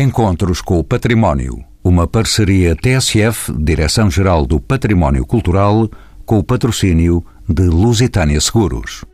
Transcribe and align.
Encontros 0.00 0.62
com 0.62 0.78
o 0.78 0.82
Património. 0.82 1.62
Uma 1.84 2.06
parceria 2.06 2.74
TSF, 2.74 3.52
Direção-Geral 3.52 4.46
do 4.46 4.58
Património 4.58 5.26
Cultural, 5.26 5.90
com 6.24 6.38
o 6.38 6.42
patrocínio 6.42 7.22
de 7.46 7.64
Lusitânia 7.64 8.40
Seguros. 8.40 9.04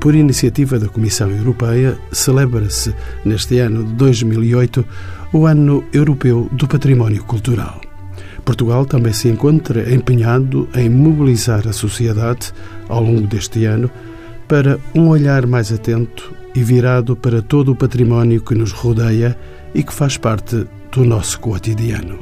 Por 0.00 0.16
iniciativa 0.16 0.76
da 0.80 0.88
Comissão 0.88 1.30
Europeia, 1.30 1.96
celebra-se 2.10 2.92
neste 3.24 3.60
ano 3.60 3.84
de 3.84 3.92
2008 3.92 4.84
o 5.32 5.46
Ano 5.46 5.84
Europeu 5.92 6.48
do 6.50 6.66
Património 6.66 7.22
Cultural. 7.22 7.87
Portugal 8.48 8.86
também 8.86 9.12
se 9.12 9.28
encontra 9.28 9.94
empenhado 9.94 10.66
em 10.74 10.88
mobilizar 10.88 11.68
a 11.68 11.72
sociedade 11.74 12.50
ao 12.88 13.02
longo 13.02 13.26
deste 13.26 13.66
ano 13.66 13.90
para 14.48 14.80
um 14.94 15.08
olhar 15.08 15.46
mais 15.46 15.70
atento 15.70 16.32
e 16.54 16.62
virado 16.62 17.14
para 17.14 17.42
todo 17.42 17.72
o 17.72 17.76
património 17.76 18.40
que 18.40 18.54
nos 18.54 18.72
rodeia 18.72 19.38
e 19.74 19.82
que 19.82 19.92
faz 19.92 20.16
parte 20.16 20.66
do 20.90 21.04
nosso 21.04 21.38
cotidiano. 21.40 22.18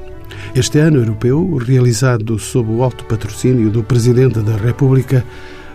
Este 0.53 0.81
ano 0.81 0.97
europeu, 0.97 1.59
realizado 1.59 2.37
sob 2.41 2.73
o 2.73 2.83
alto 2.83 3.05
patrocínio 3.05 3.71
do 3.71 3.85
Presidente 3.85 4.41
da 4.41 4.57
República, 4.57 5.25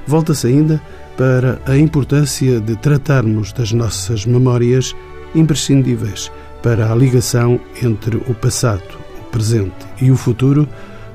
volta-se 0.06 0.48
ainda 0.48 0.82
para 1.16 1.62
a 1.66 1.78
importância 1.78 2.60
de 2.60 2.76
tratarmos 2.76 3.54
das 3.54 3.72
nossas 3.72 4.26
memórias 4.26 4.94
imprescindíveis 5.34 6.30
para 6.62 6.92
a 6.92 6.96
ligação 6.96 7.58
entre 7.82 8.18
o 8.18 8.34
passado, 8.34 9.01
presente 9.32 9.88
e 10.00 10.12
o 10.12 10.18
futuro, 10.18 10.68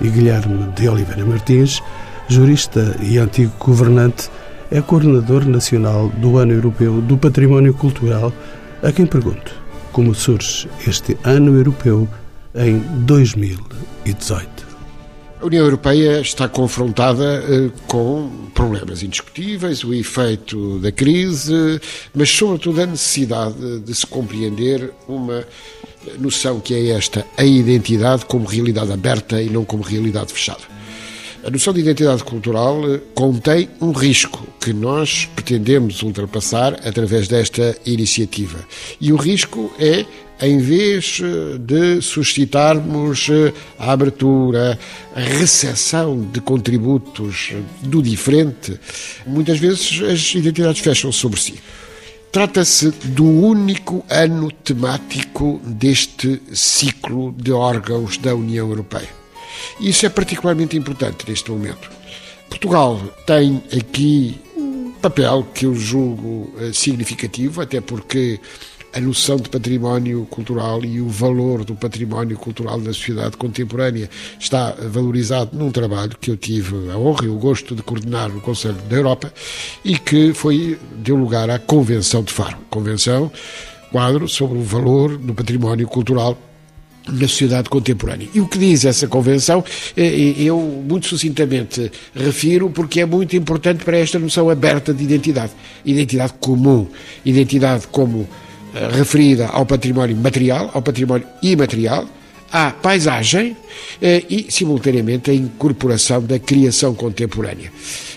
E 0.00 0.08
Guilherme 0.08 0.70
de 0.74 0.88
Oliveira 0.88 1.24
Martins, 1.24 1.82
jurista 2.28 2.96
e 3.00 3.18
antigo 3.18 3.52
governante, 3.58 4.30
é 4.70 4.80
coordenador 4.80 5.44
nacional 5.44 6.08
do 6.08 6.38
Ano 6.38 6.52
Europeu 6.52 7.00
do 7.00 7.16
Património 7.16 7.74
Cultural, 7.74 8.32
a 8.82 8.92
quem 8.92 9.06
pergunto 9.06 9.52
como 9.92 10.14
surge 10.14 10.68
este 10.86 11.18
Ano 11.24 11.56
Europeu 11.56 12.08
em 12.54 12.78
2018. 13.04 14.59
A 15.40 15.46
União 15.46 15.64
Europeia 15.64 16.20
está 16.20 16.46
confrontada 16.46 17.42
uh, 17.42 17.72
com 17.86 18.28
problemas 18.52 19.02
indiscutíveis, 19.02 19.82
o 19.82 19.94
efeito 19.94 20.78
da 20.80 20.92
crise, 20.92 21.80
mas, 22.14 22.28
sobretudo, 22.28 22.82
a 22.82 22.86
necessidade 22.86 23.80
de 23.80 23.94
se 23.94 24.06
compreender 24.06 24.92
uma 25.08 25.42
noção 26.18 26.60
que 26.60 26.74
é 26.74 26.88
esta: 26.90 27.24
a 27.38 27.44
identidade 27.44 28.26
como 28.26 28.44
realidade 28.44 28.92
aberta 28.92 29.40
e 29.40 29.48
não 29.48 29.64
como 29.64 29.82
realidade 29.82 30.30
fechada. 30.30 30.60
A 31.42 31.48
noção 31.48 31.72
de 31.72 31.80
identidade 31.80 32.22
cultural 32.22 32.82
eh, 32.92 33.00
contém 33.14 33.66
um 33.80 33.92
risco 33.92 34.46
que 34.60 34.74
nós 34.74 35.26
pretendemos 35.34 36.02
ultrapassar 36.02 36.74
através 36.86 37.28
desta 37.28 37.74
iniciativa. 37.86 38.58
E 39.00 39.10
o 39.10 39.16
risco 39.16 39.72
é 39.78 40.04
em 40.40 40.58
vez 40.58 41.20
eh, 41.22 41.58
de 41.58 42.00
suscitarmos 42.00 43.28
eh, 43.30 43.52
a 43.78 43.92
abertura, 43.92 44.78
a 45.14 45.20
recepção 45.20 46.20
de 46.32 46.40
contributos 46.40 47.52
do 47.82 48.02
diferente, 48.02 48.78
muitas 49.26 49.58
vezes 49.58 50.00
as 50.02 50.34
identidades 50.34 50.80
fecham 50.80 51.12
sobre 51.12 51.40
si. 51.40 51.54
Trata-se 52.32 52.90
do 52.90 53.24
único 53.24 54.04
ano 54.08 54.50
temático 54.52 55.60
deste 55.64 56.40
ciclo 56.52 57.34
de 57.36 57.52
órgãos 57.52 58.16
da 58.18 58.34
União 58.34 58.68
Europeia. 58.68 59.08
Isso 59.80 60.06
é 60.06 60.08
particularmente 60.08 60.76
importante 60.76 61.28
neste 61.28 61.50
momento. 61.50 61.90
Portugal 62.48 63.00
tem 63.26 63.62
aqui 63.76 64.40
um 64.56 64.92
papel 64.92 65.46
que 65.54 65.66
eu 65.66 65.74
julgo 65.74 66.54
eh, 66.58 66.70
significativo, 66.72 67.60
até 67.60 67.80
porque 67.80 68.40
a 68.92 69.00
noção 69.00 69.36
de 69.36 69.48
património 69.48 70.26
cultural 70.26 70.84
e 70.84 71.00
o 71.00 71.08
valor 71.08 71.64
do 71.64 71.74
património 71.74 72.36
cultural 72.36 72.80
da 72.80 72.92
sociedade 72.92 73.36
contemporânea 73.36 74.10
está 74.38 74.72
valorizado 74.72 75.56
num 75.56 75.70
trabalho 75.70 76.16
que 76.20 76.30
eu 76.30 76.36
tive 76.36 76.90
a 76.90 76.98
honra 76.98 77.24
e 77.24 77.28
o 77.28 77.36
gosto 77.36 77.74
de 77.74 77.82
coordenar 77.82 78.28
no 78.28 78.40
Conselho 78.40 78.78
da 78.88 78.96
Europa 78.96 79.32
e 79.84 79.98
que 79.98 80.32
foi 80.34 80.78
deu 80.96 81.16
lugar 81.16 81.48
à 81.50 81.58
Convenção 81.58 82.22
de 82.22 82.32
Faro, 82.32 82.58
Convenção 82.68 83.30
quadro 83.90 84.28
sobre 84.28 84.58
o 84.58 84.62
valor 84.62 85.16
do 85.16 85.34
património 85.34 85.86
cultural 85.86 86.38
na 87.08 87.26
sociedade 87.26 87.68
contemporânea. 87.68 88.28
E 88.32 88.40
o 88.40 88.46
que 88.46 88.58
diz 88.58 88.84
essa 88.84 89.08
convenção, 89.08 89.64
eh, 89.96 90.04
eh, 90.04 90.42
eu 90.42 90.58
muito 90.58 91.06
sucintamente 91.06 91.90
refiro, 92.14 92.70
porque 92.70 93.00
é 93.00 93.06
muito 93.06 93.34
importante 93.36 93.84
para 93.84 93.98
esta 93.98 94.18
noção 94.18 94.48
aberta 94.48 94.92
de 94.94 95.02
identidade. 95.02 95.52
Identidade 95.84 96.34
comum, 96.38 96.86
identidade 97.24 97.86
como 97.88 98.28
referida 98.96 99.46
ao 99.46 99.66
património 99.66 100.16
material, 100.16 100.70
ao 100.74 100.82
património 100.82 101.26
imaterial, 101.42 102.06
à 102.52 102.70
paisagem 102.70 103.56
e, 104.02 104.46
simultaneamente, 104.48 105.30
à 105.30 105.34
incorporação 105.34 106.22
da 106.22 106.38
criação 106.38 106.94
contemporânea. 106.94 107.70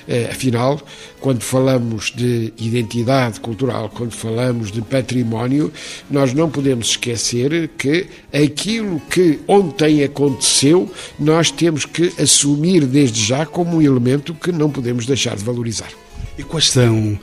Eh, 0.07 0.27
afinal, 0.29 0.81
quando 1.21 1.41
falamos 1.41 2.11
de 2.13 2.53
identidade 2.57 3.39
cultural, 3.39 3.89
quando 3.89 4.11
falamos 4.11 4.71
de 4.71 4.81
património, 4.81 5.71
nós 6.11 6.33
não 6.33 6.49
podemos 6.49 6.89
esquecer 6.89 7.69
que 7.77 8.07
aquilo 8.33 9.01
que 9.09 9.39
ontem 9.47 10.03
aconteceu, 10.03 10.91
nós 11.17 11.51
temos 11.51 11.85
que 11.85 12.11
assumir 12.21 12.85
desde 12.85 13.23
já 13.23 13.45
como 13.45 13.77
um 13.77 13.81
elemento 13.81 14.33
que 14.33 14.51
não 14.51 14.69
podemos 14.69 15.05
deixar 15.05 15.37
de 15.37 15.43
valorizar. 15.43 15.89
E 16.37 16.43
quais 16.43 16.69
são 16.69 17.17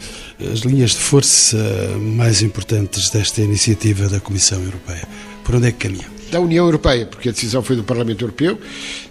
as 0.53 0.61
linhas 0.61 0.91
de 0.91 0.99
força 0.99 1.57
mais 2.01 2.43
importantes 2.43 3.11
desta 3.11 3.41
iniciativa 3.41 4.09
da 4.09 4.21
Comissão 4.21 4.63
Europeia? 4.63 5.07
Por 5.45 5.57
onde 5.57 5.69
é 5.69 5.73
que 5.73 5.89
caminha? 5.89 6.21
da 6.31 6.41
União 6.41 6.65
Europeia, 6.65 7.07
porque 7.07 7.29
a 7.29 7.33
decisão 7.33 7.63
foi 7.63 7.77
do 7.77 7.83
Parlamento 7.83 8.23
Europeu 8.23 8.59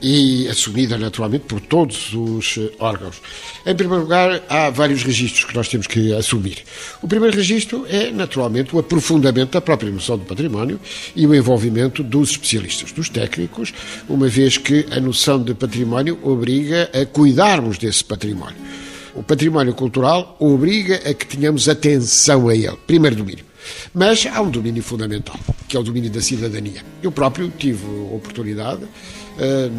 e 0.01 0.47
assumida 0.47 0.97
naturalmente 0.97 1.45
por 1.45 1.59
todos 1.59 2.13
os 2.13 2.57
eh, 2.57 2.71
órgãos. 2.79 3.21
Em 3.65 3.75
primeiro 3.75 4.03
lugar, 4.03 4.41
há 4.47 4.69
vários 4.69 5.03
registros 5.03 5.43
que 5.43 5.55
nós 5.55 5.67
temos 5.67 5.85
que 5.85 6.13
assumir. 6.13 6.59
O 7.01 7.07
primeiro 7.07 7.35
registro 7.35 7.85
é, 7.89 8.09
naturalmente, 8.11 8.75
o 8.75 8.79
aprofundamento 8.79 9.51
da 9.51 9.61
própria 9.61 9.91
noção 9.91 10.17
do 10.17 10.25
património 10.25 10.79
e 11.15 11.27
o 11.27 11.35
envolvimento 11.35 12.01
dos 12.01 12.31
especialistas, 12.31 12.91
dos 12.91 13.09
técnicos, 13.09 13.73
uma 14.07 14.27
vez 14.27 14.57
que 14.57 14.85
a 14.89 14.99
noção 14.99 15.43
de 15.43 15.53
património 15.53 16.17
obriga 16.23 16.89
a 16.93 17.05
cuidarmos 17.05 17.77
desse 17.77 18.03
património. 18.03 18.57
O 19.19 19.23
património 19.23 19.73
cultural 19.73 20.37
obriga 20.39 20.95
a 20.95 21.13
que 21.13 21.27
tenhamos 21.27 21.67
atenção 21.67 22.47
a 22.47 22.55
ele. 22.55 22.77
Primeiro 22.87 23.17
domínio. 23.17 23.43
Mas 23.93 24.25
há 24.25 24.41
um 24.41 24.49
domínio 24.49 24.81
fundamental, 24.81 25.37
que 25.67 25.75
é 25.75 25.79
o 25.79 25.83
domínio 25.83 26.09
da 26.09 26.21
cidadania. 26.21 26.81
Eu 27.03 27.11
próprio 27.11 27.51
tive 27.57 27.85
a 27.85 28.15
oportunidade 28.15 28.79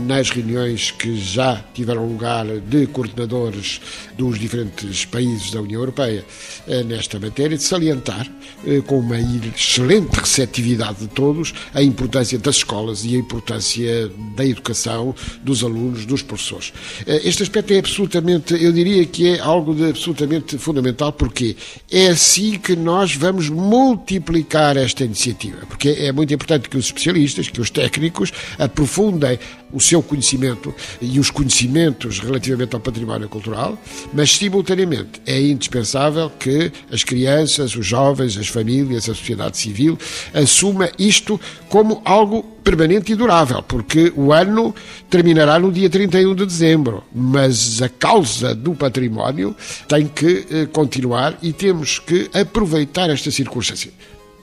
nas 0.06 0.30
reuniões 0.30 0.90
que 0.90 1.18
já 1.18 1.62
tiveram 1.74 2.06
lugar 2.06 2.46
de 2.46 2.86
coordenadores 2.86 3.80
dos 4.16 4.38
diferentes 4.38 5.04
países 5.04 5.50
da 5.50 5.60
União 5.60 5.80
Europeia 5.80 6.24
eh, 6.66 6.82
nesta 6.82 7.18
matéria, 7.18 7.56
de 7.56 7.62
salientar, 7.62 8.26
eh, 8.66 8.80
com 8.86 8.98
uma 8.98 9.18
excelente 9.18 10.14
receptividade 10.14 11.00
de 11.00 11.08
todos, 11.08 11.54
a 11.74 11.82
importância 11.82 12.38
das 12.38 12.56
escolas 12.56 13.04
e 13.04 13.16
a 13.16 13.18
importância 13.18 14.10
da 14.36 14.44
educação 14.44 15.14
dos 15.42 15.64
alunos, 15.64 16.04
dos 16.06 16.22
professores. 16.22 16.72
Este 17.06 17.42
aspecto 17.42 17.72
é 17.72 17.78
absolutamente, 17.78 18.54
eu 18.62 18.72
diria 18.72 19.04
que 19.06 19.28
é 19.28 19.40
algo 19.40 19.74
de 19.74 19.88
absolutamente 19.88 20.58
fundamental, 20.58 21.12
porque 21.12 21.56
é 21.90 22.08
assim 22.08 22.58
que 22.58 22.76
nós 22.76 23.14
vamos 23.14 23.48
multiplicar 23.48 24.76
esta 24.76 25.04
iniciativa, 25.04 25.58
porque 25.66 25.88
é 25.88 26.12
muito 26.12 26.32
importante 26.32 26.68
que 26.68 26.76
os 26.76 26.86
especialistas, 26.86 27.48
que 27.48 27.60
os 27.60 27.70
técnicos 27.70 28.32
aprofundem 28.58 29.38
o 29.72 29.80
seu 29.80 30.02
conhecimento 30.02 30.74
e 31.00 31.20
os 31.20 31.30
conhecimentos 31.30 32.18
relativamente 32.18 32.74
ao 32.74 32.80
património 32.80 33.28
cultural, 33.28 33.78
mas 34.12 34.32
simultaneamente 34.36 35.20
é 35.26 35.40
indispensável 35.40 36.30
que 36.38 36.72
as 36.90 37.04
crianças, 37.04 37.76
os 37.76 37.86
jovens, 37.86 38.36
as 38.36 38.48
famílias, 38.48 39.08
a 39.08 39.14
sociedade 39.14 39.56
civil 39.56 39.98
assuma 40.34 40.90
isto 40.98 41.40
como 41.68 42.02
algo 42.04 42.42
permanente 42.64 43.12
e 43.12 43.14
durável, 43.16 43.62
porque 43.62 44.12
o 44.14 44.32
ano 44.32 44.74
terminará 45.08 45.58
no 45.58 45.72
dia 45.72 45.88
31 45.88 46.34
de 46.34 46.46
dezembro, 46.46 47.02
mas 47.12 47.80
a 47.80 47.88
causa 47.88 48.54
do 48.54 48.74
património 48.74 49.56
tem 49.88 50.06
que 50.06 50.46
eh, 50.50 50.66
continuar 50.66 51.38
e 51.42 51.52
temos 51.52 51.98
que 51.98 52.28
aproveitar 52.34 53.08
esta 53.08 53.30
circunstância. 53.30 53.90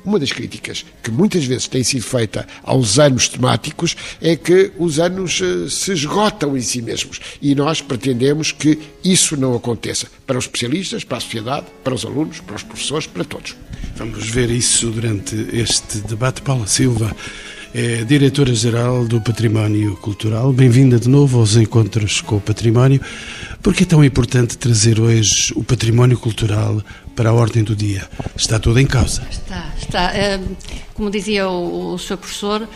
Uma 0.07 0.19
das 0.19 0.31
críticas 0.31 0.85
que 1.03 1.11
muitas 1.11 1.43
vezes 1.43 1.67
tem 1.67 1.83
sido 1.83 2.03
feita 2.03 2.47
aos 2.63 2.97
anos 2.97 3.27
temáticos 3.27 3.93
é 4.21 4.37
que 4.37 4.71
os 4.77 4.99
anos 4.99 5.41
eh, 5.41 5.69
se 5.69 5.91
esgotam 5.91 6.55
em 6.55 6.61
si 6.61 6.81
mesmos 6.81 7.19
e 7.41 7.53
nós 7.53 7.81
pretendemos 7.81 8.53
que 8.53 8.79
isso 9.03 9.35
não 9.35 9.53
aconteça 9.53 10.07
para 10.25 10.37
os 10.37 10.45
especialistas, 10.45 11.03
para 11.03 11.17
a 11.17 11.19
sociedade, 11.19 11.65
para 11.83 11.93
os 11.93 12.05
alunos, 12.05 12.39
para 12.39 12.55
os 12.55 12.63
professores, 12.63 13.05
para 13.05 13.25
todos. 13.25 13.57
Vamos 13.97 14.29
ver 14.29 14.49
isso 14.49 14.89
durante 14.91 15.35
este 15.51 15.97
debate. 15.99 16.41
Paula 16.41 16.67
Silva 16.67 17.13
é 17.73 18.05
diretora-geral 18.05 19.05
do 19.05 19.19
Património 19.19 19.97
Cultural. 19.97 20.53
Bem-vinda 20.53 20.97
de 20.97 21.09
novo 21.09 21.39
aos 21.39 21.57
Encontros 21.57 22.21
com 22.21 22.37
o 22.37 22.41
Património. 22.41 23.01
Por 23.61 23.73
que 23.73 23.83
é 23.83 23.85
tão 23.85 24.01
importante 24.05 24.57
trazer 24.57 25.01
hoje 25.01 25.51
o 25.53 25.65
património 25.65 26.17
cultural 26.17 26.81
para 27.17 27.31
a 27.31 27.33
ordem 27.33 27.63
do 27.63 27.75
dia? 27.75 28.07
Está 28.35 28.59
tudo 28.59 28.79
em 28.79 28.85
causa. 28.85 29.23
Está, 29.29 29.73
está. 29.75 30.11
Como 30.93 31.11
dizia 31.11 31.47
o, 31.47 31.95
Sr. 31.97 32.17
Professor, 32.17 32.67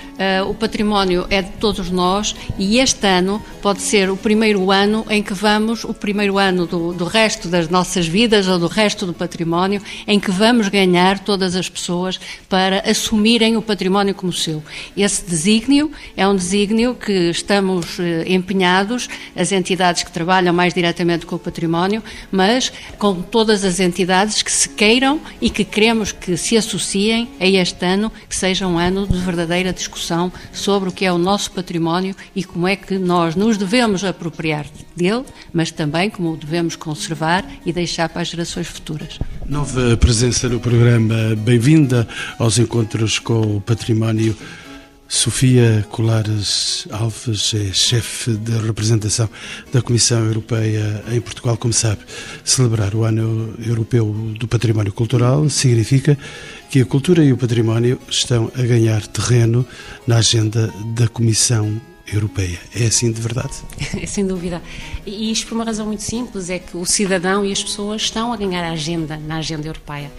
o 0.48 0.54
património 0.54 1.26
é 1.30 1.42
de 1.42 1.52
todos 1.54 1.90
nós 1.90 2.36
e 2.58 2.78
este 2.78 3.08
ano 3.08 3.42
pode 3.64 3.82
ser 3.82 4.12
o 4.12 4.18
primeiro 4.18 4.72
ano 4.72 5.04
em 5.10 5.24
que 5.24 5.34
vamos, 5.34 5.84
o 5.84 5.94
primeiro 5.94 6.38
ano 6.38 6.68
do, 6.68 6.94
do 6.94 7.06
resto 7.06 7.48
das 7.48 7.68
nossas 7.68 8.08
vidas 8.08 8.48
ou 8.48 8.60
do 8.60 8.68
resto 8.68 9.08
do 9.08 9.14
património, 9.14 9.82
em 10.06 10.20
que 10.20 10.30
vamos 10.30 10.68
ganhar 10.68 11.18
todas 11.18 11.56
as 11.56 11.68
pessoas 11.68 12.20
para 12.48 12.88
assumirem 12.88 13.58
o 13.58 13.62
património 13.62 14.14
como 14.14 14.32
seu. 14.32 14.64
Esse 14.96 15.26
desígnio 15.26 15.92
é 16.16 16.28
um 16.28 16.36
desígnio 16.36 16.94
que 16.94 17.32
estamos 17.32 18.00
eh, 18.00 18.26
empenhados, 18.28 19.10
as 19.36 19.52
entidades 19.52 20.04
que 20.04 20.12
trabalham 20.12 20.54
mais 20.54 20.76
diretamente 20.76 21.26
com 21.26 21.38
o 21.38 21.40
património, 21.40 22.04
mas 22.32 22.72
com 23.00 23.22
todas 23.22 23.64
as 23.64 23.80
entidades 23.80 24.31
que 24.40 24.52
se 24.52 24.70
queiram 24.70 25.20
e 25.42 25.50
que 25.50 25.66
queremos 25.66 26.12
que 26.12 26.38
se 26.38 26.56
associem 26.56 27.28
a 27.40 27.48
este 27.48 27.84
ano, 27.84 28.12
que 28.30 28.36
seja 28.36 28.68
um 28.68 28.78
ano 28.78 29.08
de 29.08 29.18
verdadeira 29.18 29.74
discussão 29.74 30.32
sobre 30.54 30.90
o 30.90 30.92
que 30.92 31.06
é 31.06 31.12
o 31.12 31.18
nosso 31.18 31.50
património 31.52 32.16
e 32.36 32.44
como 32.44 32.68
é 32.68 32.76
que 32.76 33.00
nós 33.00 33.36
nos 33.36 33.58
devemos 33.58 34.04
apropriar 34.04 34.68
dele, 34.96 35.24
mas 35.52 35.72
também 35.72 36.10
como 36.10 36.34
o 36.34 36.38
devemos 36.38 36.76
conservar 36.76 37.44
e 37.66 37.74
deixar 37.74 38.10
para 38.10 38.22
as 38.22 38.28
gerações 38.28 38.68
futuras. 38.68 39.18
Nova 39.48 39.98
presença 39.98 40.48
no 40.48 40.60
programa, 40.60 41.36
bem-vinda 41.36 42.08
aos 42.38 42.60
encontros 42.60 43.18
com 43.18 43.58
o 43.58 43.62
património. 43.62 44.38
Sofia 45.14 45.86
Colares 45.90 46.88
Alves 46.90 47.54
é 47.54 47.74
chefe 47.74 48.32
de 48.32 48.54
representação 48.66 49.30
da 49.74 49.82
Comissão 49.82 50.26
Europeia 50.26 51.04
em 51.12 51.20
Portugal. 51.20 51.58
Como 51.58 51.74
sabe, 51.74 52.00
celebrar 52.46 52.96
o 52.96 53.04
Ano 53.04 53.54
Europeu 53.60 54.06
do 54.40 54.48
Património 54.48 54.94
Cultural 54.94 55.50
significa 55.50 56.18
que 56.70 56.80
a 56.80 56.86
cultura 56.86 57.22
e 57.26 57.34
o 57.34 57.38
património 57.38 58.00
estão 58.10 58.50
a 58.56 58.62
ganhar 58.62 59.06
terreno 59.06 59.68
na 60.08 60.16
agenda 60.16 60.74
da 60.96 61.10
Comissão 61.10 61.80
Europeia. 62.14 62.60
É 62.76 62.86
assim 62.86 63.12
de 63.12 63.22
verdade? 63.22 63.54
Sem 64.08 64.26
dúvida. 64.26 64.62
E 65.06 65.32
isto 65.32 65.48
por 65.48 65.56
uma 65.56 65.64
razão 65.64 65.86
muito 65.86 66.04
simples: 66.04 66.50
é 66.50 66.60
que 66.60 66.76
o 66.78 66.86
cidadão 66.86 67.46
e 67.46 67.52
as 67.52 67.64
pessoas 67.64 68.04
estão 68.04 68.34
a 68.34 68.38
ganhar 68.38 68.64
a 68.64 68.72
agenda 68.72 69.18
na 69.18 69.38
agenda 69.38 69.68
europeia 69.68 70.12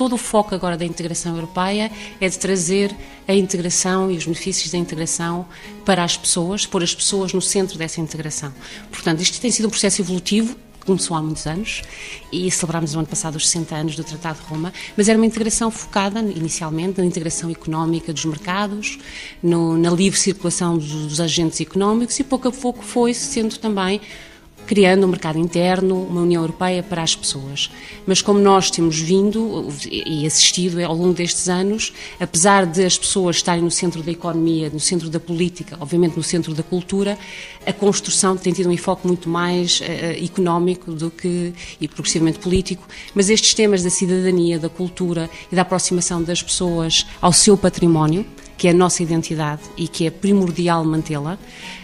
todo 0.00 0.14
o 0.14 0.16
foco 0.16 0.54
agora 0.54 0.78
da 0.78 0.84
integração 0.86 1.34
europeia 1.34 1.90
é 2.18 2.26
de 2.26 2.38
trazer 2.38 2.90
a 3.28 3.34
integração 3.34 4.10
e 4.10 4.16
os 4.16 4.24
benefícios 4.24 4.72
da 4.72 4.78
integração 4.78 5.46
para 5.84 6.02
as 6.02 6.16
pessoas, 6.16 6.64
pôr 6.64 6.82
as 6.82 6.94
pessoas 6.94 7.34
no 7.34 7.42
centro 7.42 7.76
dessa 7.76 8.00
integração. 8.00 8.50
Portanto, 8.90 9.20
isto 9.20 9.38
tem 9.38 9.50
sido 9.50 9.66
um 9.66 9.70
processo 9.70 10.00
evolutivo 10.00 10.56
começou 10.84 11.16
há 11.16 11.22
muitos 11.22 11.46
anos 11.46 11.82
e 12.32 12.50
celebrámos 12.50 12.94
no 12.94 13.00
ano 13.00 13.08
passado 13.08 13.36
os 13.36 13.48
60 13.48 13.74
anos 13.74 13.96
do 13.96 14.04
Tratado 14.04 14.40
de 14.40 14.46
Roma, 14.46 14.72
mas 14.96 15.08
era 15.08 15.18
uma 15.18 15.26
integração 15.26 15.70
focada 15.70 16.20
inicialmente 16.20 16.98
na 16.98 17.06
integração 17.06 17.50
económica 17.50 18.12
dos 18.12 18.24
mercados, 18.24 18.98
no, 19.42 19.76
na 19.76 19.90
livre 19.90 20.18
circulação 20.18 20.76
dos, 20.78 20.88
dos 20.88 21.20
agentes 21.20 21.60
económicos 21.60 22.18
e 22.18 22.24
pouco 22.24 22.48
a 22.48 22.52
pouco 22.52 22.84
foi 22.84 23.14
sendo 23.14 23.58
também 23.58 24.00
criando 24.70 25.04
um 25.04 25.08
mercado 25.08 25.36
interno, 25.36 26.00
uma 26.00 26.20
União 26.20 26.42
Europeia 26.42 26.80
para 26.80 27.02
as 27.02 27.16
pessoas. 27.16 27.68
Mas 28.06 28.22
como 28.22 28.38
nós 28.38 28.70
temos 28.70 29.00
vindo 29.00 29.66
e 29.90 30.24
assistido 30.24 30.80
ao 30.84 30.94
longo 30.94 31.12
destes 31.12 31.48
anos, 31.48 31.92
apesar 32.20 32.66
de 32.66 32.84
as 32.84 32.96
pessoas 32.96 33.34
estarem 33.34 33.64
no 33.64 33.70
centro 33.72 34.00
da 34.00 34.12
economia, 34.12 34.70
no 34.70 34.78
centro 34.78 35.10
da 35.10 35.18
política, 35.18 35.76
obviamente 35.80 36.16
no 36.16 36.22
centro 36.22 36.54
da 36.54 36.62
cultura, 36.62 37.18
a 37.66 37.72
construção 37.72 38.36
tem 38.36 38.52
tido 38.52 38.68
um 38.68 38.72
enfoque 38.72 39.08
muito 39.08 39.28
mais 39.28 39.80
uh, 39.80 40.24
económico 40.24 40.92
do 40.92 41.10
que 41.10 41.52
e 41.80 41.88
progressivamente 41.88 42.38
político, 42.38 42.86
mas 43.12 43.28
estes 43.28 43.52
temas 43.54 43.82
da 43.82 43.90
cidadania, 43.90 44.56
da 44.56 44.68
cultura 44.68 45.28
e 45.50 45.56
da 45.56 45.62
aproximação 45.62 46.22
das 46.22 46.44
pessoas 46.44 47.04
ao 47.20 47.32
seu 47.32 47.56
património, 47.56 48.24
que 48.60 48.68
é 48.68 48.72
a 48.72 48.74
nossa 48.74 49.02
identidade 49.02 49.62
e 49.74 49.88
que 49.88 50.06
é 50.06 50.10
primordial 50.10 50.84
mantê-la. 50.84 51.38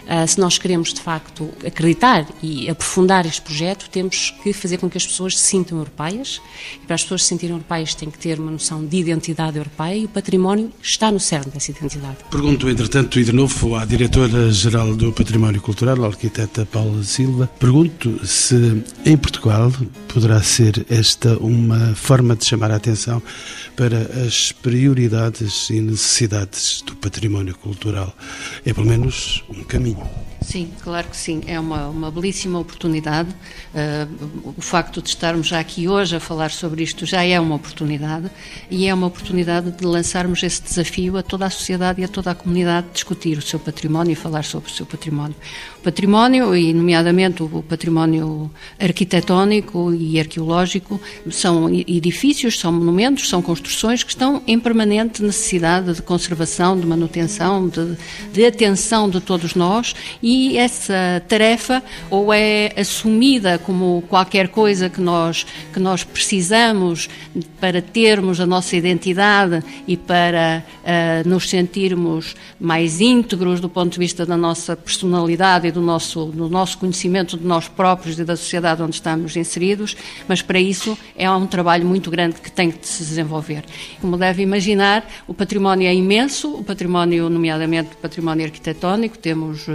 Uh, 0.06 0.28
se 0.28 0.38
nós 0.38 0.58
queremos, 0.58 0.92
de 0.92 1.00
facto, 1.00 1.48
acreditar 1.66 2.26
e 2.42 2.68
aprofundar 2.68 3.24
este 3.24 3.40
projeto, 3.40 3.88
temos 3.90 4.34
que 4.42 4.52
fazer 4.52 4.76
com 4.76 4.88
que 4.88 4.98
as 4.98 5.06
pessoas 5.06 5.38
se 5.38 5.44
sintam 5.46 5.78
europeias. 5.78 6.40
E 6.74 6.86
para 6.86 6.94
as 6.94 7.02
pessoas 7.02 7.22
se 7.22 7.30
sentirem 7.30 7.56
europeias, 7.56 7.94
têm 7.94 8.10
que 8.10 8.18
ter 8.18 8.38
uma 8.38 8.50
noção 8.50 8.84
de 8.84 8.94
identidade 8.94 9.56
europeia 9.56 9.96
e 9.96 10.04
o 10.04 10.08
património 10.08 10.70
está 10.82 11.10
no 11.10 11.18
cerne 11.18 11.50
dessa 11.50 11.70
identidade. 11.70 12.18
Pergunto, 12.30 12.68
entretanto, 12.68 13.18
e 13.18 13.24
de 13.24 13.32
novo 13.32 13.74
à 13.74 13.86
diretora-geral 13.86 14.94
do 14.94 15.10
Património 15.12 15.62
Cultural, 15.62 16.04
a 16.04 16.08
arquiteta 16.08 16.66
Paula 16.66 17.02
Silva, 17.02 17.50
pergunto 17.58 18.24
se 18.24 18.84
em 19.04 19.16
Portugal 19.16 19.72
poderá 20.12 20.42
ser 20.42 20.84
esta 20.90 21.38
uma 21.38 21.94
forma 21.94 22.36
de 22.36 22.44
chamar 22.44 22.70
a 22.70 22.76
atenção 22.76 23.22
para 23.76 23.98
as 24.26 24.52
prioridades 24.52 25.68
e 25.70 25.80
necessidades 25.80 26.82
do 26.82 26.96
património 26.96 27.54
cultural. 27.56 28.14
É 28.64 28.72
pelo 28.72 28.86
menos 28.86 29.44
um 29.48 29.62
caminho. 29.64 30.08
Sim, 30.46 30.70
claro 30.80 31.08
que 31.08 31.16
sim. 31.16 31.42
É 31.48 31.58
uma, 31.58 31.88
uma 31.88 32.08
belíssima 32.08 32.60
oportunidade. 32.60 33.30
Uh, 33.74 34.54
o 34.56 34.62
facto 34.62 35.02
de 35.02 35.08
estarmos 35.08 35.48
já 35.48 35.58
aqui 35.58 35.88
hoje 35.88 36.14
a 36.14 36.20
falar 36.20 36.52
sobre 36.52 36.84
isto 36.84 37.04
já 37.04 37.24
é 37.24 37.38
uma 37.40 37.56
oportunidade 37.56 38.30
e 38.70 38.86
é 38.86 38.94
uma 38.94 39.08
oportunidade 39.08 39.72
de 39.72 39.84
lançarmos 39.84 40.44
esse 40.44 40.62
desafio 40.62 41.16
a 41.16 41.22
toda 41.24 41.46
a 41.46 41.50
sociedade 41.50 42.00
e 42.00 42.04
a 42.04 42.08
toda 42.08 42.30
a 42.30 42.34
comunidade 42.34 42.86
de 42.86 42.92
discutir 42.92 43.36
o 43.36 43.42
seu 43.42 43.58
património 43.58 44.12
e 44.12 44.14
falar 44.14 44.44
sobre 44.44 44.70
o 44.70 44.72
seu 44.72 44.86
património. 44.86 45.34
O 45.80 45.82
património, 45.82 46.54
e 46.54 46.72
nomeadamente 46.72 47.42
o 47.42 47.64
património 47.68 48.48
arquitetónico 48.78 49.92
e 49.92 50.20
arqueológico, 50.20 51.00
são 51.28 51.68
edifícios, 51.68 52.60
são 52.60 52.70
monumentos, 52.70 53.28
são 53.28 53.42
construções 53.42 54.04
que 54.04 54.10
estão 54.10 54.40
em 54.46 54.60
permanente 54.60 55.24
necessidade 55.24 55.92
de 55.92 56.02
conservação, 56.02 56.78
de 56.78 56.86
manutenção, 56.86 57.66
de, 57.66 57.96
de 58.32 58.46
atenção 58.46 59.10
de 59.10 59.20
todos 59.20 59.56
nós 59.56 59.92
e 60.22 60.35
e 60.36 60.58
essa 60.58 61.22
tarefa 61.26 61.82
ou 62.10 62.32
é 62.32 62.70
assumida 62.76 63.58
como 63.58 64.04
qualquer 64.06 64.48
coisa 64.48 64.90
que 64.90 65.00
nós, 65.00 65.46
que 65.72 65.80
nós 65.80 66.04
precisamos 66.04 67.08
para 67.58 67.80
termos 67.80 68.38
a 68.38 68.44
nossa 68.44 68.76
identidade 68.76 69.64
e 69.88 69.96
para 69.96 70.62
uh, 70.62 71.28
nos 71.28 71.48
sentirmos 71.48 72.34
mais 72.60 73.00
íntegros 73.00 73.60
do 73.60 73.68
ponto 73.68 73.92
de 73.92 73.98
vista 73.98 74.26
da 74.26 74.36
nossa 74.36 74.76
personalidade 74.76 75.68
e 75.68 75.72
do 75.72 75.80
nosso, 75.80 76.26
do 76.26 76.50
nosso 76.50 76.76
conhecimento 76.76 77.38
de 77.38 77.44
nós 77.46 77.66
próprios 77.66 78.18
e 78.18 78.24
da 78.24 78.36
sociedade 78.36 78.82
onde 78.82 78.96
estamos 78.96 79.36
inseridos, 79.36 79.96
mas 80.28 80.42
para 80.42 80.60
isso 80.60 80.98
é 81.16 81.30
um 81.30 81.46
trabalho 81.46 81.86
muito 81.86 82.10
grande 82.10 82.40
que 82.42 82.52
tem 82.52 82.70
que 82.70 82.86
se 82.86 83.02
desenvolver. 83.02 83.64
Como 84.02 84.18
deve 84.18 84.42
imaginar, 84.42 85.06
o 85.26 85.32
património 85.32 85.88
é 85.88 85.94
imenso, 85.94 86.50
o 86.54 86.62
património, 86.62 87.30
nomeadamente 87.30 87.90
o 87.94 87.96
património 87.96 88.44
arquitetónico, 88.44 89.16
temos 89.16 89.66
eh, 89.68 89.72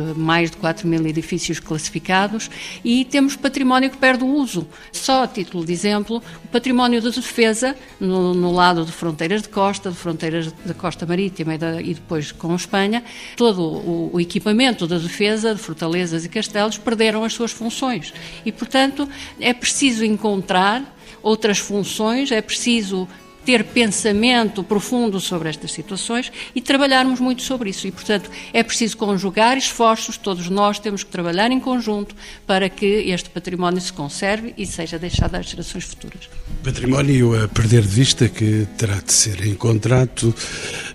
de 0.51 0.57
4 0.57 0.87
mil 0.87 1.05
edifícios 1.07 1.59
classificados 1.59 2.49
e 2.83 3.05
temos 3.05 3.35
património 3.35 3.89
que 3.89 3.97
perde 3.97 4.23
o 4.23 4.27
uso. 4.27 4.67
Só 4.91 5.23
a 5.23 5.27
título 5.27 5.65
de 5.65 5.73
exemplo, 5.73 6.21
o 6.43 6.47
património 6.49 7.01
de 7.01 7.09
defesa, 7.09 7.75
no, 7.99 8.33
no 8.33 8.51
lado 8.51 8.85
de 8.85 8.91
fronteiras 8.91 9.41
de 9.41 9.49
costa, 9.49 9.89
de 9.89 9.95
fronteiras 9.95 10.51
da 10.65 10.73
costa 10.73 11.05
marítima 11.05 11.55
e, 11.55 11.57
da, 11.57 11.81
e 11.81 11.93
depois 11.93 12.31
com 12.31 12.55
Espanha, 12.55 13.03
todo 13.35 13.61
o, 13.61 14.11
o 14.13 14.19
equipamento 14.19 14.85
da 14.85 14.97
defesa, 14.97 15.55
de 15.55 15.61
fortalezas 15.61 16.23
e 16.25 16.29
castelos, 16.29 16.77
perderam 16.77 17.23
as 17.23 17.33
suas 17.33 17.51
funções. 17.51 18.13
E, 18.45 18.51
portanto, 18.51 19.07
é 19.39 19.53
preciso 19.53 20.05
encontrar 20.05 20.95
outras 21.23 21.59
funções, 21.59 22.31
é 22.31 22.41
preciso 22.41 23.07
ter 23.45 23.63
pensamento 23.65 24.63
profundo 24.63 25.19
sobre 25.19 25.49
estas 25.49 25.71
situações 25.71 26.31
e 26.55 26.61
trabalharmos 26.61 27.19
muito 27.19 27.41
sobre 27.41 27.69
isso. 27.69 27.87
E, 27.87 27.91
portanto, 27.91 28.29
é 28.53 28.63
preciso 28.63 28.97
conjugar 28.97 29.57
esforços, 29.57 30.17
todos 30.17 30.49
nós 30.49 30.79
temos 30.79 31.03
que 31.03 31.11
trabalhar 31.11 31.51
em 31.51 31.59
conjunto 31.59 32.15
para 32.45 32.69
que 32.69 32.85
este 32.85 33.29
património 33.29 33.81
se 33.81 33.93
conserve 33.93 34.53
e 34.57 34.65
seja 34.65 34.97
deixado 34.97 35.35
às 35.35 35.47
gerações 35.47 35.85
futuras. 35.85 36.29
Património 36.63 37.43
a 37.43 37.47
perder 37.47 37.81
de 37.81 37.87
vista 37.87 38.29
que 38.29 38.67
terá 38.77 38.99
de 38.99 39.13
ser 39.13 39.45
encontrado. 39.45 40.33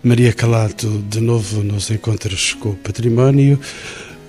Maria 0.02 0.32
Calato, 0.32 1.04
de 1.08 1.20
novo 1.20 1.62
nos 1.62 1.90
encontros 1.90 2.54
com 2.54 2.70
o 2.70 2.76
património 2.76 3.60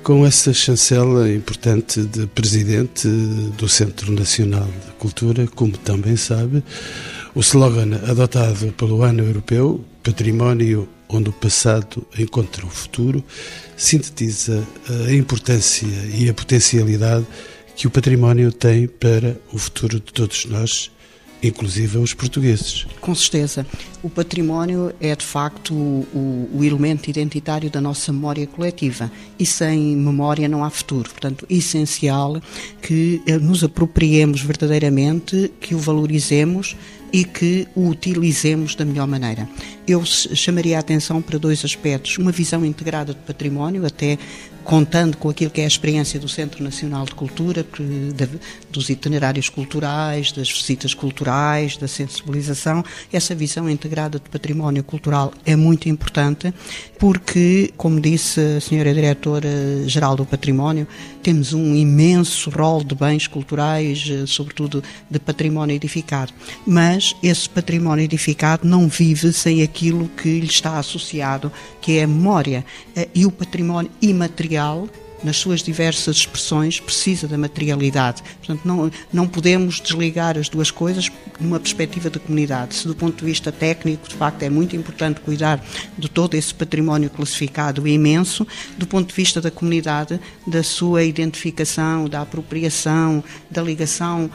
com 0.08 0.26
essa 0.26 0.54
chancela 0.54 1.30
importante 1.30 2.02
de 2.02 2.28
presidente 2.28 3.10
do 3.58 3.68
Centro 3.68 4.10
Nacional 4.14 4.64
de 4.66 4.94
Cultura, 4.94 5.46
como 5.48 5.78
também 5.78 6.16
sabe, 6.16 6.64
o 7.38 7.42
slogan 7.42 7.94
adotado 8.10 8.74
pelo 8.74 9.04
Ano 9.04 9.24
Europeu, 9.24 9.86
Património 10.02 10.90
onde 11.08 11.30
o 11.30 11.32
passado 11.32 12.04
encontra 12.18 12.66
o 12.66 12.70
futuro, 12.70 13.24
sintetiza 13.78 14.68
a 15.08 15.14
importância 15.14 15.88
e 16.18 16.28
a 16.28 16.34
potencialidade 16.34 17.28
que 17.76 17.86
o 17.86 17.92
património 17.92 18.52
tem 18.52 18.88
para 18.88 19.40
o 19.54 19.60
futuro 19.60 20.00
de 20.00 20.12
todos 20.12 20.46
nós 20.46 20.90
inclusive 21.42 21.98
os 21.98 22.14
portugueses. 22.14 22.86
Com 23.00 23.14
certeza. 23.14 23.66
O 24.02 24.10
património 24.10 24.94
é, 25.00 25.16
de 25.16 25.26
facto, 25.26 25.74
o, 25.74 26.50
o, 26.54 26.64
elemento 26.64 27.10
identitário 27.10 27.70
da 27.70 27.80
nossa 27.80 28.12
memória 28.12 28.48
coletiva. 28.48 29.12
E 29.38 29.46
sem 29.46 29.96
memória 29.96 30.48
não 30.48 30.64
há 30.64 30.70
futuro. 30.70 31.10
Portanto, 31.10 31.46
é 31.50 31.54
essencial 31.54 32.42
que 32.82 33.22
eh, 33.28 33.38
nos 33.38 33.64
apropriemos 33.64 34.42
verdadeiramente, 34.42 35.52
que 35.60 35.76
o 35.76 35.80
valorizemos 35.80 36.76
e 37.12 37.24
que 37.24 37.68
o 37.76 37.90
utilizemos 37.90 38.76
da 38.76 38.86
melhor 38.86 39.08
maneira. 39.08 39.48
Eu 39.88 40.04
chamaria 40.06 40.78
a 40.78 40.80
atenção 40.80 41.22
para 41.22 41.40
dois 41.40 41.64
aspectos. 41.64 42.18
Uma 42.18 42.32
visão 42.32 42.66
integrada 42.66 43.14
do 43.14 43.20
património, 43.20 43.86
até 43.86 44.18
contando 44.68 45.16
com 45.16 45.30
aquilo 45.30 45.50
que 45.50 45.62
é 45.62 45.64
a 45.64 45.68
experiência 45.68 46.20
do 46.20 46.28
Centro 46.28 46.62
Nacional 46.62 47.06
de 47.06 47.16
Cultura, 47.16 47.66
dos 48.70 48.90
itinerários 48.90 49.48
culturais, 49.48 50.34
das 50.34 50.52
visitas 50.52 50.94
culturais, 50.94 51.78
da 51.78 51.88
sensibilização. 51.88 52.84
Essa 53.12 53.34
visão 53.34 53.70
integrada 53.70 54.20
do 54.20 54.30
património 54.30 54.84
cultural 54.84 55.34
é 55.46 55.56
muito 55.56 55.88
importante 55.88 56.54
porque, 57.00 57.72
como 57.78 58.02
disse 58.02 58.42
a 58.58 58.60
senhora 58.60 58.94
diretora-geral 58.94 60.18
do 60.18 60.26
património, 60.26 60.86
temos 61.24 61.54
um 61.54 61.74
imenso 61.74 62.50
rol 62.50 62.84
de 62.84 62.96
bens 62.96 63.26
culturais, 63.26 64.06
eh, 64.10 64.26
sobretudo 64.26 64.84
de 65.10 65.20
património 65.20 65.76
edificado. 65.76 66.34
Mas 66.66 67.16
esse 67.24 67.48
património 67.50 68.04
edificado 68.04 68.68
não 68.68 68.90
vive 68.90 69.32
sem 69.32 69.62
aquilo 69.62 70.10
que 70.10 70.40
lhe 70.40 70.46
está 70.46 70.78
associado, 70.78 71.52
que 71.80 72.00
é 72.00 72.04
a 72.04 72.08
memória. 72.08 72.66
Eh, 72.96 73.08
e 73.14 73.26
o 73.26 73.32
património 73.32 73.92
imaterial 74.02 74.57
nas 75.24 75.38
suas 75.38 75.62
diversas 75.62 76.18
expressões, 76.18 76.80
precisa 76.80 77.28
da 77.28 77.38
materialidade. 77.38 78.22
Portanto, 78.40 78.62
não, 78.66 78.92
não 79.12 79.28
podemos 79.28 79.80
desligar 79.80 80.38
as 80.38 80.50
duas 80.50 80.72
coisas 80.72 81.12
numa 81.40 81.60
perspectiva 81.60 82.10
da 82.10 82.20
comunidade. 82.20 82.76
Se 82.76 82.88
do 82.88 82.96
ponto 82.96 83.18
de 83.18 83.26
vista 83.26 83.52
técnico, 83.52 84.08
de 84.08 84.16
facto, 84.16 84.44
é 84.44 84.50
muito 84.50 84.76
importante 84.76 85.20
cuidar 85.22 85.64
de 85.98 86.10
todo 86.10 86.36
esse 86.36 86.54
património 86.54 87.10
classificado 87.10 87.88
imenso, 87.88 88.46
do 88.78 88.86
ponto 88.86 89.10
de 89.10 89.16
vista 89.16 89.42
da 89.42 89.52
comunidade, 89.52 90.20
da 90.46 90.64
sua 90.64 91.04
identificação, 91.04 92.08
da 92.08 92.22
apropriação, 92.22 93.24
da 93.50 93.62
ligação 93.62 94.30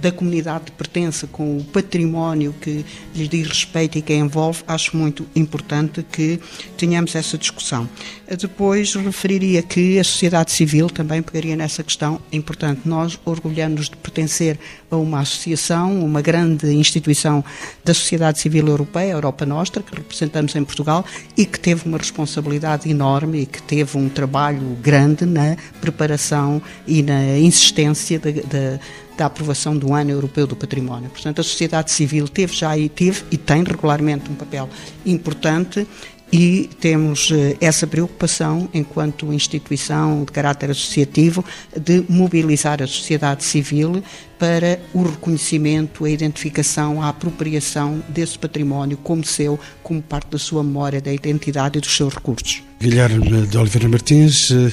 da 0.00 0.12
comunidade 0.12 0.66
de 0.66 0.72
pertença 0.72 1.26
com 1.26 1.58
o 1.58 1.64
património 1.64 2.54
que 2.60 2.84
lhes 3.14 3.28
diz 3.28 3.48
respeito 3.48 3.98
e 3.98 4.02
que 4.02 4.12
a 4.12 4.16
envolve, 4.16 4.62
acho 4.66 4.96
muito 4.96 5.26
importante 5.34 6.04
que 6.04 6.38
tenhamos 6.76 7.14
essa 7.16 7.36
discussão. 7.36 7.88
Eh, 8.26 8.36
depois 8.36 8.94
referiria 8.94 9.62
que 9.62 9.98
a 9.98 10.04
sociedade 10.04 10.52
civil 10.52 10.88
também 10.88 11.20
pegaria 11.20 11.56
nessa 11.56 11.82
questão. 11.82 12.20
É 12.30 12.36
importante, 12.36 12.82
nós 12.84 13.18
orgulhamos 13.24 13.88
de 13.88 13.96
pertencer 13.96 14.58
a 14.90 14.96
uma 14.96 15.20
associação, 15.20 16.04
uma 16.04 16.22
grande 16.22 16.72
instituição 16.72 17.44
da 17.84 17.92
sociedade 17.92 18.38
civil 18.38 18.68
europeia, 18.68 19.14
a 19.14 19.16
Europa 19.16 19.44
Nostra, 19.44 19.82
que 19.82 19.94
representamos 19.94 20.54
em 20.54 20.64
Portugal 20.64 21.04
e 21.36 21.44
que 21.44 21.58
teve 21.58 21.88
uma 21.88 21.98
responsabilidade 21.98 22.88
enorme 22.88 23.42
e 23.42 23.46
que 23.46 23.60
teve 23.62 23.98
um 23.98 24.08
trabalho 24.08 24.76
grande 24.80 25.26
na 25.26 25.56
preparação 25.80 26.62
e 26.86 27.02
na 27.02 27.38
insistência 27.38 28.18
da 28.20 28.30
da 28.30 28.78
aprovação 29.24 29.76
do 29.76 29.94
Ano 29.94 30.10
Europeu 30.10 30.46
do 30.46 30.54
Património. 30.54 31.08
Portanto, 31.08 31.40
a 31.40 31.44
sociedade 31.44 31.90
civil 31.90 32.28
teve 32.28 32.52
já 32.52 32.76
e 32.76 32.88
teve 32.88 33.22
e 33.30 33.36
tem 33.36 33.62
regularmente 33.64 34.30
um 34.30 34.34
papel 34.34 34.68
importante 35.04 35.86
e 36.32 36.68
temos 36.80 37.30
eh, 37.30 37.56
essa 37.60 37.86
preocupação, 37.86 38.68
enquanto 38.74 39.32
instituição 39.32 40.24
de 40.24 40.32
caráter 40.32 40.70
associativo, 40.70 41.44
de 41.76 42.04
mobilizar 42.08 42.82
a 42.82 42.86
sociedade 42.86 43.44
civil 43.44 44.02
para 44.38 44.80
o 44.92 45.04
reconhecimento, 45.04 46.04
a 46.04 46.10
identificação, 46.10 47.00
a 47.00 47.08
apropriação 47.08 48.02
desse 48.08 48.38
património 48.38 48.96
como 48.98 49.24
seu, 49.24 49.58
como 49.82 50.02
parte 50.02 50.30
da 50.30 50.38
sua 50.38 50.64
memória, 50.64 51.00
da 51.00 51.12
identidade 51.12 51.78
e 51.78 51.80
dos 51.80 51.96
seus 51.96 52.12
recursos. 52.12 52.62
Guilherme 52.80 53.46
de 53.46 53.56
Oliveira 53.56 53.88
Martins, 53.88 54.50
eh, 54.50 54.72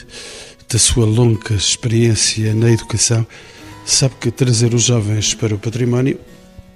da 0.68 0.80
sua 0.80 1.06
longa 1.06 1.54
experiência 1.54 2.54
na 2.56 2.72
educação, 2.72 3.28
sabe 3.86 4.16
que 4.20 4.32
trazer 4.32 4.74
os 4.74 4.84
jovens 4.84 5.34
para 5.34 5.54
o 5.54 5.60
património 5.60 6.20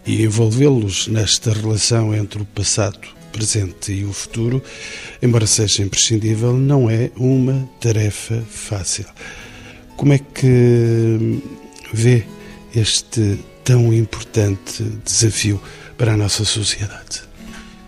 e 0.05 0.23
envolvê-los 0.23 1.07
nesta 1.07 1.53
relação 1.53 2.13
entre 2.13 2.41
o 2.41 2.45
passado, 2.45 2.99
presente 3.31 3.91
e 3.91 4.03
o 4.03 4.13
futuro, 4.13 4.61
embora 5.21 5.45
seja 5.47 5.83
imprescindível, 5.83 6.53
não 6.53 6.89
é 6.89 7.11
uma 7.15 7.67
tarefa 7.79 8.43
fácil. 8.49 9.05
Como 9.95 10.13
é 10.13 10.19
que 10.19 11.41
vê 11.93 12.25
este 12.75 13.39
tão 13.63 13.93
importante 13.93 14.83
desafio 15.03 15.61
para 15.97 16.13
a 16.13 16.17
nossa 16.17 16.45
sociedade? 16.45 17.21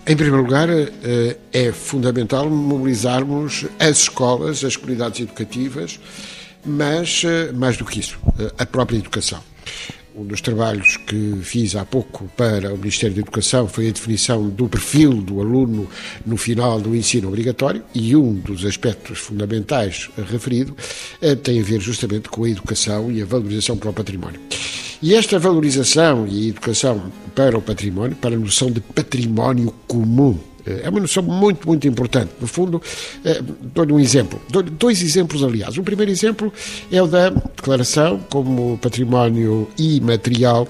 Em 0.08 0.16
primeiro 0.16 0.44
lugar, 0.44 0.70
eh, 0.70 1.38
é 1.54 1.72
fundamental 1.72 2.50
mobilizarmos 2.50 3.66
as 3.80 4.00
escolas, 4.00 4.64
as 4.64 4.76
comunidades 4.76 5.22
educativas 5.22 6.00
mas, 6.66 7.24
eh, 7.26 7.52
mais 7.52 7.78
do 7.78 7.86
que 7.86 8.00
isso, 8.00 8.20
eh, 8.40 8.52
a 8.58 8.66
própria 8.66 8.98
educação. 8.98 9.42
Um 10.16 10.26
dos 10.26 10.42
trabalhos 10.42 10.98
que 10.98 11.40
fiz 11.44 11.76
há 11.76 11.86
pouco 11.86 12.30
para 12.36 12.74
o 12.74 12.78
Ministério 12.78 13.16
da 13.16 13.22
Educação 13.22 13.68
foi 13.68 13.88
a 13.88 13.92
definição 13.92 14.50
do 14.50 14.68
perfil 14.68 15.14
do 15.22 15.40
aluno 15.40 15.88
no 16.26 16.36
final 16.36 16.82
do 16.82 16.96
ensino 16.96 17.30
obrigatório 17.30 17.84
e 17.94 18.16
um 18.16 18.34
dos 18.34 18.66
aspectos 18.66 19.20
fundamentais 19.20 20.10
referido 20.30 20.76
eh, 21.22 21.36
tem 21.36 21.62
a 21.62 21.64
ver 21.64 21.80
justamente 21.80 22.28
com 22.28 22.44
a 22.44 22.50
educação 22.50 23.12
e 23.12 23.22
a 23.22 23.26
valorização 23.26 23.78
para 23.78 23.92
o 23.92 23.94
património. 23.94 24.42
E 25.02 25.16
esta 25.16 25.40
valorização 25.40 26.28
e 26.28 26.48
a 26.48 26.50
educação 26.50 27.10
para 27.34 27.58
o 27.58 27.62
património, 27.62 28.18
para 28.18 28.36
a 28.36 28.40
noção 28.40 28.70
de 28.70 28.82
património 28.82 29.74
comum 29.88 30.38
é 30.66 30.90
uma 30.90 31.00
noção 31.00 31.24
muito, 31.24 31.68
muito 31.68 31.88
importante. 31.88 32.32
No 32.40 32.48
fundo, 32.48 32.82
é, 33.24 33.42
dou-lhe 33.74 33.94
um 33.94 34.00
exemplo. 34.00 34.42
Dou 34.50 34.64
dois 34.64 35.02
exemplos, 35.02 35.44
aliás. 35.44 35.78
O 35.78 35.84
primeiro 35.84 36.12
exemplo 36.12 36.52
é 36.92 37.02
o 37.02 37.08
da 37.08 37.30
declaração 37.30 38.20
como 38.30 38.78
património 38.78 39.68
imaterial 39.78 40.68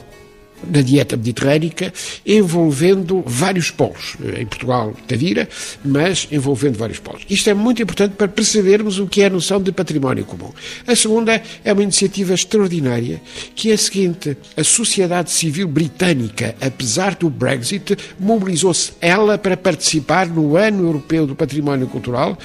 na 0.68 0.82
dieta 0.82 1.16
mediterrânica, 1.16 1.94
envolvendo 2.25 3.24
vários 3.25 3.72
polos. 3.72 4.16
Em 4.38 4.46
Portugal, 4.46 4.94
Tavira, 5.08 5.48
mas 5.84 6.28
envolvendo 6.32 6.78
vários 6.78 7.00
polos. 7.00 7.24
Isto 7.30 7.50
é 7.50 7.54
muito 7.54 7.82
importante 7.82 8.13
para 8.16 8.28
percebermos 8.28 9.00
o 9.00 9.08
que 9.08 9.22
é 9.22 9.25
a 9.25 9.30
noção 9.30 9.62
de 9.62 9.72
património 9.72 10.25
comum. 10.25 10.51
A 10.88 10.96
segunda 10.96 11.42
é 11.63 11.74
uma 11.74 11.84
iniciativa 11.84 12.34
extraordinária, 12.34 13.22
que 13.56 13.72
é 13.72 13.74
a 13.74 13.78
seguinte: 13.78 14.38
a 14.56 14.63
sociedade 14.63 15.32
civil 15.32 15.68
britânica, 15.68 16.56
apesar 16.62 17.16
do 17.16 17.30
Brexit, 17.30 17.98
mobilizou-se 18.20 18.94
ela 19.01 19.38
para 19.38 19.58
participar 19.58 20.28
no 20.28 20.56
Ano 20.56 20.86
Europeu 20.86 21.25
do 21.25 21.36
Património 21.36 21.88
Cultural, 21.88 22.38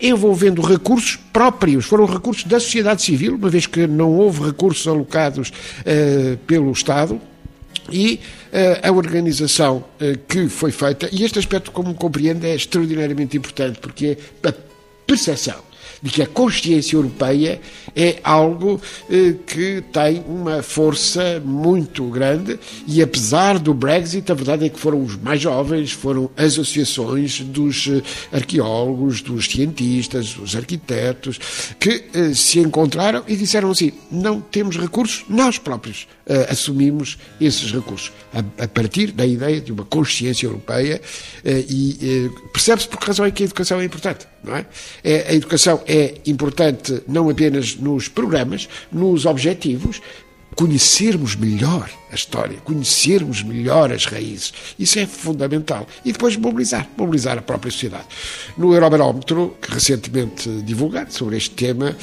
envolvendo 0.00 0.62
recursos 0.62 1.16
próprios, 1.32 1.84
foram 1.84 2.06
recursos 2.06 2.44
da 2.44 2.58
sociedade 2.58 3.02
civil, 3.02 3.36
uma 3.36 3.48
vez 3.48 3.66
que 3.66 3.86
não 3.86 4.12
houve 4.12 4.44
recursos 4.44 4.86
alocados 4.86 5.50
uh, 5.50 6.36
pelo 6.46 6.72
Estado, 6.72 7.20
e 7.90 8.20
uh, 8.52 8.88
a 8.88 8.92
organização 8.92 9.84
uh, 10.00 10.18
que 10.28 10.48
foi 10.48 10.70
feita, 10.70 11.08
e 11.12 11.24
este 11.24 11.38
aspecto, 11.38 11.70
como 11.70 11.94
compreende, 11.94 12.46
é 12.46 12.54
extraordinariamente 12.54 13.36
importante, 13.36 13.78
porque 13.78 14.18
é 14.42 14.48
a 14.48 14.54
percepção 15.06 15.69
de 16.02 16.10
que 16.10 16.22
a 16.22 16.26
consciência 16.26 16.96
europeia 16.96 17.60
é 17.94 18.18
algo 18.22 18.80
eh, 19.10 19.34
que 19.46 19.82
tem 19.92 20.24
uma 20.26 20.62
força 20.62 21.40
muito 21.44 22.04
grande 22.08 22.58
e 22.86 23.02
apesar 23.02 23.58
do 23.58 23.74
Brexit, 23.74 24.30
a 24.30 24.34
verdade 24.34 24.66
é 24.66 24.68
que 24.68 24.78
foram 24.78 25.02
os 25.02 25.16
mais 25.16 25.40
jovens, 25.40 25.92
foram 25.92 26.30
as 26.36 26.52
associações 26.52 27.40
dos 27.40 27.88
eh, 27.88 28.02
arqueólogos, 28.36 29.20
dos 29.20 29.46
cientistas, 29.46 30.34
dos 30.34 30.56
arquitetos, 30.56 31.38
que 31.78 32.04
eh, 32.14 32.34
se 32.34 32.58
encontraram 32.60 33.22
e 33.26 33.36
disseram 33.36 33.70
assim: 33.70 33.92
não 34.10 34.40
temos 34.40 34.76
recursos, 34.76 35.24
nós 35.28 35.58
próprios 35.58 36.06
uh, 36.26 36.50
assumimos 36.50 37.18
esses 37.40 37.72
recursos, 37.72 38.12
a, 38.32 38.64
a, 38.64 38.68
partir 38.68 39.12
da 39.12 39.26
ideia 39.26 39.60
de 39.60 39.72
uma 39.72 39.84
consciência 39.84 40.46
europeia 40.46 41.00
uh, 41.44 41.48
e 41.68 42.28
uh, 42.28 42.48
percebe-se 42.50 42.88
por 42.88 42.98
que 42.98 43.06
razão 43.06 43.24
é 43.24 43.30
que 43.30 43.42
a 43.42 43.46
educação 43.46 43.80
é 43.80 43.84
importante, 43.84 44.26
é? 44.48 44.64
é? 45.04 45.30
A 45.30 45.34
educação 45.34 45.82
é 45.86 46.14
importante 46.26 47.02
não 47.06 47.28
apenas 47.28 47.76
nos 47.76 48.08
programas, 48.08 48.68
nos 48.90 49.26
objetivos, 49.26 50.00
conhecermos 50.56 51.36
melhor 51.36 51.90
a 52.10 52.14
história, 52.14 52.58
conhecermos 52.64 53.42
melhor 53.42 53.92
as 53.92 54.04
raízes. 54.04 54.52
Isso 54.78 54.98
é 54.98 55.06
fundamental. 55.06 55.86
E 56.04 56.12
depois 56.12 56.36
mobilizar, 56.36 56.88
mobilizar 56.96 57.38
a 57.38 57.42
própria 57.42 57.70
sociedade. 57.70 58.06
No 58.58 58.74
Eurobarómetro, 58.74 59.56
recentemente 59.62 60.48
divulgado 60.62 61.12
sobre 61.12 61.36
este 61.36 61.50
tema, 61.50 61.96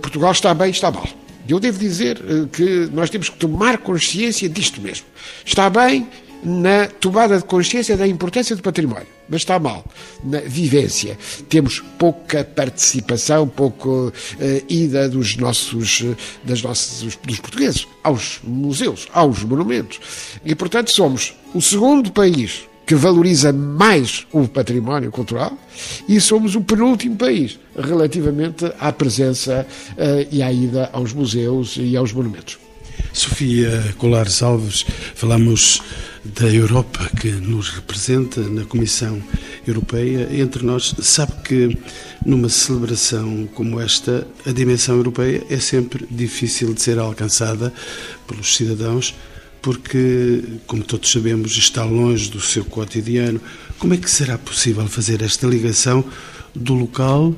Portugal 0.00 0.32
está 0.32 0.54
bem, 0.54 0.70
está 0.70 0.90
mal. 0.90 1.08
Eu 1.48 1.58
devo 1.58 1.78
dizer 1.78 2.18
eh, 2.18 2.46
que 2.52 2.88
nós 2.92 3.10
temos 3.10 3.28
que 3.28 3.36
tomar 3.36 3.78
consciência 3.78 4.48
disto 4.48 4.80
mesmo. 4.80 5.06
Está 5.44 5.68
bem 5.68 6.08
na 6.42 6.86
tomada 6.86 7.38
de 7.38 7.44
consciência 7.44 7.96
da 7.96 8.06
importância 8.06 8.56
do 8.56 8.62
património, 8.62 9.06
mas 9.28 9.42
está 9.42 9.58
mal 9.58 9.84
na 10.24 10.40
vivência. 10.40 11.18
Temos 11.48 11.82
pouca 11.98 12.44
participação, 12.44 13.46
pouca 13.46 13.88
uh, 13.88 14.12
ida 14.68 15.08
dos 15.08 15.36
nossos, 15.36 16.00
uh, 16.00 16.16
das 16.44 16.62
nossas, 16.62 17.16
dos 17.22 17.38
portugueses 17.38 17.86
aos 18.02 18.40
museus, 18.42 19.08
aos 19.12 19.42
monumentos. 19.44 20.00
E, 20.44 20.54
portanto, 20.54 20.90
somos 20.90 21.34
o 21.54 21.60
segundo 21.60 22.10
país 22.10 22.68
que 22.86 22.94
valoriza 22.96 23.52
mais 23.52 24.26
o 24.32 24.48
património 24.48 25.12
cultural 25.12 25.56
e 26.08 26.20
somos 26.20 26.56
o 26.56 26.60
penúltimo 26.60 27.14
país 27.14 27.56
relativamente 27.78 28.64
à 28.80 28.90
presença 28.90 29.64
uh, 29.92 30.28
e 30.32 30.42
à 30.42 30.52
ida 30.52 30.90
aos 30.92 31.12
museus 31.12 31.76
e 31.78 31.96
aos 31.96 32.12
monumentos. 32.12 32.58
Sofia 33.12 33.94
Colares 33.98 34.42
Alves, 34.42 34.84
falamos 35.14 35.82
da 36.24 36.46
Europa 36.46 37.10
que 37.20 37.30
nos 37.30 37.70
representa 37.70 38.40
na 38.42 38.64
Comissão 38.64 39.22
Europeia. 39.66 40.28
Entre 40.30 40.64
nós, 40.64 40.94
sabe 41.00 41.32
que 41.42 41.78
numa 42.24 42.48
celebração 42.48 43.48
como 43.54 43.80
esta, 43.80 44.26
a 44.46 44.52
dimensão 44.52 44.96
europeia 44.96 45.44
é 45.48 45.58
sempre 45.58 46.06
difícil 46.10 46.74
de 46.74 46.82
ser 46.82 46.98
alcançada 46.98 47.72
pelos 48.26 48.54
cidadãos 48.56 49.14
porque, 49.62 50.42
como 50.66 50.82
todos 50.82 51.10
sabemos, 51.10 51.56
está 51.56 51.84
longe 51.84 52.30
do 52.30 52.40
seu 52.40 52.64
cotidiano. 52.64 53.40
Como 53.78 53.92
é 53.92 53.96
que 53.96 54.10
será 54.10 54.38
possível 54.38 54.86
fazer 54.86 55.20
esta 55.22 55.46
ligação 55.46 56.02
do 56.54 56.74
local 56.74 57.34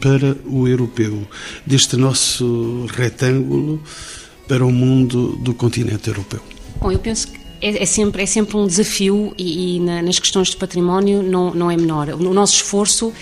para 0.00 0.36
o 0.44 0.68
europeu, 0.68 1.26
deste 1.66 1.96
nosso 1.96 2.86
retângulo 2.94 3.82
para 4.46 4.64
o 4.64 4.70
mundo 4.70 5.36
do 5.36 5.54
continente 5.54 6.08
europeu? 6.08 6.40
Bom, 6.80 6.90
eu 6.92 6.98
penso 6.98 7.28
que 7.28 7.44
é, 7.60 7.82
é, 7.82 7.86
sempre, 7.86 8.22
é 8.22 8.26
sempre 8.26 8.56
um 8.56 8.66
desafio 8.66 9.32
e, 9.38 9.76
e 9.76 9.80
na, 9.80 10.02
nas 10.02 10.18
questões 10.18 10.48
de 10.48 10.56
património 10.56 11.22
não, 11.22 11.54
não 11.54 11.70
é 11.70 11.76
menor. 11.76 12.10
O 12.10 12.34
nosso 12.34 12.56
esforço 12.56 13.12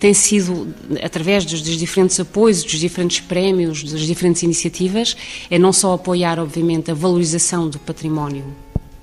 tem 0.00 0.12
sido, 0.12 0.74
através 1.00 1.44
dos, 1.44 1.62
dos, 1.62 1.76
diferentes 1.76 2.18
apoios, 2.18 2.64
dos 2.64 2.80
diferentes 2.80 3.20
prémios, 3.20 3.84
das 3.84 4.00
diferentes 4.00 4.42
iniciativas, 4.42 5.16
é 5.48 5.58
não 5.58 5.72
só 5.72 5.94
apoiar, 5.94 6.40
obviamente, 6.40 6.90
a 6.90 6.94
valorização 6.94 7.68
do 7.68 7.78
património 7.78 8.44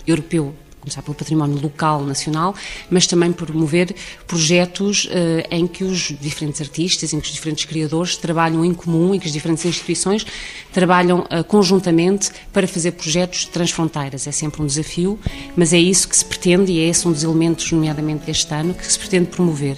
europeu 0.06 0.54
começar 0.80 1.02
pelo 1.02 1.16
património 1.16 1.60
local, 1.62 2.04
nacional, 2.04 2.56
mas 2.90 3.06
também 3.06 3.32
promover 3.32 3.96
projetos 4.28 5.06
uh, 5.06 5.10
em 5.52 5.68
que 5.68 5.84
os 5.84 6.14
diferentes 6.20 6.62
artistas, 6.62 7.14
em 7.14 7.20
que 7.20 7.28
os 7.28 7.34
diferentes 7.34 7.66
criadores 7.66 8.18
trabalham 8.18 8.64
em 8.64 8.74
comum, 8.74 9.14
em 9.14 9.20
que 9.20 9.28
as 9.28 9.34
diferentes 9.34 9.66
instituições 9.66 10.26
trabalham 10.72 11.22
uh, 11.22 11.44
conjuntamente 11.44 12.32
para 12.54 12.68
fazer 12.68 12.92
projetos 12.92 13.46
transfronteiras. 13.46 14.28
É 14.28 14.32
sempre 14.32 14.62
um 14.62 14.66
desafio, 14.66 15.20
mas 15.56 15.74
é 15.74 15.80
isso 15.80 16.08
que 16.08 16.18
se 16.18 16.26
pretende 16.26 16.72
e 16.72 16.80
é 16.80 16.88
esse 16.88 17.08
um 17.08 17.12
dos 17.12 17.24
elementos, 17.24 17.72
nomeadamente 17.72 18.26
deste 18.26 18.54
ano, 18.54 18.74
que 18.74 18.86
se 18.90 18.98
pretende 18.98 19.28
promover. 19.28 19.78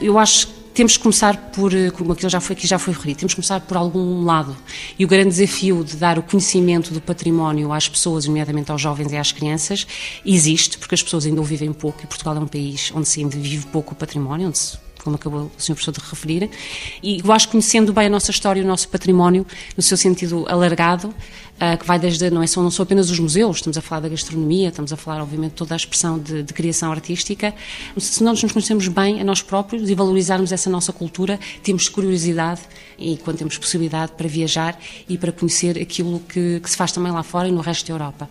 Eu 0.00 0.18
acho 0.18 0.55
temos 0.76 0.94
que 0.94 1.02
começar 1.02 1.50
por, 1.52 1.72
eh, 1.74 1.90
como 1.90 2.12
aquilo 2.12 2.28
já 2.28 2.38
foi, 2.38 2.54
aqui 2.54 2.66
já 2.66 2.78
foi 2.78 2.92
referido, 2.92 3.20
temos 3.20 3.32
que 3.32 3.40
começar 3.40 3.60
por 3.62 3.78
algum 3.78 4.22
lado. 4.26 4.54
E 4.98 5.06
o 5.06 5.08
grande 5.08 5.30
desafio 5.30 5.82
de 5.82 5.96
dar 5.96 6.18
o 6.18 6.22
conhecimento 6.22 6.92
do 6.92 7.00
património 7.00 7.72
às 7.72 7.88
pessoas, 7.88 8.26
nomeadamente 8.26 8.70
aos 8.70 8.82
jovens 8.82 9.10
e 9.10 9.16
às 9.16 9.32
crianças, 9.32 9.86
existe, 10.24 10.76
porque 10.76 10.94
as 10.94 11.02
pessoas 11.02 11.24
ainda 11.24 11.40
o 11.40 11.44
vivem 11.44 11.72
pouco 11.72 12.02
e 12.04 12.06
Portugal 12.06 12.36
é 12.36 12.40
um 12.40 12.46
país 12.46 12.92
onde 12.94 13.08
se 13.08 13.20
ainda 13.20 13.38
vive 13.38 13.64
pouco 13.68 13.94
o 13.94 13.96
património, 13.96 14.48
onde 14.48 14.58
se 14.58 14.78
como 15.02 15.14
acabou 15.14 15.42
o 15.42 15.50
Sr. 15.56 15.74
Professor 15.74 15.92
de 15.92 16.00
referir, 16.00 16.50
e 17.00 17.20
eu 17.24 17.32
acho 17.32 17.46
que 17.46 17.52
conhecendo 17.52 17.92
bem 17.92 18.06
a 18.06 18.10
nossa 18.10 18.32
história 18.32 18.60
e 18.60 18.64
o 18.64 18.66
nosso 18.66 18.88
património, 18.88 19.46
no 19.76 19.82
seu 19.82 19.96
sentido 19.96 20.44
alargado, 20.48 21.14
uh, 21.56 21.78
que 21.78 21.86
vai 21.86 21.98
desde, 21.98 22.30
não, 22.30 22.42
é 22.42 22.46
só, 22.46 22.62
não 22.62 22.70
são 22.70 22.82
apenas 22.82 23.10
os 23.10 23.18
museus, 23.18 23.56
estamos 23.56 23.76
a 23.76 23.80
falar 23.80 24.00
da 24.00 24.08
gastronomia, 24.08 24.68
estamos 24.68 24.92
a 24.92 24.96
falar, 24.96 25.22
obviamente, 25.22 25.52
toda 25.52 25.74
a 25.74 25.76
expressão 25.76 26.18
de, 26.18 26.42
de 26.42 26.52
criação 26.52 26.92
artística. 26.92 27.54
Se 27.96 28.22
não 28.22 28.32
nos 28.32 28.52
conhecemos 28.52 28.88
bem 28.88 29.20
a 29.20 29.24
nós 29.24 29.42
próprios 29.42 29.88
e 29.88 29.94
valorizarmos 29.94 30.52
essa 30.52 30.70
nossa 30.70 30.92
cultura, 30.92 31.38
temos 31.62 31.88
curiosidade 31.88 32.60
e 32.98 33.16
quando 33.18 33.38
temos 33.38 33.58
possibilidade 33.58 34.12
para 34.12 34.26
viajar 34.26 34.78
e 35.08 35.18
para 35.18 35.32
conhecer 35.32 35.78
aquilo 35.78 36.20
que, 36.20 36.60
que, 36.60 36.70
se 36.70 36.76
faz 36.76 36.92
também 36.92 37.12
lá 37.12 37.22
fora 37.22 37.48
e 37.48 37.52
no 37.52 37.60
resto 37.60 37.86
da 37.86 37.92
Europa. 37.92 38.28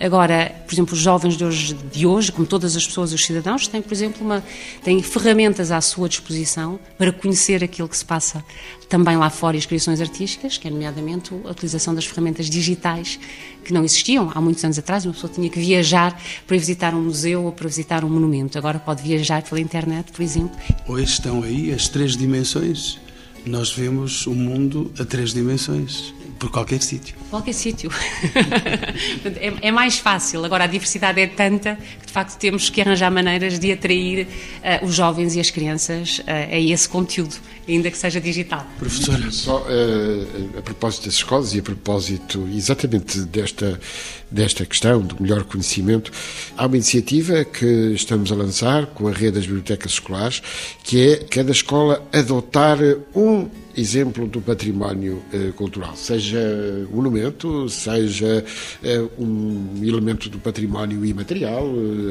Agora, 0.00 0.54
por 0.66 0.74
exemplo, 0.74 0.94
os 0.94 1.00
jovens 1.00 1.36
de 1.36 1.44
hoje, 1.44 1.74
de 1.74 2.06
hoje 2.06 2.32
como 2.32 2.46
todas 2.46 2.76
as 2.76 2.86
pessoas, 2.86 3.12
os 3.12 3.24
cidadãos, 3.24 3.66
têm, 3.66 3.82
por 3.82 3.92
exemplo, 3.92 4.24
uma, 4.24 4.42
têm 4.82 5.02
ferramentas 5.02 5.70
à 5.70 5.80
sua 5.80 6.08
disposição 6.08 6.78
para 6.96 7.12
conhecer 7.12 7.62
aquilo 7.62 7.88
que 7.88 7.96
se 7.96 8.04
passa 8.04 8.44
também 8.88 9.16
lá 9.16 9.28
fora 9.28 9.56
e 9.56 9.58
as 9.58 9.66
criações 9.66 10.00
artísticas, 10.00 10.56
que 10.56 10.68
é 10.68 10.70
nomeadamente 10.70 11.34
a 11.44 11.50
utilização 11.50 11.94
das 11.94 12.06
ferramentas 12.06 12.48
digitais 12.48 12.65
que 12.74 13.72
não 13.72 13.84
existiam 13.84 14.30
há 14.34 14.40
muitos 14.40 14.64
anos 14.64 14.78
atrás. 14.78 15.04
Uma 15.04 15.12
pessoa 15.12 15.32
tinha 15.32 15.50
que 15.50 15.58
viajar 15.58 16.20
para 16.46 16.56
visitar 16.56 16.94
um 16.94 17.02
museu 17.02 17.44
ou 17.44 17.52
para 17.52 17.66
visitar 17.66 18.04
um 18.04 18.08
monumento. 18.08 18.56
Agora 18.56 18.78
pode 18.78 19.02
viajar 19.02 19.42
pela 19.42 19.60
internet, 19.60 20.12
por 20.12 20.22
exemplo. 20.22 20.56
Hoje 20.86 21.04
estão 21.04 21.42
aí 21.42 21.72
as 21.72 21.88
três 21.88 22.16
dimensões. 22.16 22.98
Nós 23.44 23.70
vemos 23.70 24.26
o 24.26 24.34
mundo 24.34 24.92
a 24.98 25.04
três 25.04 25.32
dimensões 25.32 26.14
por 26.38 26.50
qualquer 26.50 26.82
sítio. 26.82 27.16
Qualquer 27.30 27.52
sítio. 27.52 27.90
é, 29.40 29.68
é, 29.68 29.72
mais 29.72 29.98
fácil. 29.98 30.44
Agora, 30.44 30.64
a 30.64 30.66
diversidade 30.66 31.20
é 31.20 31.26
tanta 31.26 31.76
que, 31.76 32.06
de 32.06 32.12
facto, 32.12 32.38
temos 32.38 32.70
que 32.70 32.80
arranjar 32.80 33.10
maneiras 33.10 33.58
de 33.58 33.72
atrair 33.72 34.26
uh, 34.26 34.86
os 34.86 34.94
jovens 34.94 35.34
e 35.34 35.40
as 35.40 35.50
crianças 35.50 36.18
uh, 36.18 36.22
a 36.26 36.58
esse 36.58 36.88
conteúdo, 36.88 37.36
ainda 37.68 37.90
que 37.90 37.98
seja 37.98 38.20
digital. 38.20 38.66
Professora. 38.78 39.30
Só 39.30 39.58
uh, 39.58 40.58
a 40.58 40.62
propósito 40.62 41.06
das 41.06 41.14
escolas 41.14 41.54
e 41.54 41.58
a 41.58 41.62
propósito 41.62 42.48
exatamente 42.54 43.20
desta, 43.20 43.78
desta 44.30 44.64
questão 44.64 45.00
do 45.00 45.20
melhor 45.20 45.44
conhecimento, 45.44 46.12
há 46.56 46.66
uma 46.66 46.76
iniciativa 46.76 47.44
que 47.44 47.92
estamos 47.94 48.30
a 48.32 48.34
lançar 48.34 48.86
com 48.86 49.08
a 49.08 49.12
rede 49.12 49.32
das 49.32 49.46
bibliotecas 49.46 49.92
escolares, 49.92 50.42
que 50.84 51.12
é 51.12 51.16
cada 51.16 51.50
escola 51.50 52.02
adotar 52.12 52.78
um 53.14 53.48
exemplo 53.76 54.26
do 54.26 54.40
património 54.40 55.22
eh, 55.32 55.52
cultural, 55.54 55.94
seja 55.96 56.38
monumento, 56.90 57.68
seja 57.68 58.44
eh, 58.82 59.04
um 59.18 59.80
elemento 59.82 60.30
do 60.30 60.38
património 60.38 61.04
imaterial, 61.04 61.68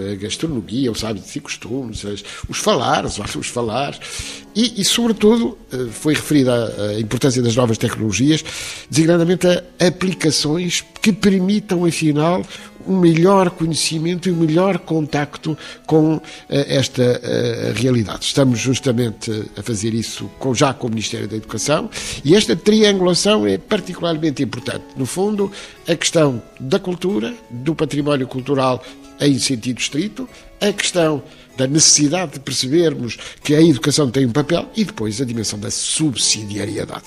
eh, 0.07 0.11
a 0.11 0.15
gastronomia, 0.15 0.91
os 0.91 1.03
hábitos 1.03 1.35
e 1.35 1.39
costumes, 1.39 2.03
os 2.47 2.59
falares, 2.59 3.17
os 3.35 3.47
falares, 3.47 4.44
e, 4.55 4.81
e 4.81 4.85
sobretudo, 4.85 5.57
eh, 5.71 5.87
foi 5.91 6.13
referida 6.13 6.93
a, 6.95 6.99
importância 6.99 7.41
das 7.41 7.55
novas 7.55 7.77
tecnologias, 7.77 8.43
designadamente 8.89 9.45
a 9.47 9.87
aplicações 9.87 10.83
que 11.01 11.11
permitam, 11.11 11.83
afinal, 11.83 12.41
um 12.87 12.97
melhor 12.99 13.49
conhecimento 13.49 14.29
e 14.29 14.31
um 14.31 14.35
melhor 14.35 14.77
contacto 14.77 15.57
com 15.85 16.15
uh, 16.15 16.21
esta 16.49 17.01
uh, 17.01 17.73
realidade. 17.73 18.25
Estamos 18.25 18.59
justamente 18.59 19.31
a 19.57 19.63
fazer 19.63 19.93
isso 19.93 20.29
com, 20.37 20.53
já 20.53 20.73
com 20.73 20.87
o 20.87 20.89
Ministério 20.91 21.27
da 21.27 21.35
Educação 21.35 21.89
e 22.23 22.35
esta 22.35 22.55
triangulação 22.55 23.47
é 23.47 23.57
particularmente 23.57 24.43
importante. 24.43 24.85
No 24.95 25.07
fundo, 25.07 25.51
a 25.87 25.95
questão 25.95 26.41
da 26.59 26.77
cultura, 26.77 27.33
do 27.49 27.73
património 27.73 28.27
cultural 28.27 28.83
em 29.19 29.39
sentido 29.39 29.79
estrito, 29.79 30.29
a 30.61 30.71
questão 30.71 31.23
da 31.57 31.67
necessidade 31.67 32.33
de 32.33 32.39
percebermos 32.39 33.17
que 33.43 33.55
a 33.55 33.61
educação 33.61 34.09
tem 34.09 34.25
um 34.25 34.31
papel 34.31 34.69
e 34.75 34.83
depois 34.83 35.21
a 35.21 35.25
dimensão 35.25 35.59
da 35.59 35.71
subsidiariedade. 35.71 37.05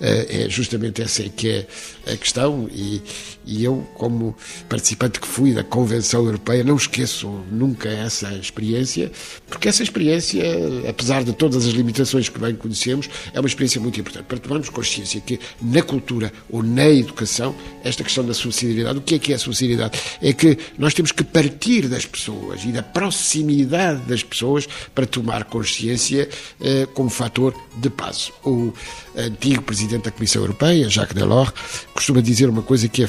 Eh, 0.00 0.44
é 0.44 0.48
justamente 0.48 1.02
essa 1.02 1.22
é 1.22 1.28
que 1.28 1.48
é 1.48 2.12
a 2.12 2.16
questão 2.16 2.68
e, 2.72 3.00
e 3.46 3.64
eu, 3.64 3.86
como 3.94 4.36
participante 4.68 5.20
que 5.20 5.26
fui 5.26 5.52
da 5.52 5.62
Convenção 5.62 6.24
Europeia, 6.24 6.64
não 6.64 6.76
esqueço 6.76 7.28
nunca 7.50 7.88
essa 7.88 8.32
experiência, 8.34 9.10
porque 9.48 9.68
essa 9.68 9.82
experiência, 9.82 10.42
apesar 10.88 11.22
de 11.22 11.32
todas 11.32 11.64
as 11.64 11.72
limitações 11.72 12.28
que 12.28 12.38
bem 12.38 12.54
conhecemos, 12.56 13.08
é 13.32 13.38
uma 13.38 13.46
experiência 13.46 13.80
muito 13.80 14.00
importante 14.00 14.24
para 14.24 14.38
tomarmos 14.38 14.68
consciência 14.68 15.20
que 15.20 15.38
na 15.62 15.80
cultura 15.82 16.32
ou 16.50 16.62
na 16.62 16.88
educação, 16.88 17.54
esta 17.84 18.02
questão 18.02 18.24
da 18.24 18.34
subsidiariedade, 18.34 18.98
o 18.98 19.02
que 19.02 19.14
é 19.14 19.18
que 19.18 19.32
é 19.32 19.36
a 19.36 19.38
subsidiariedade? 19.38 19.98
É 20.20 20.32
que 20.32 20.58
nós 20.76 20.92
temos 20.92 21.12
que 21.12 21.22
partir 21.22 21.88
das 21.88 22.04
pessoas 22.04 22.64
e 22.64 22.72
da 22.72 22.82
proximidade 22.82 24.00
das 24.02 24.22
pessoas 24.22 24.68
para 24.94 25.06
tomar 25.06 25.44
consciência 25.44 26.28
eh, 26.60 26.86
como 26.94 27.08
fator 27.10 27.54
de 27.76 27.90
paz. 27.90 28.32
O 28.44 28.72
antigo 29.16 29.62
presidente 29.62 30.04
da 30.04 30.10
Comissão 30.10 30.42
Europeia, 30.42 30.88
Jacques 30.88 31.14
Delors, 31.14 31.52
costuma 31.94 32.20
dizer 32.20 32.48
uma 32.48 32.62
coisa 32.62 32.88
que 32.88 33.04
é 33.04 33.08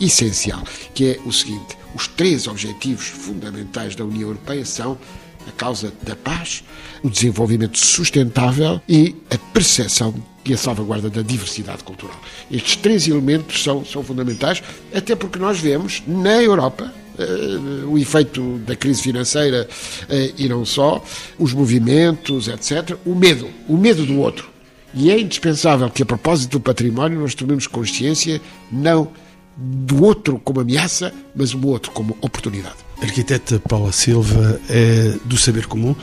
essencial, 0.00 0.62
que 0.94 1.12
é 1.12 1.20
o 1.24 1.32
seguinte: 1.32 1.76
os 1.94 2.06
três 2.08 2.46
objetivos 2.46 3.06
fundamentais 3.06 3.94
da 3.94 4.04
União 4.04 4.28
Europeia 4.28 4.64
são 4.64 4.98
a 5.46 5.52
causa 5.52 5.92
da 6.02 6.14
paz, 6.14 6.62
o 7.02 7.10
desenvolvimento 7.10 7.78
sustentável 7.78 8.80
e 8.88 9.16
a 9.30 9.38
percepção 9.52 10.14
e 10.44 10.54
a 10.54 10.56
salvaguarda 10.56 11.10
da 11.10 11.22
diversidade 11.22 11.84
cultural. 11.84 12.18
Estes 12.50 12.76
três 12.76 13.06
elementos 13.06 13.62
são, 13.62 13.84
são 13.84 14.02
fundamentais, 14.02 14.62
até 14.94 15.14
porque 15.14 15.38
nós 15.38 15.58
vemos 15.60 16.02
na 16.06 16.42
Europa 16.42 16.92
Uh, 17.18 17.86
o 17.86 17.98
efeito 17.98 18.56
da 18.60 18.74
crise 18.74 19.02
financeira 19.02 19.68
uh, 19.68 20.34
e 20.38 20.48
não 20.48 20.64
só, 20.64 21.04
os 21.38 21.52
movimentos, 21.52 22.48
etc., 22.48 22.96
o 23.04 23.14
medo, 23.14 23.50
o 23.68 23.76
medo 23.76 24.06
do 24.06 24.16
outro. 24.18 24.48
E 24.94 25.10
é 25.10 25.20
indispensável 25.20 25.90
que, 25.90 26.02
a 26.02 26.06
propósito 26.06 26.52
do 26.52 26.60
património, 26.60 27.20
nós 27.20 27.34
tomemos 27.34 27.66
consciência 27.66 28.40
não 28.72 29.12
do 29.60 30.02
outro 30.02 30.38
como 30.38 30.60
ameaça, 30.60 31.12
mas 31.34 31.52
o 31.52 31.66
outro 31.66 31.90
como 31.92 32.16
oportunidade. 32.20 32.76
Arquiteta 33.02 33.60
Paula 33.60 33.92
Silva 33.92 34.60
é 34.68 35.14
do 35.24 35.36
saber 35.36 35.66
comum 35.66 35.94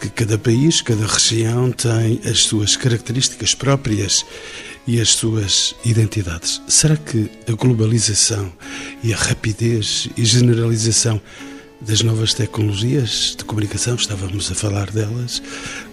que 0.00 0.08
cada 0.08 0.36
país, 0.38 0.80
cada 0.80 1.06
região 1.06 1.70
tem 1.70 2.20
as 2.28 2.40
suas 2.40 2.76
características 2.76 3.54
próprias 3.54 4.24
e 4.86 5.00
as 5.00 5.10
suas 5.10 5.74
identidades. 5.84 6.60
Será 6.66 6.96
que 6.96 7.30
a 7.46 7.52
globalização 7.52 8.52
e 9.02 9.12
a 9.12 9.16
rapidez 9.16 10.08
e 10.16 10.24
generalização 10.24 11.20
das 11.80 12.02
novas 12.02 12.32
tecnologias 12.34 13.34
de 13.36 13.44
comunicação, 13.44 13.94
estávamos 13.94 14.50
a 14.50 14.54
falar 14.54 14.90
delas, 14.90 15.42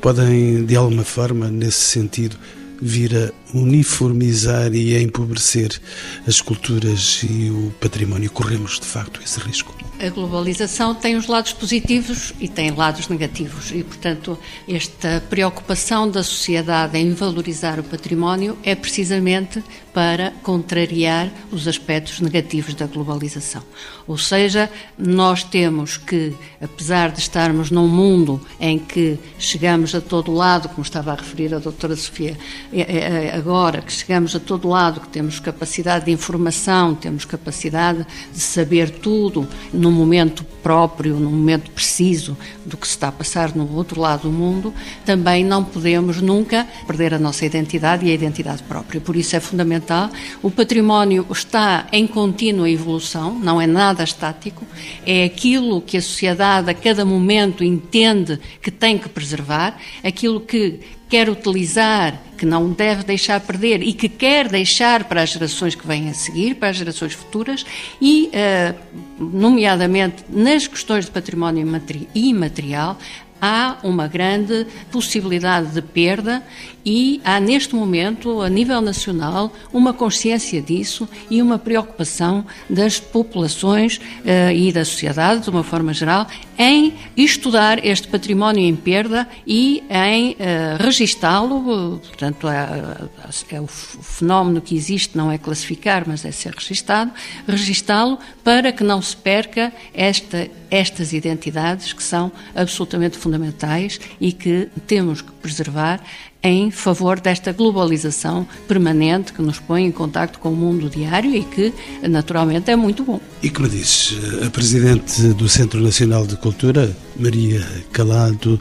podem 0.01 0.65
de 0.65 0.75
alguma 0.75 1.03
forma, 1.03 1.49
nesse 1.49 1.82
sentido, 1.82 2.38
vir 2.81 3.15
a 3.15 3.57
uniformizar 3.57 4.73
e 4.73 4.95
a 4.95 5.01
empobrecer 5.01 5.79
as 6.27 6.41
culturas 6.41 7.21
e 7.29 7.49
o 7.49 7.71
património. 7.79 8.31
Corremos, 8.31 8.79
de 8.79 8.85
facto, 8.85 9.21
esse 9.23 9.39
risco. 9.39 9.75
A 10.01 10.09
globalização 10.09 10.95
tem 10.95 11.17
os 11.17 11.27
lados 11.27 11.51
positivos 11.51 12.33
e 12.39 12.47
tem 12.47 12.71
lados 12.71 13.09
negativos 13.09 13.69
e, 13.71 13.83
portanto, 13.83 14.39
esta 14.65 15.21
preocupação 15.29 16.09
da 16.09 16.23
sociedade 16.23 16.97
em 16.97 17.13
valorizar 17.13 17.79
o 17.79 17.83
património 17.83 18.57
é 18.63 18.75
precisamente 18.75 19.62
para 19.93 20.31
contrariar 20.43 21.29
os 21.51 21.67
aspectos 21.67 22.21
negativos 22.21 22.73
da 22.73 22.85
globalização. 22.85 23.62
Ou 24.07 24.17
seja, 24.17 24.69
nós 24.97 25.43
temos 25.43 25.97
que, 25.97 26.33
apesar 26.62 27.12
de 27.12 27.19
estarmos 27.19 27.69
num 27.69 27.88
mundo 27.88 28.39
em 28.59 28.79
que 28.79 29.19
chegamos 29.38 29.93
a 29.93 30.01
todo 30.01 30.31
lado, 30.31 30.69
como 30.69 30.81
estava 30.81 31.12
a 31.12 31.15
referir 31.15 31.53
a 31.53 31.59
doutora 31.59 31.95
Sofia 31.95 32.38
é, 32.71 32.81
é, 32.81 32.97
é, 33.27 33.35
agora, 33.35 33.81
que 33.81 33.91
chegamos 33.91 34.35
a 34.35 34.39
todo 34.39 34.69
lado, 34.69 35.01
que 35.01 35.09
temos 35.09 35.39
capacidade 35.39 36.05
de 36.05 36.12
informação, 36.12 36.95
temos 36.95 37.25
capacidade 37.25 38.05
de 38.31 38.39
saber 38.39 38.89
tudo, 38.89 39.47
no 39.89 39.91
momento 39.91 40.45
próprio, 40.62 41.15
no 41.15 41.32
momento 41.32 41.71
preciso 41.71 42.38
do 42.63 42.78
que 42.78 42.88
se 42.88 42.93
está 42.93 43.08
a 43.08 43.12
passar 43.12 43.56
no 43.56 43.75
outro 43.75 43.99
lado 43.99 44.23
do 44.23 44.32
mundo, 44.32 44.71
também 45.04 45.43
não 45.43 45.63
podemos 45.63 46.21
nunca 46.21 46.67
perder 46.86 47.15
a 47.15 47.19
nossa 47.19 47.45
identidade 47.45 48.06
e 48.06 48.12
a 48.12 48.13
identidade 48.13 48.62
própria. 48.63 49.02
Por 49.02 49.15
isso 49.15 49.36
é 49.36 49.39
fundamental. 49.39 50.12
O 50.43 50.52
património 50.52 51.25
está 51.32 51.88
em 51.91 52.06
contínua 52.06 52.69
evolução, 52.69 53.34
não 53.34 53.60
é 53.60 53.65
nada 53.65 54.04
estático, 54.04 54.65
é 55.06 55.23
aquilo 55.23 55.82
que 55.82 55.97
a 55.97 56.02
sociedade 56.02 56.69
a 56.69 56.73
cada 56.73 57.04
momento 57.04 57.63
entende 57.63 58.39
que 58.62 58.69
tem 58.69 58.97
que 58.97 59.10
preservar, 59.10 59.75
aquilo 60.04 60.39
que 60.39 60.82
quer 61.09 61.27
utilizar, 61.27 62.21
que 62.37 62.45
não 62.45 62.69
deve 62.71 63.03
deixar 63.03 63.39
perder 63.41 63.81
e 63.81 63.91
que 63.93 64.07
quer 64.07 64.47
deixar 64.47 65.05
para 65.05 65.23
as 65.23 65.31
gerações 65.31 65.73
que 65.73 65.85
vêm 65.85 66.07
a 66.07 66.13
seguir, 66.13 66.55
para 66.55 66.69
as 66.69 66.77
gerações 66.77 67.13
futuras 67.13 67.65
e, 67.99 68.29
uh, 68.29 68.75
nomeadamente 69.19 70.23
nas 70.29 70.67
questões 70.67 71.05
de 71.05 71.11
património 71.11 71.67
imaterial, 72.13 72.97
há 73.41 73.78
uma 73.84 74.08
grande 74.08 74.65
possibilidade 74.91 75.73
de 75.73 75.82
perda 75.82 76.43
e 76.86 77.21
há 77.23 77.39
neste 77.39 77.75
momento, 77.75 78.41
a 78.41 78.49
nível 78.49 78.82
nacional, 78.82 79.54
uma 79.71 79.93
consciência 79.93 80.62
disso 80.62 81.08
e 81.30 81.41
uma 81.41 81.60
preocupação 81.60 82.45
das 82.69 82.99
populações 82.99 83.97
uh, 83.97 84.52
e 84.54 84.71
da 84.71 84.86
sociedade, 84.86 85.43
de 85.43 85.49
uma 85.49 85.63
forma 85.63 85.93
geral, 85.93 86.25
em 86.58 86.93
estudar 87.15 87.86
este 87.86 88.08
património 88.08 88.63
em 88.63 88.75
perda 88.75 89.28
e 89.45 89.84
em 89.89 90.32
uh, 90.32 90.36
registá-lo. 90.82 91.99
Portanto, 91.99 92.47
é, 92.47 93.56
é, 93.56 93.62
o 93.62 93.67
fenómeno 93.67 94.62
que 94.62 94.75
existe, 94.75 95.17
não 95.17 95.32
é 95.32 95.38
classificar, 95.38 96.06
mas 96.08 96.25
é 96.25 96.32
ser 96.32 96.54
registado, 96.54 97.12
registá-lo 97.47 98.17
para 98.43 98.71
que 98.71 98.84
não 98.84 99.02
se 99.02 99.15
perca 99.15 99.71
esta, 99.93 100.49
estas 100.71 101.13
identidades 101.13 101.93
que 101.93 102.02
são 102.02 102.32
absolutamente 102.56 103.17
fundamentais 103.29 103.99
e 104.19 104.31
que 104.31 104.67
temos 104.87 105.21
que 105.21 105.31
preservar 105.33 106.01
em 106.41 106.71
favor 106.71 107.19
desta 107.19 107.51
globalização 107.51 108.47
permanente 108.67 109.33
que 109.33 109.41
nos 109.41 109.59
põe 109.59 109.85
em 109.85 109.91
contacto 109.91 110.39
com 110.39 110.49
o 110.49 110.55
mundo 110.55 110.89
diário 110.89 111.35
e 111.35 111.43
que, 111.43 111.73
naturalmente, 112.01 112.71
é 112.71 112.75
muito 112.75 113.03
bom. 113.03 113.19
E 113.43 113.49
como 113.49 113.69
disse 113.69 114.17
a 114.45 114.49
Presidente 114.49 115.21
do 115.33 115.47
Centro 115.47 115.79
Nacional 115.81 116.25
de 116.25 116.37
Cultura, 116.37 116.95
Maria 117.17 117.65
Calado, 117.91 118.59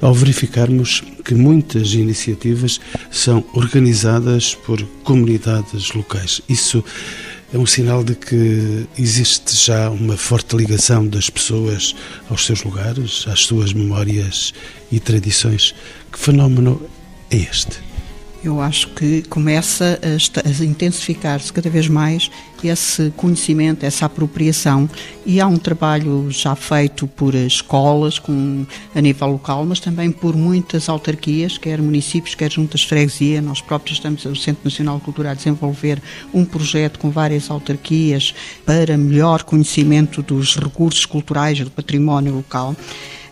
ao 0.00 0.12
verificarmos 0.12 1.02
que 1.24 1.34
muitas 1.34 1.94
iniciativas 1.94 2.80
são 3.10 3.44
organizadas 3.54 4.54
por 4.54 4.82
comunidades 5.04 5.92
locais. 5.92 6.42
Isso 6.48 6.82
é 7.52 7.58
um 7.58 7.66
sinal 7.66 8.02
de 8.02 8.14
que 8.14 8.86
existe 8.98 9.54
já 9.54 9.90
uma 9.90 10.16
forte 10.16 10.56
ligação 10.56 11.06
das 11.06 11.30
pessoas 11.30 11.94
aos 12.28 12.44
seus 12.46 12.62
lugares, 12.64 13.24
às 13.28 13.40
suas 13.40 13.72
memórias 13.72 14.52
e 14.90 14.98
tradições. 14.98 15.74
Que 16.10 16.18
fenómeno 16.18 16.80
é 17.30 17.36
este? 17.36 17.83
Eu 18.44 18.60
acho 18.60 18.88
que 18.88 19.22
começa 19.22 19.98
a, 20.02 20.64
intensificar-se 20.64 21.50
cada 21.50 21.70
vez 21.70 21.88
mais 21.88 22.30
esse 22.62 23.10
conhecimento, 23.16 23.84
essa 23.84 24.04
apropriação. 24.04 24.88
E 25.24 25.40
há 25.40 25.46
um 25.46 25.56
trabalho 25.56 26.30
já 26.30 26.54
feito 26.54 27.06
por 27.06 27.34
escolas 27.34 28.18
com, 28.18 28.66
a 28.94 29.00
nível 29.00 29.28
local, 29.28 29.64
mas 29.64 29.80
também 29.80 30.10
por 30.10 30.36
muitas 30.36 30.90
autarquias, 30.90 31.56
quer 31.56 31.80
municípios, 31.80 32.34
quer 32.34 32.52
juntas 32.52 32.82
de 32.82 32.88
freguesia. 32.88 33.40
Nós 33.40 33.62
próprios 33.62 33.96
estamos, 33.96 34.22
o 34.26 34.36
Centro 34.36 34.62
Nacional 34.64 34.98
de 34.98 35.04
Cultura, 35.04 35.30
a 35.30 35.34
desenvolver 35.34 36.02
um 36.34 36.44
projeto 36.44 36.98
com 36.98 37.10
várias 37.10 37.50
autarquias 37.50 38.34
para 38.66 38.98
melhor 38.98 39.42
conhecimento 39.42 40.20
dos 40.20 40.56
recursos 40.56 41.06
culturais, 41.06 41.58
do 41.60 41.70
património 41.70 42.34
local 42.34 42.76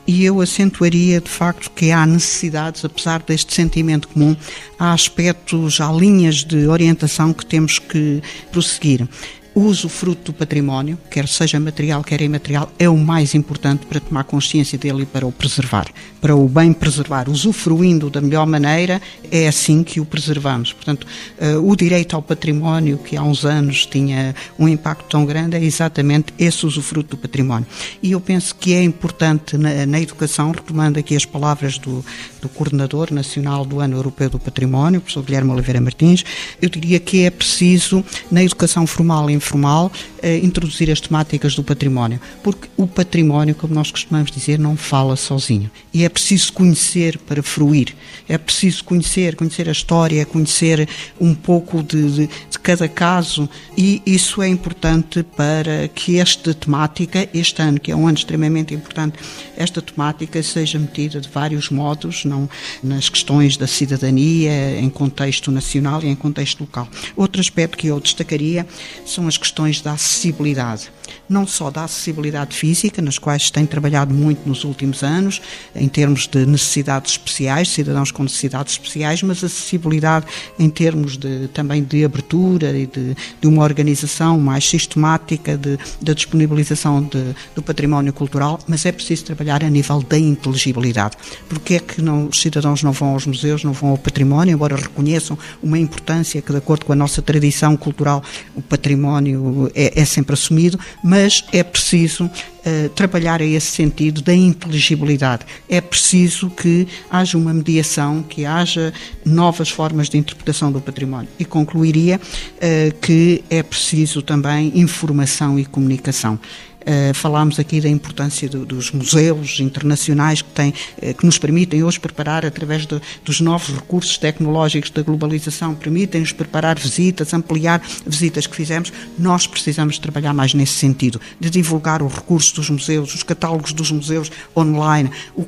e 0.06 0.24
eu 0.24 0.40
acentuaria 0.40 1.20
de 1.20 1.30
facto 1.30 1.70
que 1.70 1.90
há 1.90 2.04
necessidades, 2.06 2.84
apesar 2.84 3.22
deste 3.22 3.54
sentimento 3.54 4.08
comum, 4.08 4.36
há 4.78 4.92
aspectos, 4.92 5.80
há 5.80 5.92
linhas 5.92 6.44
de 6.44 6.66
orientação 6.66 7.32
que 7.32 7.46
temos 7.46 7.78
que 7.78 8.22
prosseguir 8.50 9.08
o 9.54 9.60
usufruto 9.60 10.32
do 10.32 10.32
património, 10.32 10.98
quer 11.10 11.28
seja 11.28 11.60
material, 11.60 12.02
quer 12.02 12.20
imaterial, 12.22 12.72
é 12.78 12.88
o 12.88 12.96
mais 12.96 13.34
importante 13.34 13.84
para 13.86 14.00
tomar 14.00 14.24
consciência 14.24 14.78
dele 14.78 15.02
e 15.02 15.06
para 15.06 15.26
o 15.26 15.32
preservar, 15.32 15.86
para 16.20 16.34
o 16.34 16.48
bem 16.48 16.72
preservar, 16.72 17.28
usufruindo 17.28 18.08
da 18.08 18.20
melhor 18.20 18.46
maneira, 18.46 19.00
é 19.30 19.46
assim 19.46 19.82
que 19.82 20.00
o 20.00 20.04
preservamos. 20.04 20.72
Portanto, 20.72 21.06
uh, 21.38 21.70
o 21.70 21.76
direito 21.76 22.16
ao 22.16 22.22
património, 22.22 22.98
que 22.98 23.16
há 23.16 23.22
uns 23.22 23.44
anos 23.44 23.84
tinha 23.84 24.34
um 24.58 24.66
impacto 24.66 25.04
tão 25.08 25.26
grande, 25.26 25.56
é 25.56 25.62
exatamente 25.62 26.32
esse 26.38 26.64
usufruto 26.64 27.16
do 27.16 27.20
património. 27.20 27.66
E 28.02 28.12
eu 28.12 28.20
penso 28.20 28.54
que 28.54 28.72
é 28.72 28.82
importante 28.82 29.58
na, 29.58 29.84
na 29.84 30.00
educação, 30.00 30.50
retomando 30.50 30.98
aqui 30.98 31.14
as 31.14 31.26
palavras 31.26 31.76
do, 31.76 32.04
do 32.40 32.48
Coordenador 32.48 33.12
Nacional 33.12 33.64
do 33.64 33.80
Ano 33.80 33.96
Europeu 33.96 34.30
do 34.30 34.38
Património, 34.38 34.98
o 34.98 35.02
professor 35.02 35.22
Guilherme 35.22 35.50
Oliveira 35.50 35.80
Martins, 35.80 36.24
eu 36.60 36.68
diria 36.68 36.98
que 36.98 37.24
é 37.24 37.30
preciso, 37.30 38.02
na 38.30 38.42
educação 38.42 38.86
formal, 38.86 39.28
informal, 39.42 39.90
eh, 40.22 40.38
introduzir 40.38 40.90
as 40.90 41.00
temáticas 41.00 41.54
do 41.56 41.64
património, 41.64 42.20
porque 42.42 42.68
o 42.76 42.86
património, 42.86 43.54
como 43.54 43.74
nós 43.74 43.90
costumamos 43.90 44.30
dizer, 44.30 44.58
não 44.58 44.76
fala 44.76 45.16
sozinho. 45.16 45.70
E 45.92 46.04
é 46.04 46.08
preciso 46.08 46.52
conhecer 46.52 47.18
para 47.18 47.42
fruir, 47.42 47.94
é 48.28 48.38
preciso 48.38 48.84
conhecer, 48.84 49.34
conhecer 49.34 49.68
a 49.68 49.72
história, 49.72 50.24
conhecer 50.24 50.88
um 51.20 51.34
pouco 51.34 51.82
de, 51.82 52.10
de, 52.10 52.26
de 52.26 52.58
cada 52.62 52.88
caso, 52.88 53.48
e 53.76 54.00
isso 54.06 54.40
é 54.40 54.48
importante 54.48 55.22
para 55.22 55.88
que 55.88 56.18
esta 56.18 56.54
temática, 56.54 57.28
este 57.34 57.60
ano, 57.60 57.80
que 57.80 57.90
é 57.90 57.96
um 57.96 58.06
ano 58.06 58.16
extremamente 58.16 58.72
importante, 58.72 59.18
esta 59.56 59.82
temática 59.82 60.42
seja 60.42 60.78
metida 60.78 61.20
de 61.20 61.28
vários 61.28 61.68
modos, 61.68 62.24
não 62.24 62.48
nas 62.82 63.08
questões 63.08 63.56
da 63.56 63.66
cidadania, 63.66 64.78
em 64.78 64.88
contexto 64.88 65.50
nacional 65.50 66.02
e 66.02 66.06
em 66.06 66.14
contexto 66.14 66.60
local. 66.60 66.88
Outro 67.16 67.40
aspecto 67.40 67.76
que 67.76 67.88
eu 67.88 67.98
destacaria 67.98 68.66
são 69.04 69.26
as 69.26 69.31
questões 69.36 69.80
da 69.80 69.92
acessibilidade 69.92 70.90
não 71.28 71.46
só 71.46 71.70
da 71.70 71.84
acessibilidade 71.84 72.56
física, 72.56 73.00
nas 73.00 73.18
quais 73.18 73.50
tem 73.50 73.66
trabalhado 73.66 74.14
muito 74.14 74.46
nos 74.48 74.64
últimos 74.64 75.02
anos, 75.02 75.40
em 75.74 75.88
termos 75.88 76.26
de 76.26 76.44
necessidades 76.46 77.12
especiais, 77.12 77.68
cidadãos 77.68 78.10
com 78.10 78.22
necessidades 78.22 78.74
especiais, 78.74 79.22
mas 79.22 79.42
acessibilidade 79.42 80.26
em 80.58 80.68
termos 80.68 81.16
de, 81.16 81.48
também 81.48 81.82
de 81.82 82.04
abertura 82.04 82.76
e 82.76 82.86
de, 82.86 83.16
de 83.40 83.46
uma 83.46 83.62
organização 83.62 84.38
mais 84.38 84.68
sistemática 84.68 85.56
de, 85.56 85.78
da 86.00 86.12
disponibilização 86.12 87.02
de, 87.02 87.34
do 87.54 87.62
património 87.62 88.12
cultural, 88.12 88.58
mas 88.66 88.84
é 88.84 88.92
preciso 88.92 89.24
trabalhar 89.24 89.64
a 89.64 89.70
nível 89.70 90.02
da 90.02 90.18
inteligibilidade. 90.18 91.16
Porque 91.48 91.74
é 91.74 91.78
que 91.78 92.02
não, 92.02 92.26
os 92.26 92.40
cidadãos 92.40 92.82
não 92.82 92.92
vão 92.92 93.10
aos 93.10 93.26
museus, 93.26 93.64
não 93.64 93.72
vão 93.72 93.90
ao 93.90 93.98
património, 93.98 94.54
embora 94.54 94.76
reconheçam 94.76 95.38
uma 95.62 95.78
importância 95.78 96.42
que, 96.42 96.52
de 96.52 96.58
acordo 96.58 96.84
com 96.84 96.92
a 96.92 96.96
nossa 96.96 97.22
tradição 97.22 97.76
cultural, 97.76 98.22
o 98.54 98.62
património 98.62 99.70
é, 99.74 100.00
é 100.00 100.04
sempre 100.04 100.34
assumido, 100.34 100.78
mas 101.02 101.44
é 101.52 101.62
preciso 101.62 102.24
uh, 102.26 102.88
trabalhar 102.90 103.40
a 103.40 103.44
esse 103.44 103.72
sentido 103.72 104.22
da 104.22 104.34
inteligibilidade. 104.34 105.44
É 105.68 105.80
preciso 105.80 106.50
que 106.50 106.86
haja 107.10 107.36
uma 107.36 107.52
mediação, 107.52 108.22
que 108.22 108.44
haja 108.44 108.92
novas 109.24 109.68
formas 109.68 110.08
de 110.08 110.18
interpretação 110.18 110.72
do 110.72 110.80
património. 110.80 111.28
E 111.38 111.44
concluiria 111.44 112.18
uh, 112.18 112.94
que 113.00 113.44
é 113.50 113.62
preciso 113.62 114.22
também 114.22 114.72
informação 114.74 115.58
e 115.58 115.64
comunicação. 115.64 116.38
Uh, 116.82 117.14
falámos 117.14 117.58
aqui 117.58 117.80
da 117.80 117.88
importância 117.88 118.48
do, 118.48 118.66
dos 118.66 118.90
museus 118.90 119.60
internacionais 119.60 120.42
que, 120.42 120.50
têm, 120.50 120.70
uh, 120.70 121.14
que 121.14 121.24
nos 121.24 121.38
permitem 121.38 121.84
hoje 121.84 122.00
preparar, 122.00 122.44
através 122.44 122.86
de, 122.86 123.00
dos 123.24 123.40
novos 123.40 123.74
recursos 123.74 124.18
tecnológicos 124.18 124.90
da 124.90 125.02
globalização, 125.02 125.74
permitem-nos 125.74 126.32
preparar 126.32 126.78
visitas, 126.78 127.32
ampliar 127.32 127.80
visitas 128.06 128.46
que 128.46 128.56
fizemos. 128.56 128.92
Nós 129.18 129.46
precisamos 129.46 129.98
trabalhar 129.98 130.34
mais 130.34 130.54
nesse 130.54 130.74
sentido, 130.74 131.20
de 131.38 131.50
divulgar 131.50 132.02
os 132.02 132.12
recursos 132.12 132.52
dos 132.52 132.68
museus, 132.68 133.14
os 133.14 133.22
catálogos 133.22 133.72
dos 133.72 133.90
museus 133.90 134.30
online. 134.56 135.10
O, 135.36 135.46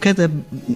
cada 0.00 0.30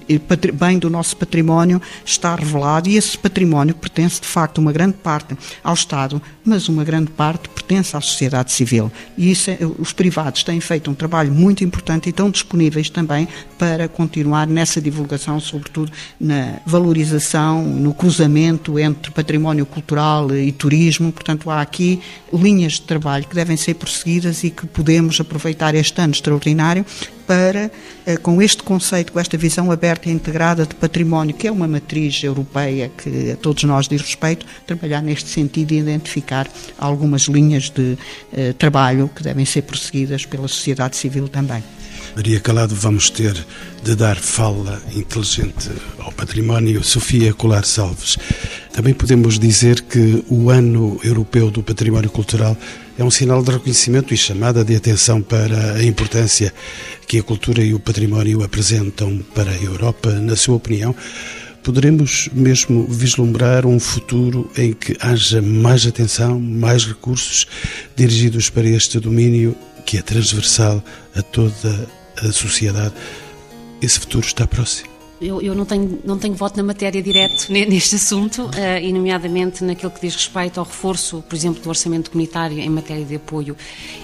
eh, 0.09 0.53
bem 0.53 0.79
do 0.79 0.89
nosso 0.89 1.17
património 1.17 1.81
está 2.05 2.35
revelado 2.35 2.89
e 2.89 2.97
esse 2.97 3.19
património 3.19 3.75
pertence, 3.75 4.21
de 4.21 4.27
facto, 4.27 4.59
uma 4.59 4.73
grande 4.73 4.95
parte 4.95 5.37
ao 5.63 5.75
Estado, 5.75 6.21
mas 6.45 6.69
uma 6.69 6.85
grande 6.85 7.11
parte 7.11 7.49
pertence 7.49 7.97
à 7.97 8.01
sociedade 8.01 8.53
civil. 8.53 8.91
E 9.17 9.31
isso 9.31 9.51
é, 9.51 9.59
os 9.79 9.93
privados 9.97 10.45
têm 10.45 10.61
feito 10.61 10.91
um 10.91 10.95
trabalho 10.95 11.33
muito 11.33 11.65
importante 11.65 12.07
e 12.07 12.11
estão 12.11 12.31
disponíveis 12.31 12.91
também 12.91 13.27
para 13.59 13.89
continuar 13.89 14.47
nessa 14.47 14.81
divulgação, 14.81 15.41
sobretudo 15.41 15.91
na 16.21 16.61
valorização, 16.67 17.65
no 17.65 17.95
cruzamento 17.95 18.79
entre 18.79 19.11
património 19.11 19.65
cultural 19.65 20.31
e 20.37 20.53
turismo. 20.53 21.11
Portanto, 21.11 21.51
há 21.51 21.61
aqui 21.61 22.01
linhas 22.33 22.75
de 22.75 22.83
trabalho 22.83 23.27
que 23.27 23.35
devem 23.35 23.57
ser 23.57 23.75
prosseguidas 23.75 24.45
e 24.45 24.51
que 24.51 24.67
podemos 24.67 25.19
aproveitar 25.19 25.75
este 25.75 26.01
ano 26.01 26.13
extraordinário 26.13 26.85
para, 27.27 27.71
eh, 28.07 28.17
com 28.17 28.41
este 28.41 28.63
conceito, 28.63 29.13
com 29.13 29.19
esta 29.19 29.37
visão 29.37 29.73
aberta 29.73 30.09
e 30.09 30.13
integrada 30.13 30.65
de 30.65 30.75
património, 30.77 31.35
que 31.35 31.49
é 31.49 31.51
uma 31.51 31.67
matriz 31.67 32.23
europeia 32.23 32.89
que 32.97 33.33
a 33.33 33.37
todos 33.37 33.65
nós 33.65 33.89
diz 33.89 34.01
respeito, 34.01 34.47
trabalhar 34.65 35.03
neste 35.03 35.29
sentido 35.29 35.73
e 35.73 35.79
identificar 35.79 36.49
algumas 36.79 37.23
linhas 37.23 37.69
de 37.69 37.99
eh, 38.33 38.53
trabalho 38.53 39.11
que 39.13 39.25
devem 39.25 39.45
ser 39.45 39.63
prosseguidas 39.63 39.86
pela 40.29 40.49
sociedade 40.49 40.97
civil 40.97 41.29
também. 41.29 41.63
Maria 42.17 42.41
Calado, 42.41 42.75
vamos 42.75 43.11
ter 43.11 43.37
de 43.83 43.95
dar 43.95 44.17
fala 44.17 44.81
inteligente 44.95 45.71
ao 45.99 46.11
património 46.11 46.83
Sofia 46.83 47.35
Colar 47.35 47.65
Salves. 47.65 48.17
Também 48.73 48.95
podemos 48.95 49.39
dizer 49.39 49.83
que 49.83 50.25
o 50.29 50.49
Ano 50.49 50.99
Europeu 51.05 51.51
do 51.51 51.63
Património 51.63 52.09
Cultural 52.09 52.57
é 52.99 53.05
um 53.05 53.11
sinal 53.11 53.43
de 53.43 53.51
reconhecimento 53.51 54.15
e 54.15 54.17
chamada 54.17 54.65
de 54.65 54.75
atenção 54.75 55.21
para 55.21 55.75
a 55.75 55.85
importância 55.85 56.55
que 57.07 57.19
a 57.19 57.23
cultura 57.23 57.63
e 57.63 57.75
o 57.75 57.79
património 57.79 58.43
apresentam 58.43 59.19
para 59.35 59.51
a 59.51 59.63
Europa, 59.63 60.11
na 60.13 60.37
sua 60.37 60.57
opinião. 60.57 60.97
Poderemos 61.63 62.31
mesmo 62.33 62.87
vislumbrar 62.89 63.67
um 63.67 63.79
futuro 63.79 64.51
em 64.57 64.73
que 64.73 64.97
haja 65.01 65.43
mais 65.43 65.87
atenção, 65.87 66.41
mais 66.41 66.87
recursos 66.87 67.47
dirigidos 67.95 68.49
para 68.49 68.67
este 68.67 68.99
domínio 68.99 69.55
que 69.87 69.97
é 69.97 70.03
transversal 70.03 70.83
a 71.15 71.23
toda 71.23 71.89
a 72.17 72.33
sociedade. 72.33 72.95
Esse 73.81 74.01
futuro 74.01 74.27
está 74.27 74.47
próximo. 74.47 74.97
Eu, 75.19 75.41
eu, 75.41 75.55
não, 75.55 75.65
tenho, 75.65 75.99
não 76.05 76.19
tenho 76.19 76.35
voto 76.35 76.59
na 76.59 76.63
matéria 76.63 77.03
direto 77.03 77.51
neste 77.51 77.97
assunto, 77.97 78.43
uh, 78.43 78.53
e 78.83 78.93
nomeadamente 78.93 79.65
naquilo 79.65 79.91
que 79.91 80.03
diz 80.03 80.15
respeito 80.15 80.61
ao 80.61 80.67
reforço, 80.67 81.25
por 81.27 81.35
exemplo, 81.35 81.63
do 81.63 81.69
orçamento 81.71 82.11
comunitário 82.11 82.59
em 82.59 82.69
matéria 82.69 83.03
de 83.03 83.15
apoio 83.15 83.57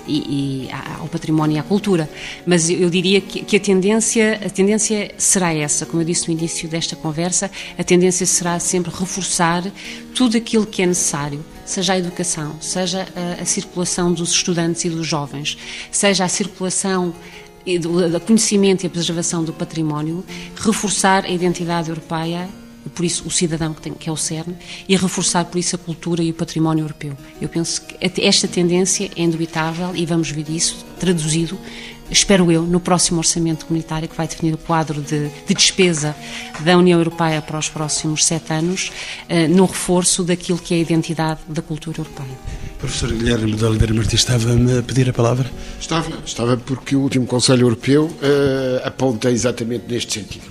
e, 0.07 0.67
e 0.67 0.71
ao 0.99 1.07
património 1.09 1.57
e 1.57 1.59
à 1.59 1.63
cultura. 1.63 2.09
Mas 2.47 2.71
eu, 2.71 2.89
diria 2.89 3.21
que, 3.21 3.45
que, 3.45 3.57
a, 3.57 3.61
tendência, 3.61 4.41
a 4.43 4.49
tendência 4.49 5.13
será 5.19 5.53
essa, 5.53 5.85
como 5.85 6.01
eu 6.01 6.07
disse 6.07 6.29
no 6.29 6.39
início 6.39 6.67
desta 6.67 6.97
conversa, 6.97 7.51
a 7.77 7.85
tendência 7.85 8.25
será 8.25 8.59
sempre 8.59 8.91
reforçar 8.91 9.63
tudo 10.15 10.39
aquilo 10.39 10.65
que 10.65 10.81
é 10.81 10.87
necessário 10.87 11.45
seja 11.65 11.93
a 11.95 11.99
educação, 11.99 12.57
seja 12.61 13.07
a, 13.15 13.43
a 13.43 13.45
circulação 13.45 14.13
dos 14.13 14.31
estudantes 14.33 14.85
e 14.85 14.91
dos 14.91 15.07
jovens, 15.07 15.57
seja 15.91 16.25
a 16.25 16.29
circulação 16.29 17.15
do 17.81 18.21
conhecimento 18.21 18.83
e 18.83 18.87
a 18.89 18.91
preservação 18.91 19.45
do 19.45 19.53
património, 19.53 20.25
reforçar 20.57 21.25
a 21.25 21.29
identidade 21.29 21.89
europeia 21.89 22.49
por 22.95 23.05
isso 23.05 23.27
o 23.27 23.31
cidadão 23.31 23.73
que, 23.73 23.81
tem, 23.81 23.95
que 23.95 24.09
é 24.09 24.13
o 24.13 24.17
CERN, 24.17 24.55
e 24.89 24.97
reforçar 24.97 25.45
por 25.45 25.59
isso 25.59 25.77
a 25.77 25.79
cultura 25.79 26.23
e 26.23 26.31
o 26.31 26.35
património 26.35 26.83
europeu. 26.83 27.17
Eu 27.41 27.49
penso 27.49 27.83
que 27.83 27.97
esta 28.21 28.49
tendência 28.49 29.11
é 29.17 29.23
indubitável 29.23 29.95
e 29.95 30.05
vamos 30.05 30.31
ver 30.31 30.49
isso 30.51 30.85
traduzido, 30.99 31.59
espero 32.13 32.53
eu, 32.53 32.63
no 32.63 32.79
próximo 32.79 33.19
orçamento 33.19 33.67
comunitário 33.67 34.09
que 34.09 34.17
vai 34.17 34.29
definir 34.29 34.55
o 34.55 34.59
quadro 34.59 35.01
de, 35.01 35.29
de 35.29 35.55
despesa 35.55 36.15
da 36.61 36.77
União 36.77 36.99
Europeia 36.99 37.41
para 37.41 37.59
os 37.59 37.69
próximos 37.69 38.25
sete 38.25 38.53
anos, 38.53 38.93
uh, 39.29 39.49
no 39.49 39.65
reforço 39.65 40.23
daquilo 40.23 40.59
que 40.59 40.75
é 40.75 40.77
a 40.77 40.81
identidade 40.81 41.41
da 41.49 41.63
cultura 41.63 41.99
europeia. 41.99 42.39
Professor 42.79 43.13
Guilherme 43.13 43.53
de 43.53 43.65
Oliveira 43.65 43.95
Martins, 43.95 44.21
estava-me 44.21 44.79
a 44.79 44.83
pedir 44.83 45.09
a 45.09 45.13
palavra? 45.13 45.51
Estava, 45.81 46.11
estava 46.25 46.57
porque 46.57 46.95
o 46.95 47.01
último 47.01 47.27
Conselho 47.27 47.63
Europeu 47.63 48.05
uh, 48.05 48.87
aponta 48.87 49.31
exatamente 49.31 49.85
neste 49.89 50.15
sentido. 50.15 50.45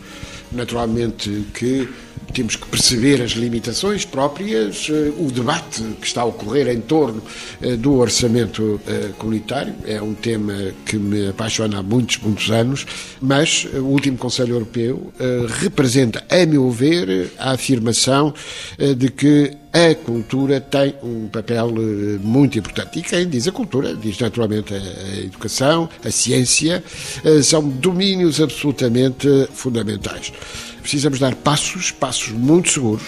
Naturalmente 0.52 1.46
que 1.54 1.88
temos 2.32 2.56
que 2.56 2.68
perceber 2.68 3.22
as 3.22 3.32
limitações 3.32 4.06
próprias, 4.06 4.88
eh, 4.90 5.12
o 5.18 5.32
debate 5.32 5.84
que 6.00 6.08
está 6.08 6.22
a 6.22 6.26
ocorrer 6.26 6.68
em 6.68 6.80
torno 6.80 7.22
eh, 7.62 7.76
do 7.76 7.98
orçamento 7.98 8.80
eh, 8.88 9.10
comunitário. 9.18 9.74
É 9.86 10.02
um 10.02 10.14
tema 10.14 10.54
que 10.86 10.98
me 10.98 11.30
apaixona 11.30 11.80
há 11.80 11.84
muitos, 11.84 12.18
muitos 12.18 12.50
anos, 12.50 12.86
mas 13.22 13.66
o 13.74 13.84
último 13.84 14.18
Conselho 14.18 14.56
Europeu 14.56 15.12
representa, 15.60 16.24
a 16.30 16.46
meu 16.46 16.70
ver, 16.72 17.32
a 17.38 17.52
afirmação 17.52 18.34
de 18.98 19.10
que 19.10 19.52
a 19.74 19.96
cultura 19.96 20.60
tem 20.60 20.96
um 21.04 21.28
papel 21.28 21.72
muito 22.22 22.58
importante. 22.60 23.00
E 23.00 23.02
quem 23.02 23.28
diz 23.28 23.48
a 23.48 23.52
cultura 23.52 23.96
diz 23.96 24.20
naturalmente 24.20 24.74
a 24.74 25.18
educação, 25.20 25.90
a 26.04 26.12
ciência, 26.12 26.84
são 27.44 27.68
domínios 27.68 28.42
absolutamente 28.42 29.28
fundamentais. 29.54 30.32
Precisamos 30.82 31.20
dar 31.20 31.36
passos, 31.36 31.92
passos 31.92 32.30
muito 32.30 32.72
seguros. 32.72 33.04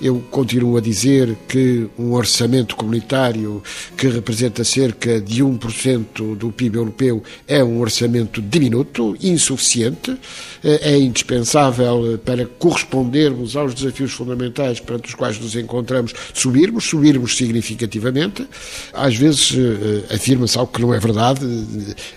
Eu 0.00 0.22
continuo 0.30 0.76
a 0.76 0.80
dizer 0.80 1.36
que 1.48 1.88
um 1.98 2.12
orçamento 2.12 2.74
comunitário 2.74 3.62
que 3.96 4.08
representa 4.08 4.64
cerca 4.64 5.20
de 5.20 5.42
1% 5.42 6.36
do 6.36 6.50
PIB 6.50 6.78
europeu 6.78 7.22
é 7.46 7.62
um 7.62 7.80
orçamento 7.80 8.42
diminuto, 8.42 9.16
insuficiente, 9.22 10.16
é 10.62 10.98
indispensável 10.98 12.18
para 12.24 12.46
correspondermos 12.46 13.56
aos 13.56 13.74
desafios 13.74 14.12
fundamentais 14.12 14.80
perante 14.80 15.08
os 15.08 15.14
quais 15.14 15.38
nos 15.38 15.54
encontramos, 15.54 16.12
subirmos, 16.34 16.84
subirmos 16.84 17.36
significativamente. 17.36 18.46
Às 18.92 19.16
vezes 19.16 19.52
eh, 19.56 20.14
afirma-se 20.14 20.58
algo 20.58 20.72
que 20.72 20.80
não 20.82 20.92
é 20.92 20.98
verdade, 20.98 21.46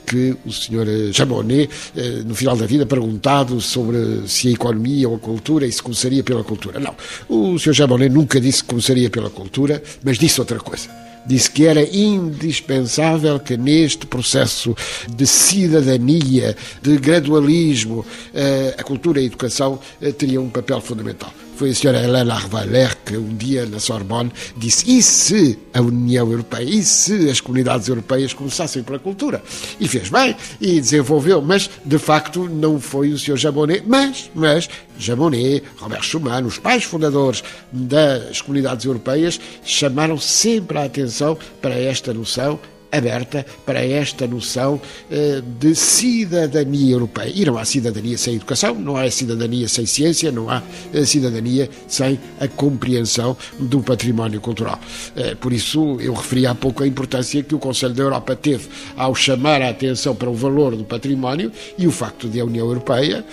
que 0.05 0.35
o 0.45 0.51
senhor 0.51 0.87
Jamonet, 1.11 1.69
eh, 1.95 2.23
no 2.25 2.35
final 2.35 2.55
da 2.55 2.65
vida, 2.65 2.85
perguntado 2.85 3.61
sobre 3.61 4.27
se 4.27 4.47
a 4.47 4.51
economia 4.51 4.94
ou 5.03 5.15
a 5.15 5.19
cultura 5.19 5.65
e 5.65 5.71
se 5.71 5.81
começaria 5.81 6.23
pela 6.23 6.43
cultura. 6.43 6.79
Não. 6.79 6.95
O 7.27 7.57
Sr. 7.57 7.73
Jabonet 7.73 8.13
nunca 8.13 8.39
disse 8.39 8.61
que 8.61 8.69
começaria 8.69 9.09
pela 9.09 9.31
cultura, 9.31 9.81
mas 10.03 10.19
disse 10.19 10.39
outra 10.39 10.59
coisa. 10.59 10.87
disse 11.25 11.49
que 11.49 11.65
era 11.65 11.81
indispensável 11.81 13.39
que 13.39 13.57
neste 13.57 14.05
processo 14.05 14.75
de 15.09 15.25
cidadania, 15.25 16.55
de 16.83 16.97
gradualismo, 16.97 18.05
eh, 18.31 18.75
a 18.77 18.83
cultura 18.83 19.19
e 19.19 19.23
a 19.23 19.25
educação 19.25 19.79
eh, 19.99 20.11
teriam 20.11 20.43
um 20.43 20.49
papel 20.51 20.79
fundamental. 20.81 21.33
Foi 21.55 21.69
a 21.69 21.73
senhora 21.73 22.03
Helena 22.03 22.33
Arvaler 22.33 22.97
que 23.05 23.15
um 23.15 23.33
dia 23.33 23.65
na 23.65 23.79
Sorbonne 23.79 24.29
disse 24.57 24.91
e 24.91 25.01
se 25.01 25.57
a 25.73 25.79
União 25.79 26.29
Europeia, 26.29 26.65
e 26.65 26.83
se 26.83 27.29
as 27.29 27.39
comunidades 27.39 27.87
europeias 27.87 28.33
começassem 28.33 28.83
pela 28.83 28.99
cultura? 28.99 29.41
E 29.79 29.87
fez 29.87 30.09
bem 30.09 30.35
e 30.59 30.81
desenvolveu, 30.81 31.41
mas 31.41 31.69
de 31.85 31.97
facto 31.97 32.49
não 32.49 32.77
foi 32.77 33.11
o 33.11 33.17
senhor 33.17 33.37
Jamonet, 33.37 33.83
mas, 33.87 34.29
mas 34.35 34.69
Jamonet, 34.99 35.63
Robert 35.77 36.03
Schuman, 36.03 36.43
os 36.45 36.57
pais 36.57 36.83
fundadores 36.83 37.41
das 37.71 38.41
comunidades 38.41 38.85
europeias 38.85 39.39
chamaram 39.63 40.17
sempre 40.17 40.77
a 40.77 40.83
atenção 40.83 41.37
para 41.61 41.75
esta 41.75 42.13
noção 42.13 42.59
aberta 42.91 43.45
para 43.65 43.85
esta 43.85 44.27
noção 44.27 44.79
eh, 45.11 45.41
de 45.59 45.75
cidadania 45.75 46.93
europeia. 46.93 47.31
E 47.33 47.45
não 47.45 47.57
há 47.57 47.65
cidadania 47.65 48.17
sem 48.17 48.35
educação, 48.35 48.75
não 48.75 48.97
há 48.97 49.09
cidadania 49.09 49.67
sem 49.67 49.85
ciência, 49.85 50.31
não 50.31 50.49
há 50.49 50.61
eh, 50.93 51.05
cidadania 51.05 51.69
sem 51.87 52.19
a 52.39 52.47
compreensão 52.47 53.35
do 53.59 53.81
património 53.81 54.39
cultural. 54.41 54.79
Eh, 55.15 55.35
por 55.35 55.53
isso, 55.53 55.97
eu 55.99 56.13
referi 56.13 56.45
há 56.45 56.55
pouco 56.55 56.83
a 56.83 56.87
importância 56.87 57.43
que 57.43 57.55
o 57.55 57.59
Conselho 57.59 57.93
da 57.93 58.03
Europa 58.03 58.35
teve 58.35 58.67
ao 58.95 59.13
chamar 59.13 59.61
a 59.61 59.69
atenção 59.69 60.15
para 60.15 60.29
o 60.29 60.33
valor 60.33 60.75
do 60.75 60.83
património 60.83 61.51
e 61.77 61.87
o 61.87 61.91
facto 61.91 62.27
de 62.29 62.39
a 62.39 62.45
União 62.45 62.65
Europeia 62.65 63.25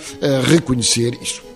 reconhecer 0.49 1.17
isso. 1.21 1.52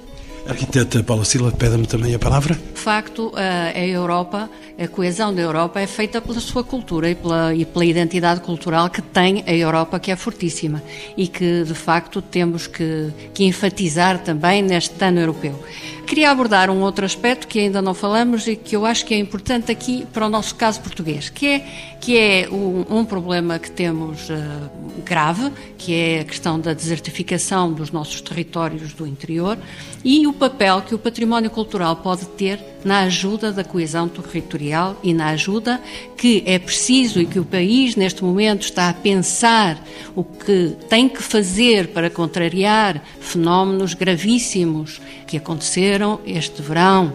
Arquiteta 0.48 1.02
Paula 1.02 1.24
Silva 1.24 1.50
pede-me 1.50 1.86
também 1.86 2.14
a 2.14 2.18
palavra. 2.18 2.54
De 2.54 2.80
facto, 2.80 3.32
a 3.34 3.78
Europa, 3.80 4.48
a 4.78 4.86
coesão 4.86 5.34
da 5.34 5.42
Europa 5.42 5.80
é 5.80 5.86
feita 5.86 6.20
pela 6.20 6.38
sua 6.38 6.62
cultura 6.62 7.10
e 7.10 7.14
pela, 7.14 7.54
e 7.54 7.64
pela 7.64 7.84
identidade 7.84 8.40
cultural 8.40 8.88
que 8.88 9.02
tem 9.02 9.42
a 9.46 9.52
Europa, 9.52 9.98
que 9.98 10.10
é 10.10 10.16
fortíssima 10.16 10.82
e 11.16 11.26
que, 11.26 11.64
de 11.64 11.74
facto, 11.74 12.22
temos 12.22 12.66
que, 12.66 13.10
que 13.34 13.44
enfatizar 13.44 14.18
também 14.22 14.62
neste 14.62 15.04
ano 15.04 15.20
europeu. 15.20 15.60
Queria 16.06 16.30
abordar 16.30 16.70
um 16.70 16.82
outro 16.82 17.04
aspecto 17.04 17.48
que 17.48 17.58
ainda 17.58 17.82
não 17.82 17.92
falamos 17.92 18.46
e 18.46 18.54
que 18.54 18.76
eu 18.76 18.86
acho 18.86 19.04
que 19.04 19.12
é 19.12 19.18
importante 19.18 19.72
aqui 19.72 20.06
para 20.12 20.24
o 20.24 20.28
nosso 20.28 20.54
caso 20.54 20.80
português, 20.80 21.28
que 21.28 21.48
é, 21.48 21.58
que 22.00 22.16
é 22.16 22.48
um, 22.48 22.98
um 22.98 23.04
problema 23.04 23.58
que 23.58 23.68
temos 23.68 24.30
uh, 24.30 24.70
grave, 25.04 25.50
que 25.76 25.92
é 25.92 26.20
a 26.20 26.24
questão 26.24 26.60
da 26.60 26.72
desertificação 26.72 27.72
dos 27.72 27.90
nossos 27.90 28.20
territórios 28.20 28.92
do 28.92 29.04
interior 29.04 29.58
e 30.04 30.28
o 30.28 30.32
papel 30.36 30.82
que 30.82 30.94
o 30.94 30.98
património 30.98 31.50
cultural 31.50 31.96
pode 31.96 32.26
ter 32.26 32.60
na 32.84 33.00
ajuda 33.00 33.50
da 33.52 33.64
coesão 33.64 34.08
territorial 34.08 34.96
e 35.02 35.12
na 35.12 35.28
ajuda 35.28 35.80
que 36.16 36.42
é 36.46 36.58
preciso 36.58 37.20
e 37.20 37.26
que 37.26 37.38
o 37.38 37.44
país 37.44 37.96
neste 37.96 38.22
momento 38.22 38.62
está 38.62 38.88
a 38.88 38.94
pensar 38.94 39.82
o 40.14 40.22
que 40.22 40.76
tem 40.88 41.08
que 41.08 41.22
fazer 41.22 41.88
para 41.88 42.08
contrariar 42.08 43.02
fenómenos 43.20 43.94
gravíssimos 43.94 45.00
que 45.26 45.36
aconteceram 45.36 46.20
este 46.24 46.62
verão 46.62 47.12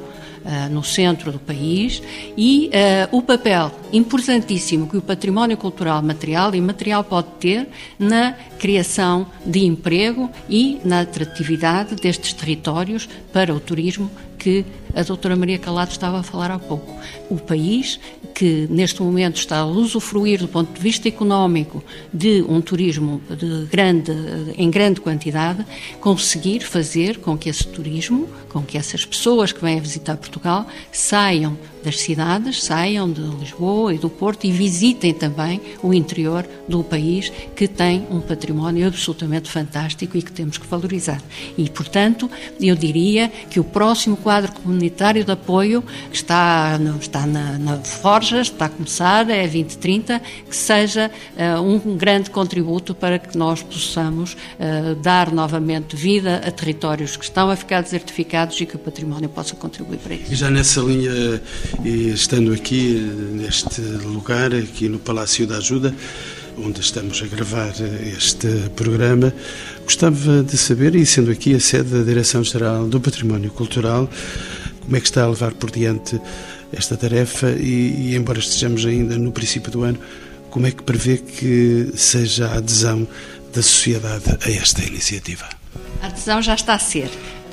no 0.71 0.83
centro 0.83 1.31
do 1.31 1.39
país 1.39 2.01
e 2.37 2.69
uh, 3.11 3.17
o 3.17 3.21
papel 3.21 3.71
importantíssimo 3.93 4.87
que 4.87 4.97
o 4.97 5.01
património 5.01 5.57
cultural 5.57 6.01
material 6.01 6.53
e 6.53 6.57
imaterial 6.57 7.03
pode 7.03 7.27
ter 7.39 7.67
na 7.99 8.33
criação 8.59 9.27
de 9.45 9.65
emprego 9.65 10.29
e 10.49 10.79
na 10.83 11.01
atratividade 11.01 11.95
destes 11.95 12.33
territórios 12.33 13.07
para 13.31 13.53
o 13.53 13.59
turismo 13.59 14.09
que 14.37 14.65
a 14.95 15.03
doutora 15.03 15.35
Maria 15.35 15.57
Calado 15.57 15.91
estava 15.91 16.19
a 16.19 16.23
falar 16.23 16.51
há 16.51 16.59
pouco. 16.59 16.95
O 17.29 17.37
país 17.37 17.99
que 18.33 18.67
neste 18.69 19.01
momento 19.01 19.37
está 19.37 19.59
a 19.59 19.65
usufruir 19.65 20.39
do 20.39 20.47
ponto 20.47 20.73
de 20.73 20.81
vista 20.81 21.07
económico 21.07 21.83
de 22.13 22.43
um 22.47 22.61
turismo 22.61 23.21
de 23.29 23.65
grande, 23.65 24.11
em 24.57 24.69
grande 24.69 24.99
quantidade, 24.99 25.65
conseguir 25.99 26.61
fazer 26.61 27.19
com 27.19 27.37
que 27.37 27.49
esse 27.49 27.67
turismo, 27.67 28.27
com 28.49 28.63
que 28.63 28.77
essas 28.77 29.05
pessoas 29.05 29.51
que 29.51 29.61
vêm 29.61 29.77
a 29.77 29.81
visitar 29.81 30.17
Portugal 30.17 30.65
saiam 30.91 31.57
das 31.83 31.99
cidades, 31.99 32.63
saiam 32.63 33.11
de 33.11 33.21
Lisboa 33.21 33.93
e 33.93 33.97
do 33.97 34.09
Porto 34.09 34.45
e 34.45 34.51
visitem 34.51 35.13
também 35.13 35.59
o 35.81 35.93
interior 35.93 36.47
do 36.67 36.83
país 36.83 37.31
que 37.55 37.67
tem 37.67 38.07
um 38.09 38.21
património 38.21 38.87
absolutamente 38.87 39.49
fantástico 39.49 40.17
e 40.17 40.21
que 40.21 40.31
temos 40.31 40.57
que 40.57 40.67
valorizar. 40.67 41.21
E, 41.57 41.69
portanto, 41.69 42.29
eu 42.59 42.75
diria 42.75 43.29
que 43.49 43.59
o 43.59 43.63
próximo 43.63 44.15
quadro 44.15 44.51
comunitário 44.81 45.23
de 45.23 45.31
apoio 45.31 45.83
que 46.09 46.15
está, 46.15 46.79
está 46.99 47.27
na, 47.27 47.59
na 47.59 47.77
Forja, 47.77 48.41
está 48.41 48.65
a 48.65 48.69
começar, 48.69 49.29
é 49.29 49.43
2030, 49.43 50.19
que 50.49 50.55
seja 50.55 51.11
uh, 51.37 51.61
um 51.61 51.95
grande 51.95 52.31
contributo 52.31 52.95
para 52.95 53.19
que 53.19 53.37
nós 53.37 53.61
possamos 53.61 54.33
uh, 54.33 54.95
dar 54.95 55.31
novamente 55.31 55.95
vida 55.95 56.41
a 56.43 56.49
territórios 56.49 57.15
que 57.15 57.23
estão 57.23 57.49
a 57.51 57.55
ficar 57.55 57.81
desertificados 57.81 58.59
e 58.59 58.65
que 58.65 58.75
o 58.75 58.79
património 58.79 59.29
possa 59.29 59.55
contribuir 59.55 59.99
para 59.99 60.15
isso. 60.15 60.33
E 60.33 60.35
já 60.35 60.49
nessa 60.49 60.81
linha 60.81 61.41
estando 61.85 62.51
aqui 62.51 62.95
neste 63.33 63.81
lugar, 63.81 64.53
aqui 64.55 64.89
no 64.89 64.97
Palácio 64.97 65.45
da 65.45 65.57
Ajuda, 65.57 65.93
onde 66.57 66.79
estamos 66.81 67.21
a 67.21 67.27
gravar 67.27 67.73
este 68.15 68.47
programa, 68.75 69.33
gostava 69.83 70.43
de 70.43 70.57
saber, 70.57 70.95
e 70.95 71.05
sendo 71.05 71.31
aqui 71.31 71.55
a 71.55 71.59
sede 71.59 71.89
da 71.89 72.03
Direção-Geral 72.03 72.87
do 72.87 72.99
Património 72.99 73.51
Cultural, 73.51 74.09
como 74.81 74.95
é 74.95 74.99
que 74.99 75.05
está 75.05 75.23
a 75.23 75.27
levar 75.29 75.53
por 75.53 75.71
diante 75.71 76.19
esta 76.73 76.97
tarefa 76.97 77.51
e, 77.51 78.11
e, 78.11 78.15
embora 78.15 78.39
estejamos 78.39 78.85
ainda 78.85 79.17
no 79.17 79.31
princípio 79.31 79.71
do 79.71 79.83
ano, 79.83 79.99
como 80.49 80.67
é 80.67 80.71
que 80.71 80.83
prevê 80.83 81.17
que 81.17 81.91
seja 81.95 82.47
a 82.47 82.57
adesão 82.57 83.07
da 83.53 83.61
sociedade 83.61 84.37
a 84.45 84.51
esta 84.51 84.83
iniciativa? 84.83 85.47
A 86.01 86.07
adesão 86.07 86.41
já 86.41 86.55
está 86.55 86.73
a 86.73 86.79
ser. 86.79 87.09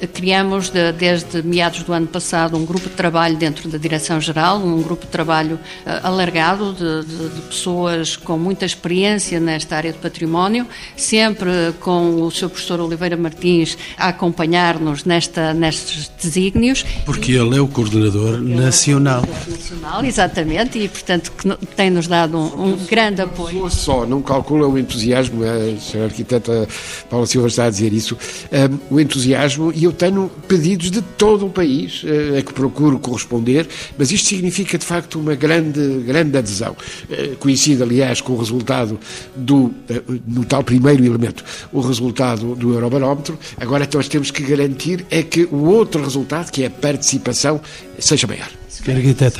Criamos, 0.07 0.71
de, 0.71 0.93
desde 0.93 1.43
meados 1.43 1.83
do 1.83 1.93
ano 1.93 2.07
passado, 2.07 2.57
um 2.57 2.65
grupo 2.65 2.89
de 2.89 2.95
trabalho 2.95 3.37
dentro 3.37 3.69
da 3.69 3.79
Direção-Geral, 3.79 4.59
um 4.59 4.83
grupo 4.83 5.05
de 5.05 5.11
trabalho 5.11 5.57
uh, 5.57 6.07
alargado 6.07 6.73
de, 6.73 7.05
de, 7.05 7.29
de, 7.29 7.41
pessoas 7.43 8.17
com 8.17 8.39
muita 8.39 8.65
experiência 8.65 9.41
nesta 9.41 9.77
área 9.77 9.93
de 9.93 9.99
património, 9.99 10.67
sempre 10.97 11.51
com 11.81 12.23
o 12.23 12.31
Sr. 12.31 12.49
Professor 12.49 12.81
Oliveira 12.81 13.17
Martins 13.17 13.77
a 13.97 14.09
acompanhar-nos 14.09 15.05
nesta, 15.05 15.53
nestes 15.53 16.11
desígnios. 16.21 16.85
Porque 17.05 17.33
ele 17.33 17.57
é 17.57 17.61
o 17.61 17.67
coordenador 17.69 18.41
nacional. 18.41 19.21
É 19.21 19.25
o 19.25 19.27
coordenador 19.27 19.59
nacional, 19.59 20.05
exatamente, 20.05 20.79
e 20.79 20.89
portanto 20.89 21.33
tem-nos 21.75 22.07
dado 22.07 22.39
um, 22.39 22.73
um 22.73 22.77
grande 22.87 23.23
apoio. 23.23 23.61
Não 23.61 23.71
só, 23.71 24.07
não 24.07 24.23
calcula 24.23 24.69
o 24.69 24.79
entusiasmo, 24.79 25.43
a 25.45 26.05
arquiteta 26.05 26.69
Paula 27.11 27.27
Silva 27.27 27.49
está 27.49 27.65
a 27.65 27.71
dizer 27.71 27.93
isso, 27.93 28.17
um, 28.53 28.95
o 28.97 29.01
entusiasmo 29.01 29.73
e 29.75 29.88
eu 29.89 29.93
tenho 29.93 30.31
pedidos 30.47 30.91
de 30.91 31.01
todo 31.01 31.47
o 31.47 31.51
país 31.51 32.03
eh, 32.05 32.39
a 32.39 32.43
que 32.43 32.53
procuro 32.53 32.99
corresponder, 32.99 33.67
mas 33.97 34.13
isto 34.13 34.29
significa 34.29 34.77
de 34.77 34.85
facto 34.85 35.19
uma 35.19 35.35
grande, 35.35 36.03
grande 36.07 36.37
adesão. 36.37 36.77
Eh, 37.11 37.33
coincide, 37.39 37.83
aliás, 37.83 38.21
com 38.21 38.35
o 38.35 38.39
resultado 38.39 38.99
do, 39.35 39.73
eh, 39.89 40.03
no 40.27 40.45
tal 40.45 40.63
primeiro 40.63 41.05
elemento, 41.05 41.45
o 41.73 41.81
resultado 41.81 42.55
do 42.55 42.75
Eurobarómetro. 42.75 43.39
Agora 43.57 43.89
nós 43.93 44.09
temos 44.09 44.31
que 44.31 44.43
garantir 44.43 45.07
é 45.11 45.23
que 45.23 45.45
o 45.51 45.65
outro 45.65 46.03
resultado, 46.03 46.51
que 46.51 46.63
é 46.63 46.67
a 46.67 46.71
participação, 46.71 47.61
seja 47.99 48.27
maior. 48.27 48.51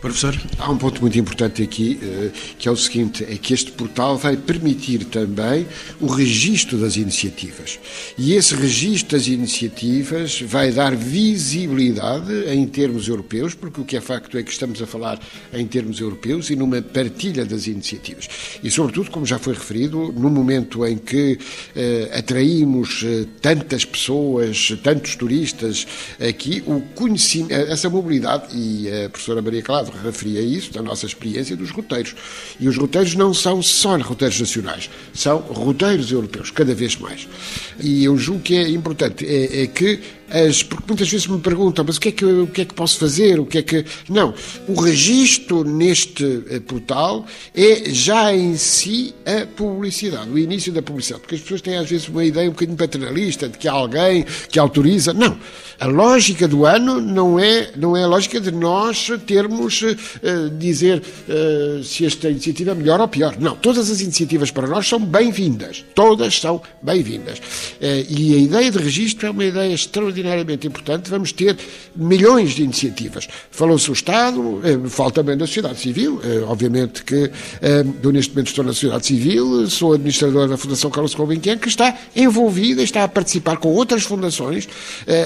Professor? 0.00 0.34
Há 0.58 0.70
um 0.70 0.78
ponto 0.78 0.98
muito 1.02 1.18
importante 1.18 1.62
aqui, 1.62 2.00
eh, 2.02 2.30
que 2.58 2.66
é 2.66 2.70
o 2.70 2.76
seguinte, 2.76 3.22
é 3.22 3.36
que 3.36 3.52
este 3.52 3.70
portal 3.70 4.16
vai 4.16 4.34
permitir 4.34 5.04
também 5.04 5.66
o 6.00 6.06
registro 6.06 6.78
das 6.78 6.96
iniciativas. 6.96 7.78
E 8.16 8.32
esse 8.32 8.54
registro 8.54 9.18
das 9.18 9.26
iniciativas 9.26 10.40
vai 10.40 10.72
dar 10.72 10.96
visibilidade 10.96 12.32
em 12.48 12.66
termos 12.66 13.08
europeus, 13.08 13.54
porque 13.54 13.82
o 13.82 13.84
que 13.84 13.94
é 13.94 14.00
facto 14.00 14.38
é 14.38 14.42
que 14.42 14.50
estamos 14.50 14.80
a 14.80 14.86
falar 14.86 15.20
em 15.52 15.66
termos 15.66 16.00
europeus 16.00 16.48
e 16.48 16.56
numa 16.56 16.80
partilha 16.80 17.44
das 17.44 17.66
iniciativas. 17.66 18.26
E, 18.64 18.70
sobretudo, 18.70 19.10
como 19.10 19.26
já 19.26 19.38
foi 19.38 19.52
referido, 19.52 20.10
no 20.16 20.30
momento 20.30 20.86
em 20.86 20.96
que 20.96 21.38
eh, 21.76 22.10
atraímos 22.14 23.02
eh, 23.04 23.26
tantas 23.42 23.84
pessoas, 23.84 24.72
tantos 24.82 25.14
turistas 25.14 25.86
aqui, 26.18 26.62
o 26.66 26.80
conhecimento, 26.94 27.52
essa 27.52 27.90
mobilidade, 27.90 28.56
e 28.56 28.88
a 29.04 29.10
professora 29.10 29.42
Maria 29.42 29.62
Clara 29.90 30.06
referia 30.06 30.40
isso, 30.40 30.72
da 30.72 30.82
nossa 30.82 31.06
experiência 31.06 31.56
dos 31.56 31.70
roteiros. 31.70 32.14
E 32.58 32.68
os 32.68 32.76
roteiros 32.76 33.14
não 33.14 33.34
são 33.34 33.62
só 33.62 33.96
roteiros 33.98 34.40
nacionais, 34.40 34.90
são 35.12 35.38
roteiros 35.38 36.10
europeus, 36.12 36.50
cada 36.50 36.74
vez 36.74 36.96
mais. 36.96 37.28
E 37.80 38.04
eu 38.04 38.16
julgo 38.16 38.42
que 38.42 38.54
é 38.54 38.68
importante, 38.68 39.26
é, 39.26 39.62
é 39.62 39.66
que 39.66 40.00
as, 40.30 40.62
porque 40.62 40.84
muitas 40.86 41.10
vezes 41.10 41.26
me 41.26 41.40
perguntam, 41.40 41.84
mas 41.84 41.96
o 41.96 42.00
que, 42.00 42.10
é 42.10 42.12
que, 42.12 42.24
o 42.24 42.46
que 42.46 42.60
é 42.60 42.64
que 42.64 42.72
posso 42.72 42.98
fazer? 42.98 43.40
O 43.40 43.44
que 43.44 43.58
é 43.58 43.62
que. 43.62 43.84
Não. 44.08 44.32
O 44.68 44.80
registro 44.80 45.64
neste 45.64 46.44
eh, 46.48 46.60
portal 46.60 47.26
é 47.52 47.90
já 47.90 48.32
em 48.32 48.56
si 48.56 49.12
a 49.26 49.44
publicidade, 49.44 50.30
o 50.30 50.38
início 50.38 50.72
da 50.72 50.82
publicidade. 50.82 51.22
Porque 51.22 51.34
as 51.34 51.40
pessoas 51.40 51.60
têm 51.60 51.76
às 51.76 51.90
vezes 51.90 52.08
uma 52.08 52.24
ideia 52.24 52.48
um 52.48 52.52
bocadinho 52.52 52.78
paternalista 52.78 53.48
de 53.48 53.58
que 53.58 53.66
há 53.66 53.72
alguém 53.72 54.24
que 54.48 54.58
autoriza. 54.58 55.12
Não. 55.12 55.36
A 55.80 55.86
lógica 55.86 56.46
do 56.46 56.66
ano 56.66 57.00
não 57.00 57.40
é, 57.40 57.70
não 57.74 57.96
é 57.96 58.02
a 58.02 58.06
lógica 58.06 58.38
de 58.38 58.50
nós 58.50 59.10
termos, 59.26 59.80
uh, 59.80 60.50
dizer 60.58 61.02
uh, 61.02 61.82
se 61.82 62.04
esta 62.04 62.28
iniciativa 62.28 62.72
é 62.72 62.74
melhor 62.74 63.00
ou 63.00 63.08
pior. 63.08 63.34
Não. 63.40 63.56
Todas 63.56 63.90
as 63.90 64.02
iniciativas 64.02 64.50
para 64.50 64.68
nós 64.68 64.86
são 64.86 65.00
bem-vindas. 65.00 65.82
Todas 65.94 66.38
são 66.38 66.60
bem-vindas. 66.82 67.38
Uh, 67.38 68.04
e 68.10 68.34
a 68.34 68.38
ideia 68.40 68.70
de 68.70 68.76
registro 68.76 69.26
é 69.26 69.30
uma 69.30 69.42
ideia 69.42 69.72
extraordinariamente 69.72 70.66
importante, 70.66 71.08
vamos 71.08 71.32
ter 71.32 71.56
milhões 71.96 72.50
de 72.50 72.62
iniciativas. 72.62 73.26
Falou-se 73.50 73.88
o 73.88 73.94
Estado, 73.94 74.60
falo 74.90 75.10
também 75.10 75.34
da 75.34 75.46
sociedade 75.46 75.80
civil, 75.80 76.20
obviamente 76.46 77.02
que 77.04 77.30
eu 78.02 78.12
neste 78.12 78.32
momento 78.32 78.48
estou 78.48 78.64
na 78.64 78.72
sociedade 78.72 79.06
civil, 79.06 79.68
sou 79.70 79.94
administrador 79.94 80.46
da 80.48 80.56
Fundação 80.56 80.90
Carlos 80.90 81.14
Gulbenkian, 81.14 81.56
que 81.56 81.68
está 81.68 81.96
envolvida, 82.14 82.82
está 82.82 83.04
a 83.04 83.08
participar 83.08 83.56
com 83.56 83.68
outras 83.68 84.02
fundações 84.02 84.68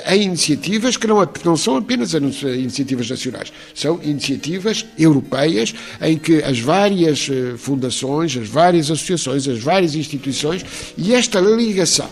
em 0.09 0.37
iniciativas 0.45 0.97
que 0.97 1.07
não, 1.07 1.27
não 1.45 1.57
são 1.57 1.77
apenas 1.77 2.13
iniciativas 2.13 3.09
nacionais, 3.09 3.53
são 3.75 4.01
iniciativas 4.03 4.85
europeias 4.99 5.75
em 6.03 6.19
que 6.19 6.43
as 6.43 6.61
várias 6.61 7.29
fundações, 7.59 8.37
as 8.37 8.49
várias 8.49 8.91
associações, 8.91 9.49
as 9.49 9.61
várias 9.61 9.95
instituições 9.95 10.65
e 10.97 11.15
esta 11.15 11.41
ligação 11.41 12.09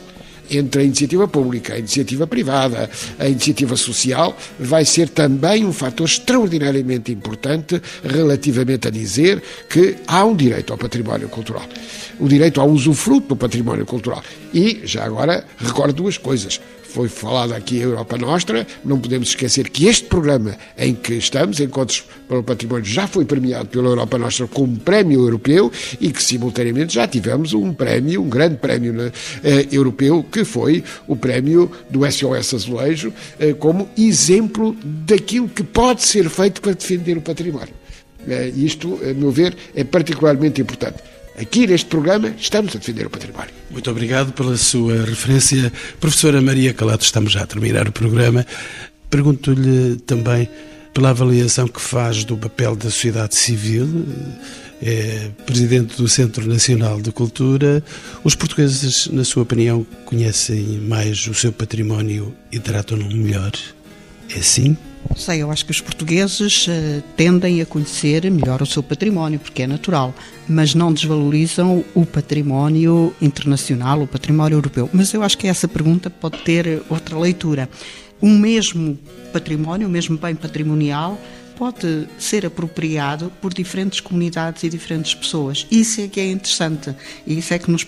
entre 0.51 0.83
a 0.83 0.85
iniciativa 0.85 1.26
pública, 1.26 1.74
a 1.74 1.78
iniciativa 1.78 2.26
privada, 2.26 2.91
a 3.18 3.28
iniciativa 3.28 3.76
social, 3.76 4.37
vai 4.59 4.85
ser 4.85 5.09
também 5.09 5.64
um 5.64 5.72
fator 5.72 6.07
extraordinariamente 6.07 7.12
importante 7.12 7.80
relativamente 8.05 8.89
a 8.89 8.91
dizer 8.91 9.43
que 9.68 9.97
há 10.07 10.24
um 10.24 10.37
direito 10.37 10.72
ao 10.72 10.78
património 10.78 11.28
cultural, 11.28 11.66
o 12.18 12.28
direito 12.28 12.61
ao 12.61 12.68
usufruto 12.68 13.28
do 13.28 13.37
património 13.37 13.87
cultural. 13.87 14.22
E, 14.53 14.80
já 14.85 15.05
agora, 15.05 15.45
recordo 15.59 15.95
duas 15.95 16.18
coisas 16.18 16.61
foi 16.93 17.09
falado 17.09 17.55
aqui 17.55 17.80
a 17.80 17.84
Europa 17.84 18.18
Nostra, 18.18 18.66
não 18.84 19.01
podemos 19.01 19.28
esquecer 19.28 19.70
que 19.70 19.86
este 19.86 20.05
programa 20.05 20.57
em 20.76 20.95
que 20.95 21.14
estamos, 21.14 21.59
Encontros 21.59 22.05
para 22.28 22.38
o 22.38 22.43
Património, 22.43 22.84
já 22.84 23.07
foi 23.07 23.24
premiado 23.24 23.68
pela 23.68 23.88
Europa 23.88 24.18
Nostra 24.18 24.47
como 24.47 24.78
prémio 24.78 25.20
europeu 25.20 25.72
e 25.99 26.12
que 26.12 26.22
simultaneamente 26.22 26.95
já 26.95 27.09
tivemos 27.09 27.55
um 27.55 27.72
prémio, 27.72 28.22
um 28.22 28.28
grande 28.28 28.57
prémio 28.57 28.93
né, 28.93 29.11
eh, 29.43 29.68
europeu, 29.72 30.24
que 30.30 30.45
foi 30.45 30.84
o 31.09 31.16
prémio 31.16 31.70
do 31.88 32.01
SOS 32.11 32.55
Azulejo, 32.55 33.12
eh, 33.38 33.55
como 33.55 33.88
exemplo 33.97 34.76
daquilo 34.84 35.49
que 35.49 35.62
pode 35.62 36.03
ser 36.03 36.28
feito 36.28 36.61
para 36.61 36.74
defender 36.74 37.16
o 37.16 37.22
património. 37.22 37.74
Eh, 38.28 38.53
isto, 38.55 39.01
a 39.03 39.14
meu 39.14 39.30
ver, 39.30 39.57
é 39.74 39.82
particularmente 39.82 40.61
importante. 40.61 41.12
Aqui 41.39 41.66
neste 41.66 41.87
programa 41.87 42.35
estamos 42.39 42.74
a 42.76 42.78
defender 42.78 43.07
o 43.07 43.11
património. 43.11 43.51
Muito 43.70 43.91
obrigado 43.91 44.33
pela 44.33 44.57
sua 44.57 45.05
referência. 45.05 45.72
Professora 45.99 46.43
Maria 46.43 46.74
Calato, 46.74 47.05
estamos 47.05 47.33
já 47.33 47.43
a 47.43 47.47
terminar 47.47 47.89
o 47.89 47.93
programa. 47.93 48.47
Pergunto-lhe 49.09 49.97
também 50.07 50.49
pela 50.93 51.11
avaliação 51.11 51.66
que 51.66 51.80
faz 51.80 52.24
do 52.24 52.37
papel 52.37 52.76
da 52.76 52.85
sociedade 52.85 53.35
civil, 53.35 54.07
é 54.83 55.30
presidente 55.47 55.97
do 55.97 56.09
Centro 56.09 56.47
Nacional 56.47 57.01
de 57.01 57.11
Cultura. 57.12 57.83
Os 58.22 58.35
portugueses, 58.35 59.07
na 59.07 59.24
sua 59.24 59.45
opinião, 59.45 59.87
conhecem 60.05 60.62
mais 60.80 61.26
o 61.26 61.35
seu 61.35 61.53
património 61.53 62.35
e 62.51 62.59
tratam-no 62.59 63.09
melhor? 63.09 63.53
É 64.28 64.39
assim? 64.39 64.76
Sei, 65.16 65.42
eu 65.42 65.50
acho 65.50 65.64
que 65.64 65.70
os 65.70 65.80
portugueses 65.80 66.66
uh, 66.66 67.03
tendem 67.16 67.61
a 67.61 67.66
conhecer 67.66 68.30
melhor 68.30 68.62
o 68.62 68.66
seu 68.66 68.82
património, 68.82 69.38
porque 69.38 69.62
é 69.62 69.66
natural, 69.66 70.14
mas 70.48 70.74
não 70.74 70.92
desvalorizam 70.92 71.84
o 71.94 72.07
património 72.07 73.14
internacional, 73.20 74.03
o 74.03 74.07
património 74.07 74.57
europeu. 74.57 74.88
Mas 74.92 75.12
eu 75.12 75.22
acho 75.22 75.36
que 75.36 75.46
essa 75.46 75.68
pergunta 75.68 76.09
pode 76.09 76.38
ter 76.38 76.82
outra 76.88 77.18
leitura. 77.18 77.68
O 78.20 78.28
mesmo 78.28 78.98
património, 79.32 79.88
o 79.88 79.90
mesmo 79.90 80.16
bem 80.16 80.34
patrimonial, 80.34 81.18
pode 81.63 82.09
ser 82.19 82.45
apropriado 82.45 83.31
por 83.41 83.55
diferentes 83.55 84.01
comunidades 84.01 84.65
e 84.65 84.69
diferentes 84.69 85.15
pessoas. 85.15 85.65
Isso 85.71 86.01
é 86.01 86.09
que 86.09 86.19
é 86.19 86.29
interessante 86.29 86.93
e 87.25 87.39
isso 87.39 87.55
é 87.55 87.59
que 87.61 87.71
nos 87.71 87.85
uh, 87.85 87.87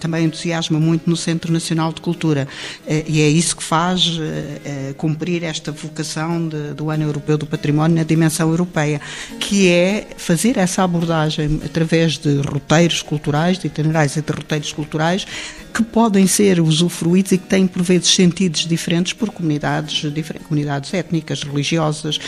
também 0.00 0.24
entusiasma 0.24 0.80
muito 0.80 1.02
no 1.10 1.14
Centro 1.18 1.52
Nacional 1.52 1.92
de 1.92 2.00
Cultura 2.00 2.48
uh, 2.86 3.04
e 3.06 3.20
é 3.20 3.28
isso 3.28 3.58
que 3.58 3.62
faz 3.62 4.06
uh, 4.06 4.94
cumprir 4.96 5.44
esta 5.44 5.70
vocação 5.70 6.48
de, 6.48 6.72
do 6.72 6.88
Ano 6.88 7.04
Europeu 7.04 7.36
do 7.36 7.44
Património 7.44 7.98
na 7.98 8.04
dimensão 8.04 8.48
europeia, 8.48 9.02
que 9.38 9.68
é 9.68 10.06
fazer 10.16 10.56
essa 10.56 10.82
abordagem 10.82 11.60
através 11.62 12.16
de 12.16 12.40
roteiros 12.40 13.02
culturais, 13.02 13.58
de 13.58 13.66
itinerários 13.66 14.16
e 14.16 14.22
de 14.22 14.32
roteiros 14.32 14.72
culturais 14.72 15.26
que 15.74 15.84
podem 15.84 16.26
ser 16.26 16.58
usufruídos 16.58 17.30
e 17.30 17.38
que 17.38 17.46
têm 17.46 17.64
por 17.64 17.82
vezes 17.82 18.12
sentidos 18.12 18.66
diferentes 18.66 19.12
por 19.12 19.30
comunidades, 19.30 20.02
comunidades 20.48 20.92
étnicas, 20.92 21.44
religiosas, 21.44 22.18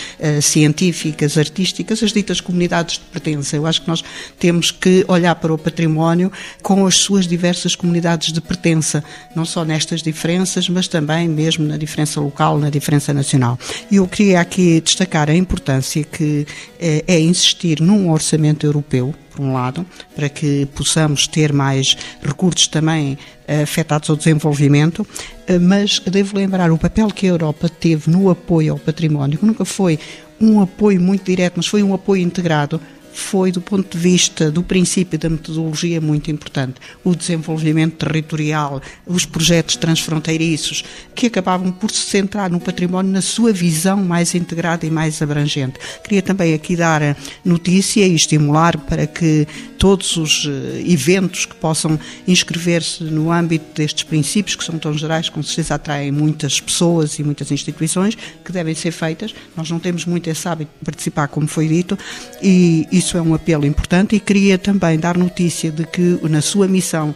científicas 0.40 0.81
científicas, 0.82 1.38
artísticas, 1.38 2.02
as 2.02 2.12
ditas 2.12 2.40
comunidades 2.40 2.96
de 2.96 3.04
pertença. 3.04 3.56
Eu 3.56 3.66
acho 3.66 3.82
que 3.82 3.88
nós 3.88 4.02
temos 4.38 4.72
que 4.72 5.04
olhar 5.06 5.34
para 5.36 5.52
o 5.52 5.58
património 5.58 6.32
com 6.60 6.84
as 6.86 6.96
suas 6.96 7.26
diversas 7.26 7.76
comunidades 7.76 8.32
de 8.32 8.40
pertença, 8.40 9.04
não 9.36 9.44
só 9.44 9.64
nestas 9.64 10.02
diferenças, 10.02 10.68
mas 10.68 10.88
também 10.88 11.28
mesmo 11.28 11.66
na 11.66 11.76
diferença 11.76 12.20
local, 12.20 12.58
na 12.58 12.68
diferença 12.68 13.14
nacional. 13.14 13.56
E 13.90 13.96
eu 13.96 14.08
queria 14.08 14.40
aqui 14.40 14.80
destacar 14.80 15.30
a 15.30 15.34
importância 15.34 16.02
que 16.02 16.46
é, 16.80 17.04
é 17.06 17.20
insistir 17.20 17.80
num 17.80 18.10
orçamento 18.10 18.66
europeu, 18.66 19.14
por 19.30 19.40
um 19.40 19.52
lado, 19.52 19.86
para 20.14 20.28
que 20.28 20.66
possamos 20.74 21.26
ter 21.26 21.52
mais 21.52 21.96
recursos 22.22 22.66
também 22.66 23.16
eh, 23.46 23.62
afetados 23.62 24.08
ao 24.10 24.16
desenvolvimento, 24.16 25.06
eh, 25.46 25.58
mas 25.58 25.98
devo 26.00 26.36
lembrar 26.36 26.70
o 26.70 26.78
papel 26.78 27.08
que 27.08 27.26
a 27.26 27.30
Europa 27.30 27.68
teve 27.68 28.10
no 28.10 28.30
apoio 28.30 28.74
ao 28.74 28.78
património, 28.78 29.38
que 29.38 29.44
nunca 29.44 29.64
foi 29.64 29.98
um 30.42 30.60
apoio 30.60 31.00
muito 31.00 31.24
direto, 31.24 31.54
mas 31.56 31.66
foi 31.66 31.82
um 31.82 31.94
apoio 31.94 32.22
integrado 32.22 32.80
foi, 33.12 33.52
do 33.52 33.60
ponto 33.60 33.96
de 33.96 34.02
vista 34.02 34.50
do 34.50 34.62
princípio 34.62 35.18
da 35.18 35.28
metodologia, 35.28 36.00
muito 36.00 36.30
importante. 36.30 36.74
O 37.04 37.14
desenvolvimento 37.14 37.96
territorial, 37.96 38.80
os 39.06 39.24
projetos 39.24 39.76
transfronteiriços, 39.76 40.84
que 41.14 41.26
acabavam 41.26 41.70
por 41.70 41.90
se 41.90 42.06
centrar 42.06 42.50
no 42.50 42.60
património 42.60 43.12
na 43.12 43.22
sua 43.22 43.52
visão 43.52 43.98
mais 43.98 44.34
integrada 44.34 44.86
e 44.86 44.90
mais 44.90 45.20
abrangente. 45.20 45.78
Queria 46.02 46.22
também 46.22 46.54
aqui 46.54 46.76
dar 46.76 47.16
notícia 47.44 48.06
e 48.06 48.14
estimular 48.14 48.76
para 48.78 49.06
que 49.06 49.46
todos 49.78 50.16
os 50.16 50.48
eh, 50.48 50.84
eventos 50.86 51.44
que 51.44 51.56
possam 51.56 51.98
inscrever-se 52.26 53.02
no 53.02 53.32
âmbito 53.32 53.64
destes 53.74 54.04
princípios, 54.04 54.54
que 54.54 54.62
são 54.62 54.78
tão 54.78 54.96
gerais, 54.96 55.28
com 55.28 55.42
certeza 55.42 55.74
atraem 55.74 56.12
muitas 56.12 56.60
pessoas 56.60 57.18
e 57.18 57.24
muitas 57.24 57.50
instituições, 57.50 58.16
que 58.44 58.52
devem 58.52 58.76
ser 58.76 58.92
feitas. 58.92 59.34
Nós 59.56 59.68
não 59.70 59.80
temos 59.80 60.06
muito 60.06 60.30
esse 60.30 60.46
hábito 60.46 60.70
de 60.78 60.84
participar, 60.84 61.26
como 61.26 61.48
foi 61.48 61.66
dito, 61.66 61.98
e 62.40 62.86
isso 63.02 63.18
é 63.18 63.22
um 63.22 63.34
apelo 63.34 63.66
importante 63.66 64.14
e 64.14 64.20
queria 64.20 64.56
também 64.56 64.98
dar 64.98 65.18
notícia 65.18 65.70
de 65.72 65.84
que 65.84 66.18
na 66.22 66.40
sua 66.40 66.68
missão 66.68 67.14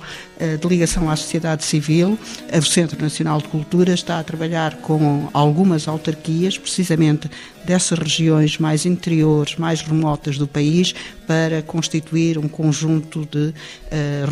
de 0.61 0.69
ligação 0.69 1.11
à 1.11 1.17
sociedade 1.17 1.65
civil, 1.65 2.19
o 2.53 2.63
Centro 2.63 3.01
Nacional 3.01 3.39
de 3.39 3.49
Cultura 3.49 3.95
está 3.95 4.19
a 4.19 4.25
trabalhar 4.25 4.77
com 4.77 5.29
algumas 5.33 5.89
autarquias, 5.89 6.59
precisamente 6.59 7.31
dessas 7.67 7.99
regiões 7.99 8.59
mais 8.59 8.87
interiores, 8.87 9.57
mais 9.57 9.83
remotas 9.83 10.39
do 10.39 10.47
país, 10.47 10.95
para 11.27 11.61
constituir 11.63 12.39
um 12.39 12.47
conjunto 12.47 13.27
de 13.29 13.49
uh, 13.49 13.53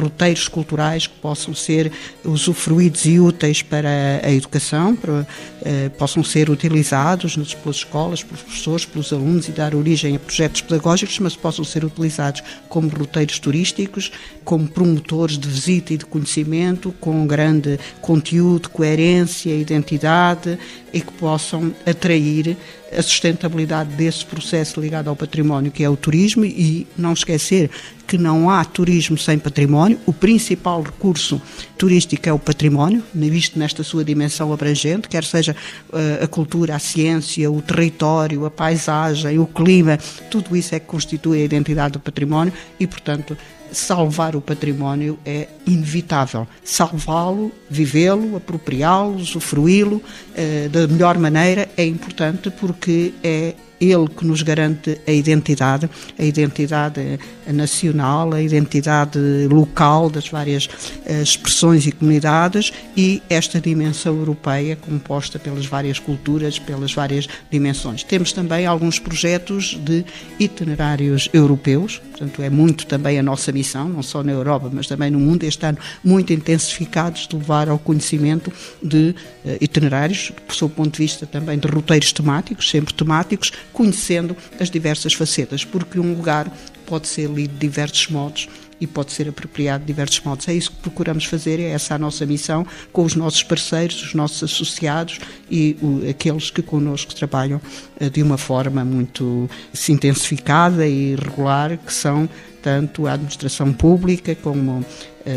roteiros 0.01 0.47
culturais 0.47 1.09
que 1.09 1.15
possam 1.19 1.53
ser 1.53 1.91
usufruídos 2.25 3.05
e 3.05 3.19
úteis 3.19 3.63
para 3.63 3.89
a 4.23 4.31
educação, 4.31 4.95
para, 4.95 5.13
uh, 5.23 5.91
possam 5.99 6.23
ser 6.23 6.49
utilizados 6.49 7.37
nas 7.37 7.53
pelas 7.53 7.77
escolas, 7.79 8.23
pelos 8.23 8.43
professores, 8.43 8.85
pelos 8.85 9.13
alunos 9.13 9.49
e 9.49 9.51
dar 9.53 9.75
origem 9.75 10.15
a 10.15 10.19
projetos 10.21 10.61
pedagógicos, 10.61 11.19
mas 11.19 11.35
possam 11.35 11.65
ser 11.65 11.85
utilizados 11.85 12.43
como 12.69 12.89
roteiros 12.89 13.41
turísticos, 13.41 14.13
como 14.45 14.69
promotores 14.69 15.37
de 15.37 15.49
visita 15.49 15.93
de 15.97 16.07
conhecimento, 16.07 16.95
com 17.01 17.27
grande 17.27 17.79
conteúdo, 18.01 18.71
coerência, 18.71 19.55
identidade 19.55 20.59
e 20.93 21.01
que 21.01 21.13
possam 21.13 21.75
atrair 21.87 22.57
a 22.97 23.03
sustentabilidade 23.03 23.91
desse 23.97 24.25
processo 24.25 24.81
ligado 24.81 25.09
ao 25.09 25.17
património, 25.17 25.73
que 25.73 25.83
é 25.83 25.89
o 25.89 25.97
turismo, 25.97 26.45
e 26.45 26.87
não 26.97 27.13
esquecer 27.13 27.71
que 28.07 28.17
não 28.17 28.49
há 28.49 28.65
turismo 28.65 29.19
sem 29.19 29.39
património. 29.39 29.99
O 30.07 30.13
principal 30.13 30.83
recurso 30.83 31.41
turístico 31.77 32.29
é 32.29 32.33
o 32.33 32.39
património, 32.39 33.03
visto 33.15 33.59
nesta 33.59 33.83
sua 33.83 34.05
dimensão 34.05 34.53
abrangente, 34.53 35.09
quer 35.09 35.25
seja 35.25 35.57
eh, 35.93 36.21
a 36.23 36.27
cultura, 36.27 36.77
a 36.77 36.79
ciência, 36.79 37.51
o 37.51 37.61
território, 37.61 38.45
a 38.45 38.51
paisagem, 38.51 39.39
o 39.39 39.47
clima, 39.47 39.99
tudo 40.31 40.57
isso 40.57 40.75
é 40.75 40.79
que 40.79 40.87
constitui 40.87 41.43
a 41.43 41.45
identidade 41.45 41.95
do 41.95 42.01
património 42.01 42.53
e, 42.79 42.87
portanto, 42.87 43.37
salvar 43.75 44.35
o 44.37 44.41
património 44.41 45.19
é 45.25 45.49
inevitável. 45.67 46.47
Salvá-lo, 46.65 47.53
vivê-lo, 47.69 48.37
apropriá-lo, 48.37 49.17
usufruí-lo 49.17 50.03
eh, 50.35 50.69
da 50.71 50.87
melhor 50.87 51.19
maneira 51.19 51.69
é 51.77 51.85
importante 51.85 52.51
porque 52.51 53.13
é 53.23 53.55
ele 53.81 54.09
que 54.09 54.25
nos 54.25 54.43
garante 54.43 55.01
a 55.07 55.13
identidade, 55.13 55.89
a 56.19 56.25
identidade 56.25 57.19
nacional, 57.47 58.33
a 58.33 58.41
identidade 58.41 59.19
local 59.51 60.09
das 60.09 60.29
várias 60.29 60.69
eh, 61.05 61.23
expressões 61.23 61.87
e 61.87 61.93
comunidades 61.93 62.73
e 62.97 63.23
esta 63.29 63.61
dimensão 63.61 64.17
europeia 64.17 64.77
composta 64.77 65.39
pelas 65.39 65.67
várias 65.67 65.99
culturas, 65.99 66.59
pelas 66.59 66.93
várias 66.93 67.29
dimensões. 67.51 68.03
Temos 68.03 68.33
também 68.33 68.67
alguns 68.67 68.99
projetos 68.99 69.79
de 69.85 70.05
itinerários 70.39 71.29
europeus, 71.33 72.01
portanto 72.11 72.43
é 72.43 72.51
muito 72.51 72.87
também 72.87 73.19
a 73.19 73.23
nossa 73.23 73.53
missão, 73.53 73.89
não 73.89 74.03
só 74.03 74.23
na 74.23 74.33
Europa, 74.33 74.71
mas 74.73 74.87
também 74.87 75.11
no 75.11 75.19
mundo, 75.19 75.45
este 75.45 75.65
ano 75.67 75.79
muito 76.03 76.33
intensificados 76.33 77.27
de 77.29 77.37
levar 77.37 77.69
ao 77.69 77.79
conhecimento 77.79 78.53
de 78.83 79.15
uh, 79.45 79.57
itinerários, 79.61 80.33
do 80.47 80.55
seu 80.55 80.69
ponto 80.69 80.93
de 80.93 80.99
vista 80.99 81.27
também 81.27 81.59
de 81.59 81.67
roteiros 81.69 82.13
temáticos, 82.13 82.71
sempre 82.71 82.95
temáticos, 82.95 83.53
conhecendo 83.75 84.35
as 84.59 84.71
diversas 84.71 85.13
facetas, 85.13 85.65
porque 85.65 86.01
um 86.01 86.15
lugar 86.15 86.51
pode 86.87 87.09
ser 87.09 87.29
lido 87.29 87.53
de 87.53 87.59
diversos 87.59 88.09
modos 88.09 88.49
e 88.81 88.87
pode 88.87 89.13
ser 89.13 89.29
apropriado 89.29 89.81
de 89.81 89.87
diversos 89.87 90.21
modos. 90.21 90.49
É 90.49 90.55
isso 90.55 90.71
que 90.71 90.79
procuramos 90.79 91.25
fazer, 91.25 91.61
é 91.61 91.71
essa 91.71 91.95
a 91.95 91.99
nossa 91.99 92.25
missão 92.27 92.67
com 92.93 93.05
os 93.05 93.15
nossos 93.15 93.43
parceiros, 93.43 94.03
os 94.03 94.15
nossos 94.15 94.43
associados 94.43 95.21
e 95.51 95.77
o, 95.81 96.09
aqueles 96.09 96.51
que 96.51 96.63
connosco 96.63 97.15
trabalham 97.15 97.61
uh, 98.01 98.11
de 98.11 98.23
uma 98.23 98.39
forma 98.39 98.85
muito 98.85 99.49
intensificada 99.89 100.87
e 100.87 101.15
regular, 101.17 101.77
que 101.79 101.93
são 101.93 102.29
tanto 102.63 103.07
a 103.07 103.13
administração 103.13 103.73
pública 103.73 104.35
como 104.35 104.81
uh, 104.81 104.85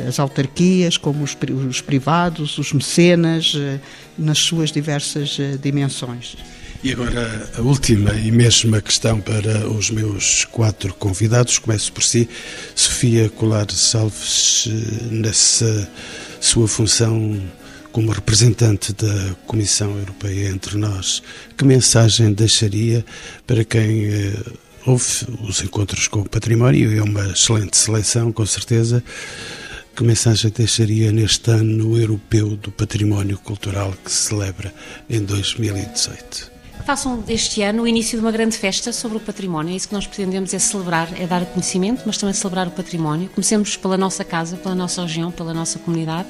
as 0.08 0.20
autarquias, 0.20 0.98
como 0.98 1.24
os, 1.24 1.38
os, 1.68 1.82
privados, 1.82 2.58
os 2.58 2.74
mecenas, 2.74 3.54
uh, 3.54 3.80
nas 4.18 4.40
suas 4.40 4.72
diversas 4.72 5.38
dimensões. 5.62 6.36
E 6.84 6.92
agora 6.92 7.50
a 7.58 7.62
última 7.62 8.14
e 8.14 8.32
mesma 8.32 8.80
questão 8.82 9.20
para 9.20 9.68
os 9.68 9.90
meus 9.90 10.46
quatro 10.46 10.94
convidados. 10.94 11.58
Começo 11.58 11.92
por 11.92 12.04
si, 12.04 12.30
Sofia 12.76 13.30
Colares 13.30 13.96
Alves, 13.96 14.70
nessa 15.10 15.90
sua 16.40 16.68
função 16.68 17.42
como 17.92 18.12
representante 18.12 18.94
da 18.94 19.36
Comissão 19.48 19.98
Europeia 19.98 20.50
entre 20.50 20.78
nós, 20.78 21.24
que 21.58 21.66
mensagem 21.66 22.32
deixaria 22.32 23.04
para 23.48 23.66
quem 23.66 24.06
eh, 24.06 24.34
houve 24.86 25.06
os 25.42 25.64
encontros 25.64 26.08
com 26.08 26.20
o 26.20 26.30
património? 26.30 26.96
É 26.96 27.02
uma 27.02 27.32
excelente 27.32 27.76
seleção, 27.76 28.32
com 28.32 28.46
certeza. 28.46 29.04
Que 29.96 30.04
mensagem 30.04 30.54
deixaria 30.56 31.12
neste 31.12 31.50
ano 31.50 31.98
europeu 31.98 32.56
do 32.56 32.72
património 32.72 33.40
cultural 33.40 33.96
que 34.06 34.12
se 34.12 34.28
celebra 34.28 34.72
em 35.10 35.24
2018? 35.24 36.57
Façam 36.88 37.20
deste 37.20 37.62
ano 37.62 37.84
o 37.84 37.88
início 37.88 38.18
de 38.18 38.24
uma 38.24 38.32
grande 38.32 38.58
festa 38.58 38.94
sobre 38.94 39.18
o 39.18 39.20
património. 39.20 39.74
É 39.74 39.76
isso 39.76 39.90
que 39.90 39.94
nós 39.94 40.08
pretendemos, 40.08 40.54
é 40.54 40.58
celebrar, 40.58 41.10
é 41.20 41.28
dar 41.28 41.46
conhecimento, 41.48 42.04
mas 42.06 42.18
também 42.18 42.34
celebrar 42.34 42.66
o 42.66 42.72
património. 42.72 43.28
Comecemos 43.28 43.76
pela 43.76 43.98
nossa 43.98 44.24
casa, 44.24 44.56
pela 44.56 44.74
nossa 44.74 45.02
região, 45.02 45.30
pela 45.30 45.54
nossa 45.54 45.78
comunidade, 45.80 46.30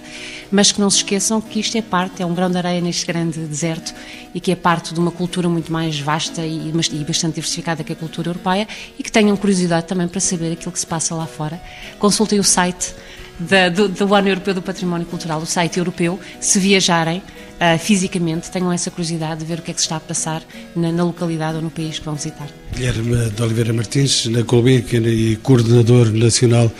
mas 0.49 0.71
que 0.71 0.81
não 0.81 0.89
se 0.89 0.97
esqueçam 0.97 1.39
que 1.39 1.59
isto 1.59 1.77
é 1.77 1.81
parte, 1.83 2.23
é 2.23 2.25
um 2.25 2.33
grão 2.33 2.49
de 2.49 2.57
areia 2.57 2.81
neste 2.81 3.05
grande 3.05 3.39
deserto 3.41 3.93
e 4.33 4.41
que 4.41 4.51
é 4.51 4.55
parte 4.55 4.95
de 4.95 4.99
uma 4.99 5.11
cultura 5.11 5.47
muito 5.47 5.71
mais 5.71 5.99
vasta 5.99 6.43
e, 6.43 6.71
bastante 7.07 7.35
diversificada 7.35 7.83
que 7.83 7.93
a 7.93 7.95
cultura 7.95 8.29
europeia 8.29 8.67
e 8.97 9.03
que 9.03 9.11
tenham 9.11 9.37
curiosidade 9.37 9.85
também 9.85 10.07
para 10.07 10.19
saber 10.19 10.53
aquilo 10.53 10.71
que 10.71 10.79
se 10.79 10.87
passa 10.87 11.13
lá 11.13 11.27
fora. 11.27 11.61
Consultem 11.99 12.39
o 12.39 12.43
site 12.43 12.95
da, 13.39 13.69
do, 13.69 13.87
do 13.87 14.13
ano 14.13 14.29
europeu 14.29 14.53
do 14.53 14.61
património 14.61 15.05
cultural, 15.05 15.39
o 15.39 15.45
site 15.45 15.77
europeu, 15.77 16.19
se 16.39 16.59
viajarem 16.59 17.17
uh, 17.19 17.77
fisicamente 17.79 18.49
tenham 18.51 18.71
essa 18.71 18.89
curiosidade 18.89 19.41
de 19.41 19.45
ver 19.45 19.59
o 19.59 19.61
que 19.61 19.71
é 19.71 19.73
que 19.73 19.79
se 19.79 19.85
está 19.85 19.97
a 19.97 19.99
passar 19.99 20.41
na, 20.75 20.91
na 20.91 21.03
localidade 21.03 21.57
ou 21.57 21.61
no 21.61 21.69
país 21.69 21.99
que 21.99 22.05
vão 22.05 22.15
visitar. 22.15 22.47
Guilherme 22.73 23.29
de 23.29 23.41
Oliveira 23.41 23.73
Martins, 23.73 24.25
na 24.27 24.43
Colbíaca 24.43 24.97
e 24.97 25.35
coordenador 25.37 26.11
nacional 26.11 26.71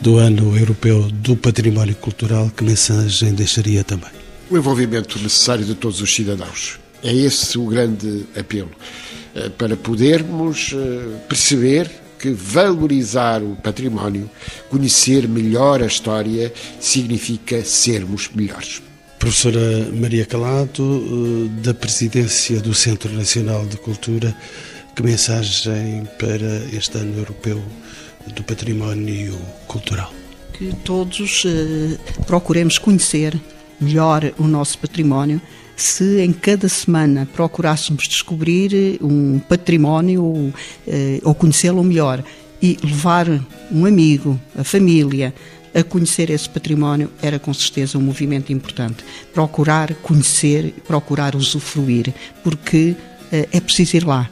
do 0.00 0.18
Ano 0.18 0.56
Europeu 0.56 1.10
do 1.10 1.36
Património 1.36 1.94
Cultural, 1.96 2.50
que 2.56 2.64
mensagem 2.64 3.34
deixaria 3.34 3.84
também? 3.84 4.10
O 4.50 4.56
envolvimento 4.56 5.18
necessário 5.18 5.64
de 5.64 5.74
todos 5.74 6.00
os 6.00 6.14
cidadãos. 6.14 6.78
É 7.02 7.12
esse 7.12 7.58
o 7.58 7.66
grande 7.66 8.26
apelo, 8.38 8.70
eh, 9.34 9.50
para 9.50 9.76
podermos 9.76 10.74
eh, 10.74 11.18
perceber 11.28 11.90
que 12.24 12.30
valorizar 12.30 13.42
o 13.42 13.54
património, 13.54 14.30
conhecer 14.70 15.28
melhor 15.28 15.82
a 15.82 15.86
história, 15.86 16.50
significa 16.80 17.62
sermos 17.62 18.30
melhores. 18.34 18.80
Professora 19.18 19.90
Maria 19.92 20.24
Calado, 20.24 20.82
eh, 20.82 21.62
da 21.62 21.74
presidência 21.74 22.60
do 22.62 22.72
Centro 22.72 23.12
Nacional 23.12 23.66
de 23.66 23.76
Cultura, 23.76 24.34
que 24.96 25.02
mensagem 25.02 26.08
para 26.18 26.64
este 26.72 26.96
ano 26.96 27.18
europeu 27.18 27.62
do 28.34 28.42
património 28.42 29.38
cultural? 29.66 30.10
Que 30.54 30.74
todos 30.82 31.42
eh, 31.44 31.98
procuremos 32.26 32.78
conhecer 32.78 33.38
melhor 33.78 34.32
o 34.38 34.44
nosso 34.44 34.78
património. 34.78 35.42
Se 35.76 36.20
em 36.20 36.32
cada 36.32 36.68
semana 36.68 37.28
procurássemos 37.32 38.06
descobrir 38.06 38.74
eh, 38.74 39.04
um 39.04 39.38
património 39.38 40.52
eh, 40.86 41.20
ou 41.24 41.34
conhecê-lo 41.34 41.82
melhor 41.82 42.22
e 42.62 42.78
levar 42.82 43.26
um 43.70 43.84
amigo, 43.84 44.40
a 44.56 44.64
família, 44.64 45.34
a 45.74 45.82
conhecer 45.82 46.30
esse 46.30 46.48
património 46.48 47.10
era 47.20 47.38
com 47.38 47.52
certeza 47.52 47.98
um 47.98 48.00
movimento 48.00 48.52
importante. 48.52 49.04
Procurar 49.34 49.92
conhecer, 49.96 50.72
procurar 50.86 51.34
usufruir, 51.34 52.14
porque 52.44 52.94
uh, 53.32 53.48
é 53.50 53.60
preciso 53.60 53.96
ir 53.96 54.06
lá. 54.06 54.30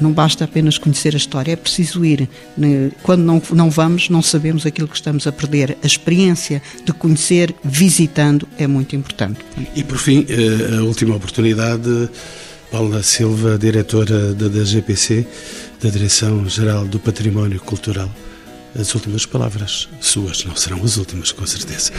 Não 0.00 0.12
basta 0.12 0.44
apenas 0.44 0.78
conhecer 0.78 1.14
a 1.14 1.16
história, 1.16 1.52
é 1.52 1.56
preciso 1.56 2.04
ir. 2.04 2.28
Quando 3.02 3.22
não, 3.22 3.40
não 3.52 3.70
vamos, 3.70 4.08
não 4.08 4.22
sabemos 4.22 4.66
aquilo 4.66 4.88
que 4.88 4.96
estamos 4.96 5.26
a 5.26 5.32
perder. 5.32 5.76
A 5.82 5.86
experiência 5.86 6.62
de 6.84 6.92
conhecer 6.92 7.54
visitando 7.62 8.48
é 8.58 8.66
muito 8.66 8.96
importante. 8.96 9.40
E 9.74 9.82
por 9.84 9.98
fim, 9.98 10.26
eh, 10.28 10.76
a 10.78 10.82
última 10.82 11.16
oportunidade, 11.16 12.08
Paula 12.70 13.02
Silva, 13.02 13.56
diretora 13.58 14.34
da 14.34 14.48
DGPC, 14.48 15.26
da 15.82 15.90
Direção-Geral 15.90 16.86
do 16.86 16.98
Património 16.98 17.60
Cultural 17.60 18.10
as 18.78 18.92
últimas 18.94 19.24
palavras 19.24 19.88
suas 20.00 20.44
não 20.44 20.56
serão 20.56 20.82
as 20.82 20.96
últimas, 20.96 21.30
com 21.30 21.46
certeza. 21.46 21.92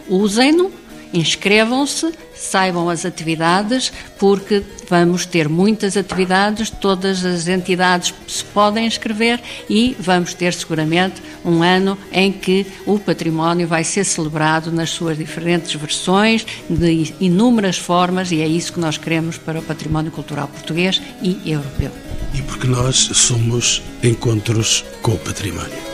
Usem-no 0.08 0.70
inscrevam-se, 1.14 2.12
saibam 2.34 2.90
as 2.90 3.06
atividades, 3.06 3.92
porque 4.18 4.62
vamos 4.90 5.24
ter 5.24 5.48
muitas 5.48 5.96
atividades, 5.96 6.68
todas 6.68 7.24
as 7.24 7.46
entidades 7.46 8.12
se 8.26 8.44
podem 8.44 8.86
inscrever 8.86 9.40
e 9.70 9.96
vamos 9.98 10.34
ter 10.34 10.52
seguramente 10.52 11.22
um 11.44 11.62
ano 11.62 11.96
em 12.12 12.32
que 12.32 12.66
o 12.84 12.98
património 12.98 13.66
vai 13.68 13.84
ser 13.84 14.04
celebrado 14.04 14.72
nas 14.72 14.90
suas 14.90 15.16
diferentes 15.16 15.72
versões, 15.74 16.44
de 16.68 17.14
inúmeras 17.20 17.78
formas, 17.78 18.32
e 18.32 18.42
é 18.42 18.46
isso 18.46 18.72
que 18.72 18.80
nós 18.80 18.98
queremos 18.98 19.38
para 19.38 19.60
o 19.60 19.62
património 19.62 20.10
cultural 20.10 20.48
português 20.48 21.00
e 21.22 21.40
europeu. 21.46 21.92
E 22.34 22.42
porque 22.42 22.66
nós 22.66 22.96
somos 22.96 23.80
encontros 24.02 24.84
com 25.00 25.12
o 25.12 25.18
património. 25.18 25.93